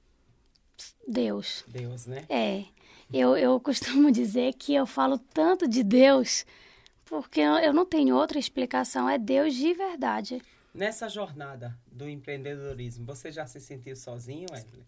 Deus. 1.08 1.65
Deus, 1.67 2.06
né? 2.06 2.26
É. 2.30 2.65
Eu, 3.12 3.36
eu 3.36 3.60
costumo 3.60 4.12
dizer 4.13 4.54
que 4.54 4.76
eu 4.76 4.86
falo 4.86 5.17
tanto 5.17 5.67
de 5.67 5.84
Deus 5.84 6.45
porque 7.06 7.39
eu 7.39 7.73
não 7.73 7.86
tenho 7.86 8.15
outra 8.15 8.38
explicação. 8.38 9.10
É 9.10 9.17
Deus 9.17 9.56
de 9.56 9.73
verdade. 9.73 10.39
Nessa 10.73 11.10
jornada 11.10 11.76
do 11.91 12.08
empreendedorismo, 12.08 13.04
você 13.04 13.32
já 13.32 13.47
se 13.47 13.60
sentiu 13.60 13.95
sozinho, 13.95 14.45
Evelyn? 14.52 14.86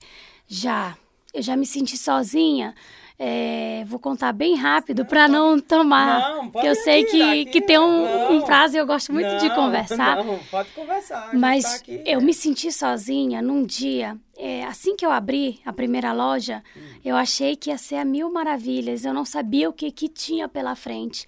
Já. 0.47 0.95
Eu 1.33 1.41
já 1.41 1.55
me 1.55 1.65
senti 1.65 1.97
sozinha. 1.97 2.75
É, 3.21 3.83
vou 3.85 3.99
contar 3.99 4.31
bem 4.31 4.55
rápido 4.55 5.05
para 5.05 5.27
não 5.27 5.59
tomar. 5.59 6.37
Não, 6.37 6.51
que 6.51 6.65
eu 6.65 6.73
sei 6.73 7.03
que, 7.03 7.21
aqui, 7.21 7.45
que 7.47 7.61
tem 7.61 7.77
um, 7.77 8.05
não, 8.05 8.37
um, 8.37 8.41
prazo 8.43 8.77
e 8.77 8.79
eu 8.79 8.85
gosto 8.85 9.11
muito 9.11 9.27
não, 9.27 9.37
de 9.39 9.53
conversar. 9.53 10.23
Não, 10.23 10.39
pode 10.49 10.69
conversar. 10.69 11.31
Mas 11.33 11.65
tá 11.65 11.75
aqui, 11.75 12.01
eu 12.05 12.21
me 12.21 12.33
senti 12.33 12.71
sozinha 12.71 13.41
num 13.41 13.65
dia. 13.65 14.17
É, 14.37 14.63
assim 14.63 14.95
que 14.95 15.05
eu 15.05 15.11
abri 15.11 15.59
a 15.65 15.73
primeira 15.73 16.13
loja, 16.13 16.63
hum. 16.77 16.79
eu 17.03 17.17
achei 17.17 17.57
que 17.57 17.71
ia 17.71 17.77
ser 17.77 17.95
a 17.97 18.05
mil 18.05 18.31
maravilhas. 18.31 19.03
Eu 19.03 19.13
não 19.13 19.25
sabia 19.25 19.69
o 19.69 19.73
que, 19.73 19.91
que 19.91 20.07
tinha 20.07 20.47
pela 20.47 20.73
frente. 20.73 21.27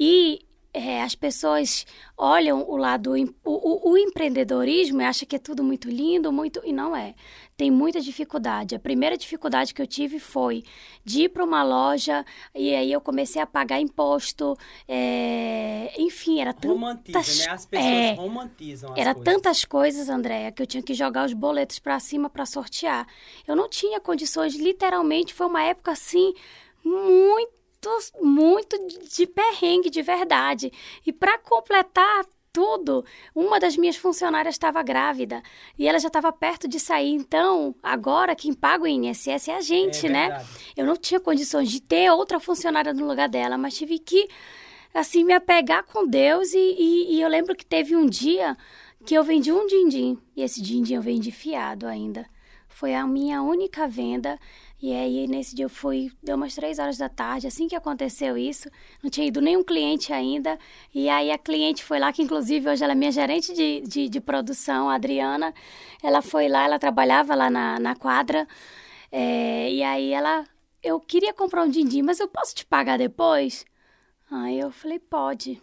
E 0.00 0.40
é, 0.76 1.02
as 1.02 1.14
pessoas 1.14 1.86
olham 2.18 2.68
o 2.68 2.76
lado 2.76 3.14
o, 3.42 3.90
o, 3.90 3.96
empreendedorismo 3.96 5.00
e 5.00 5.04
acham 5.04 5.26
que 5.26 5.36
é 5.36 5.38
tudo 5.38 5.64
muito 5.64 5.88
lindo, 5.88 6.30
muito 6.30 6.60
e 6.64 6.72
não 6.72 6.94
é. 6.94 7.14
Tem 7.56 7.70
muita 7.70 7.98
dificuldade. 7.98 8.74
A 8.74 8.78
primeira 8.78 9.16
dificuldade 9.16 9.72
que 9.72 9.80
eu 9.80 9.86
tive 9.86 10.18
foi 10.18 10.62
de 11.02 11.22
ir 11.22 11.28
para 11.30 11.42
uma 11.42 11.62
loja 11.62 12.26
e 12.54 12.74
aí 12.74 12.92
eu 12.92 13.00
comecei 13.00 13.40
a 13.40 13.46
pagar 13.46 13.80
imposto. 13.80 14.54
É, 14.86 15.94
enfim, 15.98 16.40
era 16.40 16.52
tantas... 16.52 16.70
Romantiza, 16.70 17.46
né? 17.46 17.54
As 17.54 17.64
pessoas 17.64 17.90
é, 17.90 18.12
romantizam 18.12 18.92
as 18.92 18.98
Era 18.98 19.14
coisas. 19.14 19.34
tantas 19.34 19.64
coisas, 19.64 20.08
Andréia, 20.10 20.52
que 20.52 20.60
eu 20.60 20.66
tinha 20.66 20.82
que 20.82 20.92
jogar 20.92 21.24
os 21.24 21.32
boletos 21.32 21.78
para 21.78 21.98
cima 21.98 22.28
para 22.28 22.44
sortear. 22.44 23.06
Eu 23.48 23.56
não 23.56 23.66
tinha 23.66 23.98
condições, 23.98 24.54
literalmente, 24.56 25.32
foi 25.32 25.46
uma 25.46 25.62
época 25.62 25.92
assim 25.92 26.34
muito 26.84 27.55
muito 28.20 28.76
de 29.08 29.26
perrengue 29.26 29.90
de 29.90 30.02
verdade. 30.02 30.72
E 31.04 31.12
para 31.12 31.38
completar 31.38 32.24
tudo, 32.56 33.04
uma 33.34 33.60
das 33.60 33.76
minhas 33.76 33.96
funcionárias 33.96 34.54
estava 34.54 34.82
grávida 34.82 35.42
e 35.78 35.86
ela 35.86 35.98
já 35.98 36.06
estava 36.06 36.32
perto 36.32 36.66
de 36.66 36.80
sair. 36.80 37.12
Então, 37.12 37.74
agora 37.82 38.34
quem 38.34 38.54
paga 38.54 38.84
o 38.84 38.86
INSS 38.86 39.48
é 39.48 39.56
a 39.56 39.60
gente, 39.60 40.06
é 40.06 40.08
né? 40.08 40.46
Eu 40.74 40.86
não 40.86 40.96
tinha 40.96 41.20
condições 41.20 41.70
de 41.70 41.82
ter 41.82 42.10
outra 42.10 42.40
funcionária 42.40 42.94
no 42.94 43.06
lugar 43.06 43.28
dela, 43.28 43.58
mas 43.58 43.76
tive 43.76 43.98
que, 43.98 44.26
assim, 44.94 45.22
me 45.22 45.34
apegar 45.34 45.84
com 45.84 46.06
Deus. 46.06 46.54
E, 46.54 46.58
e, 46.58 47.16
e 47.16 47.20
eu 47.20 47.28
lembro 47.28 47.54
que 47.54 47.66
teve 47.66 47.94
um 47.94 48.06
dia 48.06 48.56
que 49.04 49.14
eu 49.14 49.22
vendi 49.22 49.52
um 49.52 49.66
din-din 49.66 50.18
e 50.34 50.42
esse 50.42 50.62
din-din 50.62 50.94
eu 50.94 51.02
vendi 51.02 51.30
fiado 51.30 51.86
ainda. 51.86 52.26
Foi 52.78 52.94
a 52.94 53.06
minha 53.06 53.40
única 53.40 53.88
venda. 53.88 54.38
E 54.82 54.92
aí, 54.92 55.26
nesse 55.26 55.56
dia, 55.56 55.64
eu 55.64 55.68
fui, 55.70 56.12
deu 56.22 56.36
umas 56.36 56.54
três 56.54 56.78
horas 56.78 56.98
da 56.98 57.08
tarde, 57.08 57.46
assim 57.46 57.66
que 57.66 57.74
aconteceu 57.74 58.36
isso, 58.36 58.68
não 59.02 59.08
tinha 59.08 59.26
ido 59.26 59.40
nenhum 59.40 59.64
cliente 59.64 60.12
ainda. 60.12 60.58
E 60.94 61.08
aí, 61.08 61.30
a 61.30 61.38
cliente 61.38 61.82
foi 61.82 61.98
lá, 61.98 62.12
que 62.12 62.22
inclusive 62.22 62.68
hoje 62.68 62.84
ela 62.84 62.92
é 62.92 62.94
minha 62.94 63.10
gerente 63.10 63.54
de, 63.54 63.80
de, 63.80 64.10
de 64.10 64.20
produção, 64.20 64.90
a 64.90 64.94
Adriana. 64.96 65.54
Ela 66.02 66.20
foi 66.20 66.48
lá, 66.48 66.64
ela 66.64 66.78
trabalhava 66.78 67.34
lá 67.34 67.48
na, 67.48 67.78
na 67.80 67.96
quadra. 67.96 68.46
É, 69.10 69.72
e 69.72 69.82
aí, 69.82 70.12
ela, 70.12 70.44
eu 70.82 71.00
queria 71.00 71.32
comprar 71.32 71.64
um 71.64 71.70
din-din, 71.70 72.02
mas 72.02 72.20
eu 72.20 72.28
posso 72.28 72.54
te 72.54 72.66
pagar 72.66 72.98
depois? 72.98 73.64
Aí 74.30 74.60
eu 74.60 74.70
falei, 74.70 74.98
pode. 74.98 75.62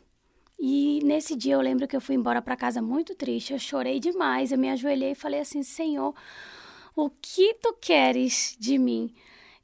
E 0.59 0.99
nesse 1.03 1.35
dia 1.35 1.53
eu 1.53 1.61
lembro 1.61 1.87
que 1.87 1.95
eu 1.95 2.01
fui 2.01 2.15
embora 2.15 2.41
para 2.41 2.55
casa 2.55 2.81
muito 2.81 3.13
triste, 3.13 3.53
eu 3.53 3.59
chorei 3.59 3.99
demais, 3.99 4.51
eu 4.51 4.57
me 4.57 4.69
ajoelhei 4.71 5.11
e 5.11 5.15
falei 5.15 5.41
assim, 5.41 5.61
Senhor, 5.61 6.15
o 6.95 7.09
que 7.09 7.55
tu 7.55 7.73
queres 7.79 8.55
de 8.59 8.77
mim? 8.77 9.13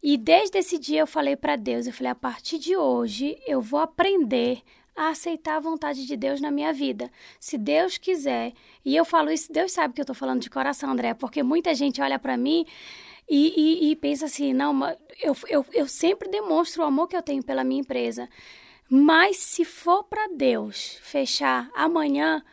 E 0.02 0.18
desde 0.18 0.58
esse 0.58 0.78
dia 0.78 1.02
eu 1.02 1.08
falei 1.08 1.36
para 1.36 1.56
Deus, 1.56 1.86
eu 1.86 1.94
falei, 1.94 2.12
a 2.12 2.16
partir 2.16 2.58
de 2.58 2.76
hoje 2.76 3.38
eu 3.46 3.62
vou 3.62 3.80
aprender 3.80 4.62
a 4.96 5.10
aceitar 5.10 5.56
a 5.56 5.60
vontade 5.60 6.06
de 6.06 6.18
Deus 6.18 6.42
na 6.42 6.52
minha 6.52 6.74
vida. 6.74 7.10
Se 7.40 7.58
Deus 7.58 7.98
quiser, 7.98 8.54
e 8.84 8.96
eu 8.96 9.06
falo 9.06 9.32
isso, 9.32 9.52
Deus 9.52 9.72
sabe 9.72 9.94
que 9.94 10.02
eu 10.02 10.06
tô 10.06 10.14
falando 10.14 10.42
de 10.42 10.50
coração, 10.50 10.92
André, 10.92 11.14
porque 11.14 11.42
muita 11.44 11.74
gente 11.74 12.02
olha 12.02 12.20
para 12.20 12.36
mim 12.36 12.66
e, 13.30 13.54
e, 13.56 13.92
e, 13.92 13.96
pensa 13.96 14.26
assim, 14.26 14.54
não, 14.54 14.90
eu, 15.22 15.36
eu, 15.48 15.66
eu 15.72 15.88
sempre 15.88 16.28
demonstro 16.30 16.84
o 16.84 16.86
amor 16.86 17.08
que 17.08 17.16
eu 17.16 17.22
tenho 17.22 17.44
pela 17.44 17.64
minha 17.64 17.82
empresa. 17.82 18.28
Mas 18.90 19.38
se 19.38 19.64
for 19.64 20.04
para 20.04 20.28
Deus 20.36 20.98
fechar 21.04 21.70
amanhã, 21.76 22.44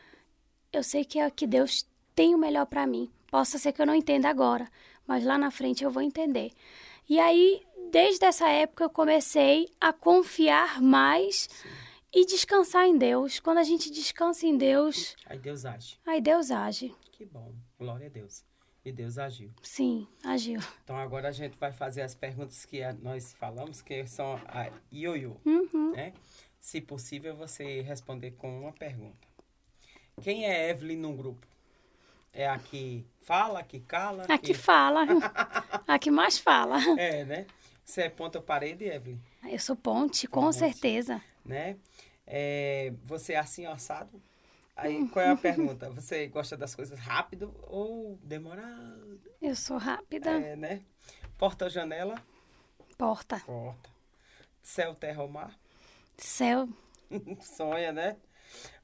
eu 0.73 0.83
sei 0.83 1.05
que 1.05 1.19
é 1.19 1.31
que 1.31 1.47
Deus 1.47 1.87
tem 2.15 2.35
o 2.35 2.39
melhor 2.39 2.67
para 2.67 2.87
mim. 2.87 3.11
Possa 3.31 3.59
ser 3.59 3.73
que 3.73 3.83
eu 3.83 3.87
não 3.87 3.95
entenda 3.95 4.29
agora, 4.29 4.69
mas 5.07 5.25
lá 5.25 5.37
na 5.37 5.51
frente 5.51 5.85
eu 5.85 5.91
vou 5.91 6.03
entender. 6.03 6.53
E 7.09 7.19
aí, 7.21 7.63
desde 7.91 8.25
essa 8.25 8.49
época, 8.49 8.85
eu 8.85 8.91
comecei 8.91 9.69
a 9.81 9.93
confiar 9.93 10.81
mais 10.81 11.49
Sim. 11.51 11.69
e 12.13 12.27
descansar 12.27 12.87
em 12.87 12.99
Deus. 12.99 13.39
Quando 13.39 13.59
a 13.59 13.65
gente 13.65 13.91
descansa 13.91 14.47
em 14.47 14.57
Deus. 14.57 15.15
Aí 15.27 15.39
Deus 15.39 15.65
age. 15.65 15.99
Aí 16.05 16.21
Deus 16.21 16.51
age. 16.51 16.95
Que 17.13 17.25
bom. 17.25 17.53
Glória 17.79 18.07
a 18.07 18.11
Deus. 18.11 18.45
E 18.85 18.93
Deus 18.93 19.19
agiu. 19.19 19.51
Sim, 19.63 20.07
agiu. 20.23 20.61
Então 20.85 20.97
agora 20.97 21.29
a 21.29 21.33
gente 21.33 21.59
vai 21.59 21.73
fazer 21.73 22.03
as 22.03 22.15
perguntas 22.15 22.65
que 22.65 22.81
nós 23.03 23.33
falamos, 23.33 23.83
que 23.83 24.07
são 24.07 24.41
a 24.47 24.71
ioiô. 24.93 25.37
Uhum. 25.45 25.93
Né? 25.93 26.13
Se 26.61 26.81
possível, 26.81 27.35
você 27.35 27.81
responder 27.83 28.33
com 28.33 28.61
uma 28.61 28.73
pergunta. 28.73 29.27
Quem 30.23 30.47
é 30.47 30.71
Evelyn 30.71 30.99
no 30.99 31.13
grupo? 31.15 31.47
É 32.39 32.47
a 32.47 32.59
que 32.59 33.03
fala, 33.23 33.61
a 33.61 33.63
que 33.63 33.81
cala? 33.81 34.25
A 34.25 34.37
que, 34.37 34.49
que 34.49 34.55
fala. 34.55 35.07
a 35.89 35.99
que 35.99 36.11
mais 36.11 36.37
fala. 36.37 36.77
É, 37.01 37.25
né? 37.25 37.47
Você 37.83 38.03
é 38.03 38.11
ponta 38.11 38.43
parede, 38.43 38.85
Evelyn? 38.85 39.19
Eu 39.43 39.59
sou 39.59 39.75
ponte, 39.75 40.27
com 40.27 40.43
ponte, 40.43 40.57
certeza. 40.57 41.23
Né? 41.43 41.79
É, 42.27 42.93
você 43.05 43.33
é 43.33 43.39
assim, 43.39 43.65
assado? 43.65 44.23
Aí, 44.77 45.09
qual 45.09 45.25
é 45.25 45.31
a 45.31 45.37
pergunta? 45.39 45.89
Você 45.89 46.27
gosta 46.27 46.59
das 46.59 46.75
coisas 46.75 46.99
rápido 46.99 47.55
ou 47.63 48.19
demorado? 48.23 49.19
Eu 49.41 49.57
sou 49.57 49.79
rápida. 49.79 50.33
É, 50.33 50.55
né? 50.57 50.83
Porta 51.39 51.65
ou 51.65 51.71
janela? 51.71 52.23
Porta. 52.99 53.41
Porta. 53.47 53.89
Céu, 54.63 54.95
terra 54.95 55.23
ou 55.23 55.29
mar? 55.29 55.59
Céu. 56.19 56.69
Sonha, 57.41 57.93
né? 57.93 58.19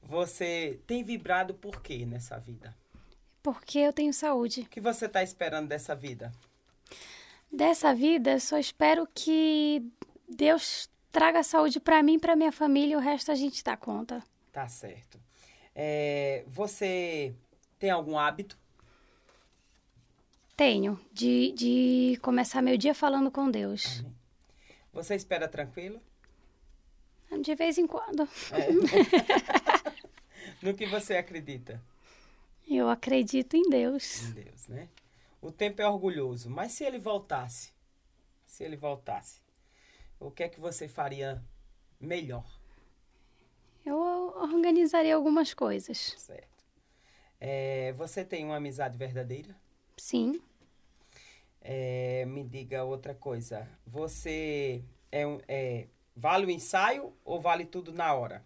Você 0.01 0.81
tem 0.87 1.03
vibrado 1.03 1.53
por 1.53 1.83
quê 1.83 2.03
nessa 2.03 2.39
vida? 2.39 2.75
Porque 3.43 3.79
eu 3.79 3.91
tenho 3.91 4.13
saúde. 4.13 4.61
O 4.61 4.69
que 4.69 4.79
você 4.79 5.05
está 5.05 5.21
esperando 5.21 5.67
dessa 5.67 5.93
vida? 5.93 6.31
Dessa 7.51 7.93
vida, 7.93 8.39
só 8.39 8.57
espero 8.57 9.07
que 9.13 9.85
Deus 10.27 10.89
traga 11.11 11.43
saúde 11.43 11.79
para 11.79 12.01
mim, 12.01 12.17
para 12.17 12.35
minha 12.35 12.51
família, 12.51 12.93
e 12.93 12.95
o 12.95 12.99
resto 12.99 13.31
a 13.31 13.35
gente 13.35 13.63
dá 13.63 13.75
conta. 13.75 14.23
Tá 14.51 14.67
certo. 14.67 15.19
É, 15.75 16.43
você 16.47 17.35
tem 17.77 17.91
algum 17.91 18.17
hábito? 18.17 18.57
Tenho, 20.55 20.99
de, 21.11 21.51
de 21.51 22.19
começar 22.21 22.61
meu 22.61 22.77
dia 22.77 22.95
falando 22.95 23.29
com 23.29 23.51
Deus. 23.51 23.99
Amém. 23.99 24.15
Você 24.93 25.15
espera 25.15 25.47
tranquilo? 25.47 25.99
De 27.41 27.55
vez 27.55 27.77
em 27.79 27.87
quando. 27.87 28.27
É. 28.51 28.67
no 30.61 30.75
que 30.75 30.85
você 30.85 31.17
acredita? 31.17 31.81
Eu 32.67 32.89
acredito 32.89 33.55
em 33.55 33.69
Deus. 33.69 34.23
Em 34.23 34.31
Deus, 34.31 34.67
né? 34.67 34.89
O 35.41 35.51
tempo 35.51 35.81
é 35.81 35.87
orgulhoso, 35.87 36.49
mas 36.49 36.71
se 36.71 36.83
ele 36.83 36.97
voltasse, 36.97 37.73
se 38.45 38.63
ele 38.63 38.77
voltasse, 38.77 39.41
o 40.19 40.31
que 40.31 40.43
é 40.43 40.49
que 40.49 40.59
você 40.59 40.87
faria 40.87 41.43
melhor? 41.99 42.45
Eu 43.85 43.97
organizaria 43.97 45.15
algumas 45.15 45.53
coisas. 45.53 46.15
Certo. 46.17 46.63
É, 47.39 47.91
você 47.93 48.23
tem 48.23 48.45
uma 48.45 48.55
amizade 48.55 48.97
verdadeira? 48.97 49.53
Sim. 49.97 50.41
É, 51.59 52.25
me 52.25 52.43
diga 52.43 52.85
outra 52.85 53.13
coisa. 53.13 53.67
Você 53.85 54.83
é, 55.11 55.23
é 55.47 55.87
vale 56.15 56.45
o 56.45 56.49
ensaio 56.49 57.13
ou 57.25 57.41
vale 57.41 57.65
tudo 57.65 57.91
na 57.91 58.13
hora? 58.13 58.45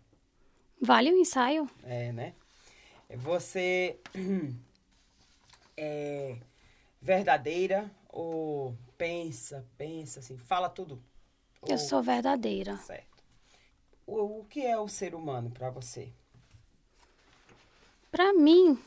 Vale 0.82 1.12
o 1.12 1.18
ensaio. 1.18 1.70
É, 1.84 2.12
né? 2.12 2.34
Você 3.16 4.00
é 5.78 6.38
verdadeira 7.02 7.90
ou 8.10 8.76
pensa, 8.98 9.66
pensa 9.78 10.20
assim, 10.20 10.38
fala 10.38 10.70
tudo? 10.70 11.02
Eu 11.66 11.74
ou... 11.74 11.78
sou 11.78 12.02
verdadeira. 12.04 12.78
Certo. 12.78 13.24
O, 14.06 14.40
o 14.40 14.46
que 14.46 14.66
é 14.66 14.78
o 14.78 14.88
ser 14.88 15.16
humano 15.16 15.50
para 15.50 15.70
você? 15.70 16.12
Para 18.12 18.34
mim, 18.34 18.80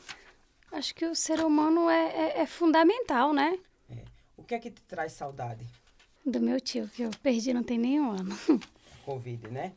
acho 0.71 0.93
que 0.93 1.05
o 1.05 1.15
ser 1.15 1.39
humano 1.41 1.89
é, 1.89 2.09
é, 2.09 2.41
é 2.41 2.45
fundamental, 2.45 3.33
né? 3.33 3.57
É. 3.89 4.03
O 4.35 4.43
que 4.43 4.55
é 4.55 4.59
que 4.59 4.71
te 4.71 4.81
traz 4.83 5.13
saudade? 5.13 5.65
Do 6.25 6.39
meu 6.39 6.59
tio, 6.59 6.87
que 6.89 7.03
eu 7.03 7.11
perdi 7.21 7.53
não 7.53 7.63
tem 7.63 7.77
nenhum 7.77 8.11
ano. 8.11 8.37
Covid, 9.05 9.47
né? 9.49 9.73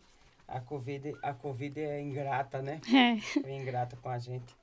A 0.47 0.61
Covid, 0.61 1.16
a 1.22 1.32
COVID 1.32 1.80
é 1.80 2.01
ingrata, 2.01 2.61
né? 2.62 2.80
É. 2.92 3.49
É 3.49 3.57
ingrata 3.57 3.97
com 3.97 4.09
a 4.09 4.18
gente. 4.18 4.55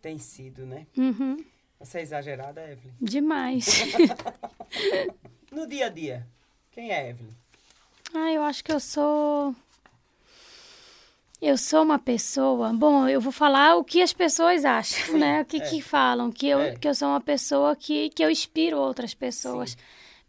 Tem 0.00 0.18
sido, 0.18 0.64
né? 0.64 0.86
Uhum. 0.96 1.44
Você 1.80 1.98
é 1.98 2.02
exagerada, 2.02 2.62
Evelyn? 2.62 2.94
Demais. 3.00 3.66
no 5.50 5.66
dia 5.66 5.86
a 5.86 5.88
dia, 5.88 6.26
quem 6.70 6.90
é 6.90 7.10
Evelyn? 7.10 7.34
Ah, 8.14 8.32
eu 8.32 8.42
acho 8.42 8.62
que 8.62 8.72
eu 8.72 8.80
sou. 8.80 9.54
Eu 11.42 11.58
sou 11.58 11.82
uma 11.82 11.98
pessoa. 11.98 12.72
Bom, 12.72 13.06
eu 13.08 13.20
vou 13.20 13.32
falar 13.32 13.76
o 13.76 13.84
que 13.84 14.00
as 14.00 14.12
pessoas 14.12 14.64
acham, 14.64 15.14
Sim, 15.14 15.18
né? 15.18 15.42
O 15.42 15.44
que, 15.44 15.58
é. 15.58 15.60
que 15.60 15.82
falam. 15.82 16.30
Que 16.30 16.48
eu, 16.48 16.60
é. 16.60 16.76
que 16.76 16.88
eu 16.88 16.94
sou 16.94 17.08
uma 17.08 17.20
pessoa 17.20 17.76
que, 17.76 18.08
que 18.10 18.24
eu 18.24 18.30
inspiro 18.30 18.78
outras 18.78 19.12
pessoas. 19.12 19.72
Sim 19.72 19.78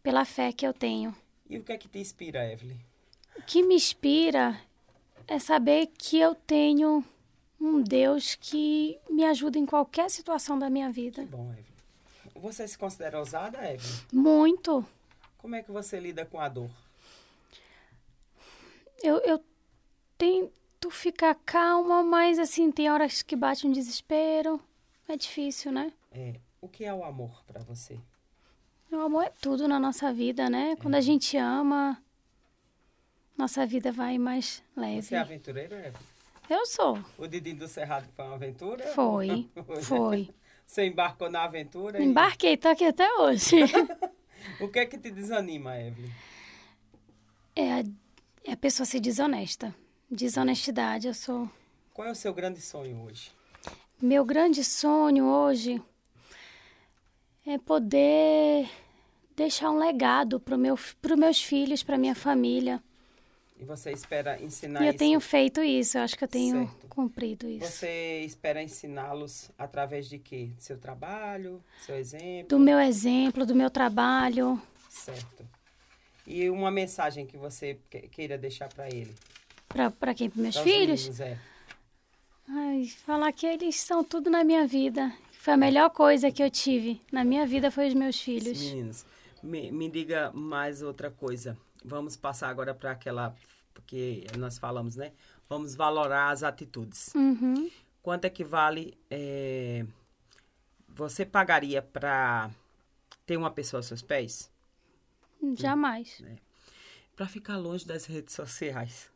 pela 0.08 0.24
fé 0.24 0.54
que 0.54 0.66
eu 0.66 0.74
tenho. 0.74 1.14
E 1.50 1.58
o 1.58 1.64
que 1.64 1.74
é 1.74 1.78
que 1.78 1.90
te 1.90 2.00
inspira, 2.00 2.50
Evelyn? 2.50 2.78
O 3.36 3.42
que 3.42 3.62
me 3.62 3.76
inspira 3.76 4.58
é 5.28 5.40
saber 5.40 5.88
que 5.98 6.18
eu 6.18 6.34
tenho 6.34 7.04
um 7.60 7.82
Deus 7.82 8.36
que 8.36 8.98
me 9.10 9.26
ajuda 9.26 9.58
em 9.58 9.66
qualquer 9.66 10.10
situação 10.10 10.58
da 10.58 10.70
minha 10.70 10.92
vida. 10.92 11.24
Que 11.24 11.28
bom, 11.30 11.52
Evelyn. 11.52 11.66
Você 12.36 12.68
se 12.68 12.78
considera 12.78 13.20
ousada, 13.20 13.58
Evelyn? 13.60 13.96
Muito. 14.14 14.86
Como 15.38 15.56
é 15.56 15.64
que 15.64 15.72
você 15.72 16.00
lida 16.00 16.26
com 16.26 16.40
a 16.40 16.48
dor? 16.48 16.70
Eu, 19.04 19.18
eu 19.20 19.44
tento 20.18 20.90
ficar 20.90 21.36
calma, 21.46 22.04
mas 22.04 22.40
assim, 22.40 22.72
tem 22.72 22.90
horas 22.90 23.22
que 23.22 23.36
bate 23.36 23.68
um 23.68 23.72
desespero. 23.72 24.60
É 25.08 25.16
difícil, 25.16 25.72
né? 25.72 25.92
É. 26.12 26.36
O 26.62 26.68
que 26.68 26.84
é 26.84 26.94
o 26.94 27.04
amor 27.04 27.44
para 27.46 27.62
você? 27.62 28.00
O 28.92 28.98
amor 28.98 29.24
é 29.24 29.32
tudo 29.42 29.68
na 29.68 29.80
nossa 29.80 30.12
vida, 30.12 30.50
né? 30.50 30.76
Quando 30.78 30.96
a 30.96 31.02
gente 31.02 31.38
ama, 31.38 32.02
nossa 33.38 33.66
vida 33.66 33.92
vai 33.92 34.18
mais 34.18 34.64
leve. 34.76 35.04
Você 35.04 35.16
é 35.16 35.20
aventureira, 35.20 35.76
Evelyn? 35.76 35.94
Eu 36.50 36.66
sou. 36.66 36.98
O 37.18 37.28
Didi 37.28 37.54
do 37.54 37.68
Cerrado 37.68 38.08
foi 38.16 38.26
uma 38.26 38.36
aventura? 38.36 38.88
Foi, 38.88 39.50
foi. 39.84 40.30
Você 40.66 40.86
embarcou 40.86 41.30
na 41.30 41.44
aventura? 41.44 42.02
Embarquei, 42.02 42.58
tô 42.58 42.70
aqui 42.70 42.86
até 42.86 43.08
hoje. 43.16 43.56
O 44.62 44.68
que 44.70 44.80
é 44.80 44.86
que 44.86 44.98
te 44.98 45.12
desanima, 45.12 45.78
Evelyn? 45.78 46.10
é, 47.56 47.74
a, 47.74 47.84
é 48.46 48.52
a 48.54 48.58
pessoa 48.58 48.86
ser 48.86 49.00
desonesta. 49.00 49.76
Desonestidade, 50.10 51.08
eu 51.08 51.14
sou. 51.14 51.50
Qual 51.94 52.08
é 52.08 52.12
o 52.12 52.16
seu 52.16 52.34
grande 52.34 52.62
sonho 52.62 53.02
hoje? 53.04 53.32
Meu 54.02 54.24
grande 54.24 54.64
sonho 54.64 55.26
hoje 55.26 55.82
é 57.46 57.58
poder 57.58 58.70
deixar 59.36 59.72
um 59.72 59.78
legado 59.78 60.40
para 60.40 60.56
meu, 60.56 60.76
os 60.76 60.96
meus 61.18 61.44
filhos, 61.44 61.84
para 61.84 61.98
minha 61.98 62.16
família. 62.16 62.82
E 63.60 63.66
você 63.66 63.92
espera 63.92 64.40
ensinar 64.42 64.82
eu 64.84 64.90
isso? 64.90 64.98
tenho 65.00 65.20
feito 65.20 65.64
isso, 65.64 65.98
eu 65.98 66.04
acho 66.04 66.16
que 66.18 66.24
eu 66.24 66.28
tenho 66.28 66.68
Certo. 66.68 66.88
cumprido 66.88 67.50
isso. 67.50 67.66
Você 67.72 68.22
espera 68.24 68.62
ensiná-los 68.62 69.50
através 69.58 70.08
de 70.08 70.20
quê? 70.20 70.52
Seu 70.60 70.78
trabalho, 70.78 71.64
seu 71.82 71.96
exemplo? 71.96 72.50
Do 72.50 72.60
meu 72.60 72.80
exemplo, 72.80 73.46
do 73.46 73.56
meu 73.56 73.70
trabalho. 73.72 74.62
Certo. 74.90 75.48
E 76.26 76.50
uma 76.50 76.70
mensagem 76.70 77.26
que 77.26 77.36
você 77.38 77.80
que- 77.90 78.08
queira 78.10 78.38
deixar 78.38 78.70
para 78.70 78.88
ele? 78.90 79.16
Para 79.68 80.14
quem? 80.14 80.30
Para 80.30 80.42
meus 80.42 80.56
Pros 80.56 80.64
filhos? 80.72 81.00
meninos, 81.02 81.20
é. 81.20 81.38
Ai, 82.50 82.86
falar 82.86 83.32
que 83.34 83.46
eles 83.46 83.80
são 83.80 84.04
tudo 84.04 84.30
na 84.30 84.44
minha 84.44 84.66
vida. 84.68 85.12
Foi 85.32 85.54
a 85.54 85.58
melhor 85.58 85.90
coisa 85.90 86.32
que 86.32 86.44
eu 86.44 86.50
tive 86.50 87.02
na 87.12 87.24
minha 87.24 87.46
vida 87.46 87.72
foi 87.72 87.88
os 87.88 87.94
meus 87.94 88.20
filhos. 88.20 88.60
Meninos, 88.62 89.06
me, 89.42 89.72
me 89.72 89.90
diga 89.90 90.32
mais 90.34 90.82
outra 90.82 91.10
coisa. 91.10 91.58
Vamos 91.84 92.16
passar 92.16 92.50
agora 92.50 92.74
para 92.74 92.92
aquela. 92.92 93.36
Porque 93.74 94.26
nós 94.38 94.58
falamos, 94.58 94.96
né? 94.96 95.14
Vamos 95.48 95.76
valorar 95.76 96.32
as 96.32 96.44
atitudes. 96.44 97.14
Uhum. 97.16 97.70
Quanto 98.02 98.26
é 98.26 98.30
que 98.30 98.44
vale. 98.44 98.98
é, 99.10 99.86
você 100.98 101.24
pagaria 101.24 101.82
para 101.82 102.50
ter 103.26 103.38
uma 103.38 103.52
pessoa 103.52 103.80
aos 103.80 103.86
seus 103.86 104.02
pés? 104.02 104.52
Jamais. 105.54 106.24
Para 107.16 107.28
ficar 107.28 107.58
longe 107.58 107.86
das 107.86 108.06
redes 108.06 108.34
sociais. 108.34 109.12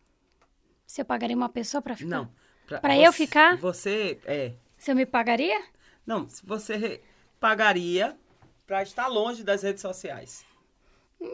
Eu 0.96 1.06
pagaria 1.06 1.36
uma 1.36 1.50
pessoa 1.50 1.82
para 1.82 1.96
ficar? 1.96 2.10
Não. 2.10 2.32
Pra 2.68 2.98
eu 2.98 3.12
ficar? 3.12 3.58
Você. 3.58 4.20
É. 4.26 4.54
Eu 4.88 4.96
me 4.96 5.06
pagaria? 5.06 5.64
Não, 6.06 6.28
se 6.28 6.46
você 6.46 7.02
pagaria 7.40 8.18
para 8.68 8.84
estar 8.84 9.08
longe 9.08 9.44
das 9.44 9.64
redes 9.64 9.82
sociais. 9.82 10.46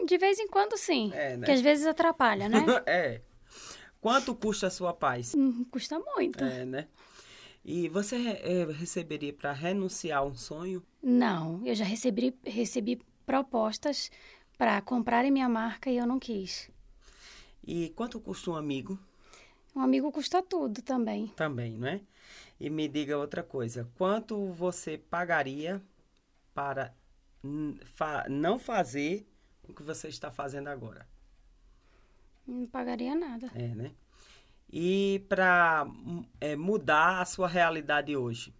De 0.06 0.18
vez 0.18 0.38
em 0.38 0.46
quando, 0.48 0.76
sim. 0.76 1.10
É, 1.14 1.36
né? 1.36 1.46
Que 1.46 1.52
às 1.52 1.60
vezes 1.60 1.86
atrapalha, 1.86 2.48
né? 2.48 2.64
é. 2.86 3.20
Quanto 4.00 4.34
custa 4.34 4.66
a 4.68 4.70
sua 4.70 4.92
paz? 4.92 5.34
Hum, 5.34 5.64
Custa 5.70 5.98
muito. 5.98 6.44
É, 6.44 6.64
né? 6.64 6.86
E 7.64 7.88
você 7.88 8.16
é, 8.16 8.64
receberia 8.72 9.32
para 9.32 9.52
renunciar 9.52 10.20
a 10.20 10.24
um 10.24 10.34
sonho? 10.34 10.82
Não, 11.02 11.66
eu 11.66 11.74
já 11.74 11.84
recebi, 11.84 12.34
recebi 12.44 13.00
propostas 13.26 14.10
para 14.56 14.80
comprarem 14.80 15.30
minha 15.30 15.48
marca 15.48 15.90
e 15.90 15.96
eu 15.96 16.06
não 16.06 16.18
quis. 16.18 16.70
E 17.66 17.90
quanto 17.90 18.20
custa 18.20 18.50
um 18.50 18.56
amigo? 18.56 18.98
Um 19.74 19.80
amigo 19.80 20.10
custa 20.10 20.42
tudo 20.42 20.80
também. 20.82 21.28
Também, 21.36 21.72
não 21.76 21.88
é? 21.88 22.00
E 22.58 22.70
me 22.70 22.88
diga 22.88 23.18
outra 23.18 23.42
coisa. 23.42 23.88
Quanto 23.96 24.52
você 24.52 24.96
pagaria 24.96 25.82
para 26.54 26.94
fa- 27.94 28.26
não 28.28 28.58
fazer 28.58 29.26
o 29.68 29.72
que 29.72 29.82
você 29.82 30.08
está 30.08 30.30
fazendo 30.30 30.68
agora? 30.68 31.06
Não 32.46 32.66
pagaria 32.66 33.14
nada. 33.14 33.50
É, 33.54 33.68
né? 33.68 33.92
E 34.70 35.24
para 35.28 35.86
mudar 36.58 37.20
a 37.20 37.24
sua 37.24 37.48
realidade 37.48 38.16
hoje? 38.16 38.54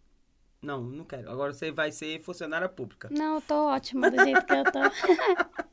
Não, 0.61 0.83
não 0.83 1.05
quero. 1.05 1.31
Agora 1.31 1.53
você 1.53 1.71
vai 1.71 1.93
ser 1.93 2.21
funcionária 2.21 2.69
pública. 2.69 3.09
Não, 3.11 3.37
eu 3.37 3.41
tô 3.41 3.55
ótima 3.69 4.11
do 4.11 4.23
jeito 4.23 4.45
que 4.45 4.53
eu 4.53 4.65
tô. 4.65 4.79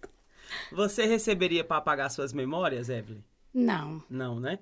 Você 0.72 1.06
receberia 1.06 1.64
para 1.64 1.78
apagar 1.78 2.10
suas 2.10 2.34
memórias, 2.34 2.90
Evelyn? 2.90 3.24
Não. 3.54 4.04
Não, 4.10 4.40
né? 4.40 4.60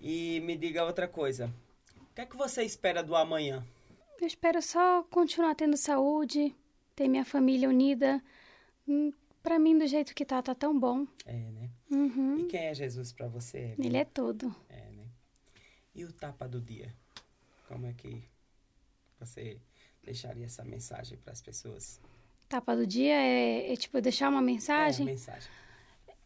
E 0.00 0.40
me 0.40 0.56
diga 0.56 0.84
outra 0.84 1.06
coisa. 1.06 1.52
O 1.96 2.14
que 2.14 2.20
é 2.20 2.26
que 2.26 2.36
você 2.36 2.62
espera 2.62 3.02
do 3.02 3.14
amanhã? 3.16 3.64
Eu 4.20 4.26
espero 4.26 4.60
só 4.60 5.02
continuar 5.04 5.54
tendo 5.54 5.76
saúde, 5.76 6.54
ter 6.94 7.08
minha 7.08 7.24
família 7.24 7.68
unida. 7.68 8.22
Pra 9.42 9.58
mim, 9.58 9.76
do 9.76 9.86
jeito 9.86 10.14
que 10.14 10.24
tá, 10.24 10.40
tá 10.40 10.54
tão 10.54 10.78
bom. 10.78 11.06
É, 11.26 11.32
né? 11.32 11.70
Uhum. 11.90 12.38
E 12.38 12.44
quem 12.44 12.60
é 12.66 12.74
Jesus 12.74 13.12
para 13.12 13.26
você, 13.26 13.58
Evelyn? 13.58 13.86
Ele 13.88 13.96
é 13.96 14.04
tudo. 14.04 14.54
É, 14.68 14.90
né? 14.92 15.06
E 15.94 16.04
o 16.04 16.12
tapa 16.12 16.48
do 16.48 16.60
dia? 16.60 16.94
Como 17.66 17.86
é 17.86 17.92
que 17.92 18.22
você 19.18 19.58
deixaria 20.02 20.46
essa 20.46 20.64
mensagem 20.64 21.18
para 21.18 21.32
as 21.32 21.40
pessoas? 21.42 22.00
Tapa 22.48 22.76
do 22.76 22.86
dia 22.86 23.14
é, 23.14 23.72
é, 23.72 23.76
tipo 23.76 24.00
deixar 24.00 24.28
uma 24.28 24.40
É, 24.40 24.42
mensagem. 24.42 25.06
mensagem. 25.06 25.50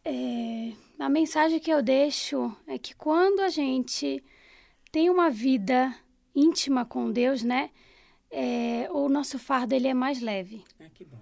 É, 0.05 0.73
a 0.99 1.09
mensagem 1.09 1.59
que 1.59 1.71
eu 1.71 1.81
deixo 1.81 2.55
é 2.67 2.77
que 2.77 2.95
quando 2.95 3.41
a 3.41 3.49
gente 3.49 4.23
tem 4.91 5.09
uma 5.09 5.29
vida 5.29 5.93
íntima 6.35 6.85
com 6.85 7.11
Deus, 7.11 7.43
né? 7.43 7.71
é, 8.29 8.89
o 8.91 9.07
nosso 9.07 9.39
fardo 9.39 9.73
ele 9.73 9.87
é 9.87 9.93
mais 9.93 10.19
leve. 10.21 10.63
É, 10.79 10.89
que 10.89 11.05
bom. 11.05 11.17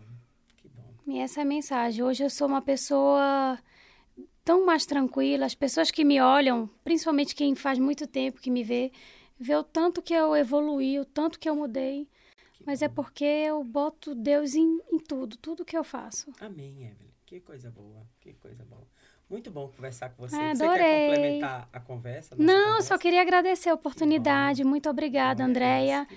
E 1.07 1.19
essa 1.19 1.41
é 1.41 1.43
a 1.43 1.45
mensagem. 1.45 2.03
Hoje 2.03 2.23
eu 2.23 2.29
sou 2.29 2.47
uma 2.47 2.61
pessoa 2.61 3.59
tão 4.43 4.65
mais 4.65 4.85
tranquila. 4.85 5.45
As 5.45 5.53
pessoas 5.53 5.91
que 5.91 6.03
me 6.03 6.19
olham, 6.19 6.69
principalmente 6.83 7.35
quem 7.35 7.53
faz 7.53 7.77
muito 7.77 8.07
tempo 8.07 8.41
que 8.41 8.49
me 8.49 8.63
vê, 8.63 8.91
vê 9.39 9.55
o 9.55 9.63
tanto 9.63 10.01
que 10.01 10.13
eu 10.13 10.35
evoluí, 10.35 10.99
o 10.99 11.05
tanto 11.05 11.39
que 11.39 11.47
eu 11.47 11.55
mudei. 11.55 12.07
Mas 12.65 12.81
é 12.81 12.89
porque 12.89 13.23
eu 13.23 13.63
boto 13.63 14.15
Deus 14.15 14.55
em, 14.55 14.79
em 14.91 14.97
tudo, 14.97 15.37
tudo 15.37 15.63
que 15.63 15.77
eu 15.77 15.83
faço. 15.83 16.31
Amém, 16.39 16.85
Evelyn. 16.85 17.11
Que 17.25 17.39
coisa 17.39 17.69
boa. 17.69 18.07
Que 18.19 18.33
coisa 18.33 18.63
boa. 18.63 18.87
Muito 19.29 19.49
bom 19.49 19.67
conversar 19.67 20.09
com 20.09 20.27
você. 20.27 20.35
Ah, 20.35 20.55
você 20.55 20.63
adorei. 20.63 20.83
quer 20.83 21.07
complementar 21.07 21.69
a 21.73 21.79
conversa? 21.79 22.35
Não, 22.37 22.65
conversa? 22.67 22.87
só 22.87 22.97
queria 22.97 23.21
agradecer 23.21 23.69
a 23.69 23.73
oportunidade. 23.73 24.63
Muito 24.63 24.89
obrigada, 24.89 25.43
Bom, 25.43 25.49
Andréia. 25.49 26.07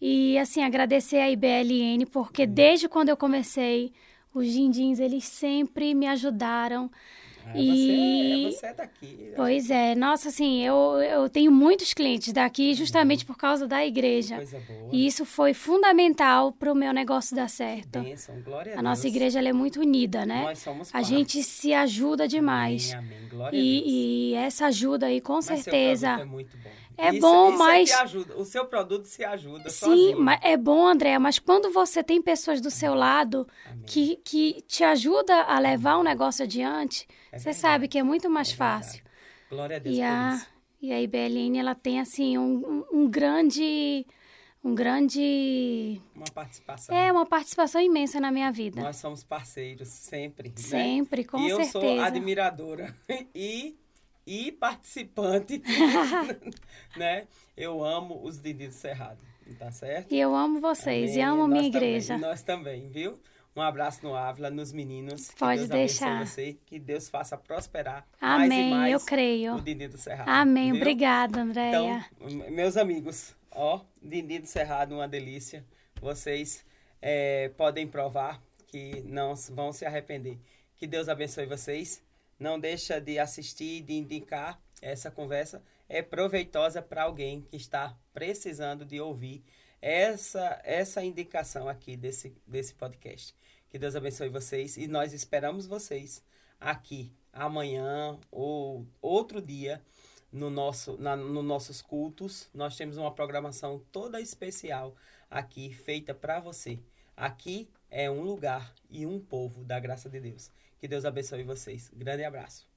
E, 0.00 0.38
assim, 0.38 0.62
agradecer 0.62 1.18
a 1.18 1.30
IBLN, 1.30 2.06
porque 2.06 2.46
desde 2.46 2.88
quando 2.88 3.08
eu 3.08 3.16
comecei, 3.16 3.92
os 4.34 4.46
Dindins, 4.52 4.98
eles 4.98 5.24
sempre 5.24 5.94
me 5.94 6.06
ajudaram. 6.06 6.90
Ah, 7.46 7.58
E- 7.58 8.42
você, 8.44 8.56
você 8.56 8.66
é 8.66 8.74
daqui. 8.74 9.32
Pois 9.34 9.70
é, 9.70 9.94
nossa, 9.94 10.28
assim, 10.28 10.60
eu, 10.62 10.74
eu 11.02 11.28
tenho 11.28 11.50
muitos 11.50 11.94
clientes 11.94 12.32
daqui 12.32 12.74
justamente 12.74 13.24
por 13.24 13.36
causa 13.36 13.66
da 13.66 13.84
igreja. 13.84 14.36
Coisa 14.36 14.58
boa. 14.60 14.88
E 14.92 15.06
isso 15.06 15.24
foi 15.24 15.54
fundamental 15.54 16.52
para 16.52 16.70
o 16.70 16.74
meu 16.74 16.92
negócio 16.92 17.34
dar 17.34 17.48
certo. 17.48 18.02
Bênção, 18.02 18.34
glória 18.42 18.74
a, 18.74 18.78
A 18.78 18.82
nossa 18.82 19.08
igreja 19.08 19.40
é 19.40 19.52
muito 19.52 19.80
unida, 19.80 20.26
né? 20.26 20.42
Nós 20.44 20.58
somos 20.58 20.88
A 20.90 20.92
parte. 20.92 21.06
gente 21.08 21.42
se 21.42 21.72
ajuda 21.72 22.28
demais. 22.28 22.92
Amém, 22.92 23.16
amém. 23.16 23.28
Glória 23.30 23.58
a 23.58 23.62
Deus. 23.62 23.64
E, 23.86 24.30
e 24.30 24.34
essa 24.34 24.66
ajuda 24.66 25.06
aí, 25.06 25.20
com 25.20 25.34
Mas 25.34 25.44
certeza. 25.46 26.08
é 26.20 26.24
muito 26.26 26.56
bom. 26.58 26.70
É 26.96 27.10
Isso- 27.10 27.20
bom, 27.20 27.48
isso 27.50 27.58
mas- 27.58 27.90
É 27.90 27.94
ajuda. 27.94 28.36
O 28.36 28.44
seu 28.44 28.64
produto 28.66 29.04
se 29.06 29.24
ajuda 29.24 29.70
Sim, 29.70 30.14
mas 30.16 30.38
é 30.42 30.56
bom, 30.56 30.86
André, 30.86 31.18
mas 31.18 31.38
quando 31.38 31.70
você 31.72 32.02
tem 32.02 32.20
pessoas 32.22 32.60
do 32.60 32.70
seu 32.70 32.94
lado 32.94 33.46
Amém. 33.66 33.84
que, 33.86 34.16
que 34.24 34.62
te 34.66 34.84
ajuda 34.84 35.42
a 35.42 35.58
levar 35.58 35.98
um 35.98 36.02
negócio 36.02 36.44
adiante, 36.44 37.06
É 37.30 37.38
você 37.38 37.44
verdade. 37.44 37.56
sabe 37.60 37.88
que 37.88 37.98
é 37.98 38.02
muito 38.02 38.28
mais 38.30 38.52
É 38.52 38.56
fácil. 38.56 39.02
Glória 39.50 39.76
a 39.76 39.78
Deus 39.78 39.96
E 39.96 39.98
por 40.00 40.04
a, 40.06 40.34
isso. 40.36 40.46
e 40.82 40.92
a 40.92 41.00
IBLN, 41.02 41.58
ela 41.58 41.74
tem, 41.74 42.00
assim, 42.00 42.36
um, 42.38 42.84
um, 42.92 43.08
grande... 43.08 44.06
Um 44.64 44.76
grande... 44.76 46.00
Uma 46.14 46.26
participação. 46.32 46.94
É, 46.96 47.10
uma 47.10 47.26
participação 47.26 47.80
imensa 47.80 48.20
na 48.20 48.30
minha 48.30 48.50
vida. 48.52 48.80
Nós 48.80 48.96
somos 48.96 49.24
parceiros 49.24 49.88
sempre. 49.88 50.50
né? 50.50 50.54
Sempre, 50.56 51.24
com 51.24 51.38
e 51.40 51.50
eu 51.50 51.56
certeza. 51.56 51.80
sou 51.80 52.00
admiradora 52.00 52.96
e, 53.34 53.76
e 54.26 54.52
participante. 54.52 55.62
né? 56.96 57.26
Eu 57.56 57.84
amo 57.84 58.20
os 58.24 58.40
Didi 58.40 58.68
do 58.68 58.74
Cerrado. 58.74 59.18
Tá 59.58 59.70
certo? 59.70 60.12
E 60.12 60.18
eu 60.18 60.34
amo 60.34 60.60
vocês, 60.60 61.16
e 61.16 61.20
Amém. 61.20 61.32
amo 61.32 61.48
Nós 61.48 61.60
minha 61.60 61.72
também, 61.72 61.88
igreja. 61.88 62.18
nós 62.18 62.42
também, 62.42 62.88
viu? 62.88 63.20
Um 63.54 63.60
abraço 63.60 64.02
no 64.02 64.14
Ávila, 64.14 64.50
nos 64.50 64.72
meninos. 64.72 65.30
Pode 65.32 65.66
deixar. 65.66 66.24
Você, 66.24 66.56
que 66.64 66.78
Deus 66.78 67.10
faça 67.10 67.36
prosperar 67.36 68.06
Amém, 68.18 68.48
mais 68.48 68.60
e 68.60 68.70
mais 68.70 68.92
eu 68.94 69.00
creio. 69.00 69.54
o 69.56 69.60
Dindi 69.60 69.88
do 69.88 69.98
Cerrado. 69.98 70.28
Amém, 70.28 70.72
viu? 70.72 70.80
obrigada, 70.80 71.40
Andréia. 71.40 72.06
Então, 72.18 72.50
meus 72.50 72.78
amigos, 72.78 73.34
ó, 73.50 73.80
Dindi 74.02 74.38
do 74.38 74.46
Cerrado, 74.46 74.94
uma 74.94 75.06
delícia. 75.06 75.66
Vocês 76.00 76.64
é, 77.02 77.50
podem 77.50 77.86
provar 77.86 78.42
que 78.68 79.02
não 79.06 79.34
vão 79.50 79.70
se 79.70 79.84
arrepender. 79.84 80.38
Que 80.76 80.86
Deus 80.86 81.08
abençoe 81.10 81.44
vocês. 81.44 82.02
Não 82.42 82.58
deixa 82.58 83.00
de 83.00 83.20
assistir, 83.20 83.82
de 83.82 83.92
indicar 83.92 84.60
essa 84.80 85.12
conversa. 85.12 85.62
É 85.88 86.02
proveitosa 86.02 86.82
para 86.82 87.04
alguém 87.04 87.42
que 87.42 87.56
está 87.56 87.96
precisando 88.12 88.84
de 88.84 89.00
ouvir 89.00 89.44
essa, 89.80 90.60
essa 90.64 91.04
indicação 91.04 91.68
aqui 91.68 91.96
desse, 91.96 92.36
desse 92.44 92.74
podcast. 92.74 93.32
Que 93.70 93.78
Deus 93.78 93.94
abençoe 93.94 94.28
vocês 94.28 94.76
e 94.76 94.88
nós 94.88 95.12
esperamos 95.12 95.68
vocês 95.68 96.20
aqui 96.60 97.12
amanhã 97.32 98.18
ou 98.28 98.88
outro 99.00 99.40
dia 99.40 99.80
no 100.32 100.50
nosso, 100.50 100.96
na, 100.98 101.14
no 101.14 101.44
nossos 101.44 101.80
cultos. 101.80 102.48
Nós 102.52 102.76
temos 102.76 102.96
uma 102.96 103.14
programação 103.14 103.80
toda 103.92 104.20
especial 104.20 104.96
aqui 105.30 105.72
feita 105.72 106.12
para 106.12 106.40
você. 106.40 106.80
Aqui 107.16 107.70
é 107.88 108.10
um 108.10 108.22
lugar 108.22 108.74
e 108.90 109.06
um 109.06 109.20
povo 109.20 109.62
da 109.62 109.78
graça 109.78 110.10
de 110.10 110.18
Deus. 110.18 110.50
Que 110.82 110.88
Deus 110.88 111.04
abençoe 111.04 111.44
vocês. 111.44 111.92
Grande 111.94 112.24
abraço. 112.24 112.68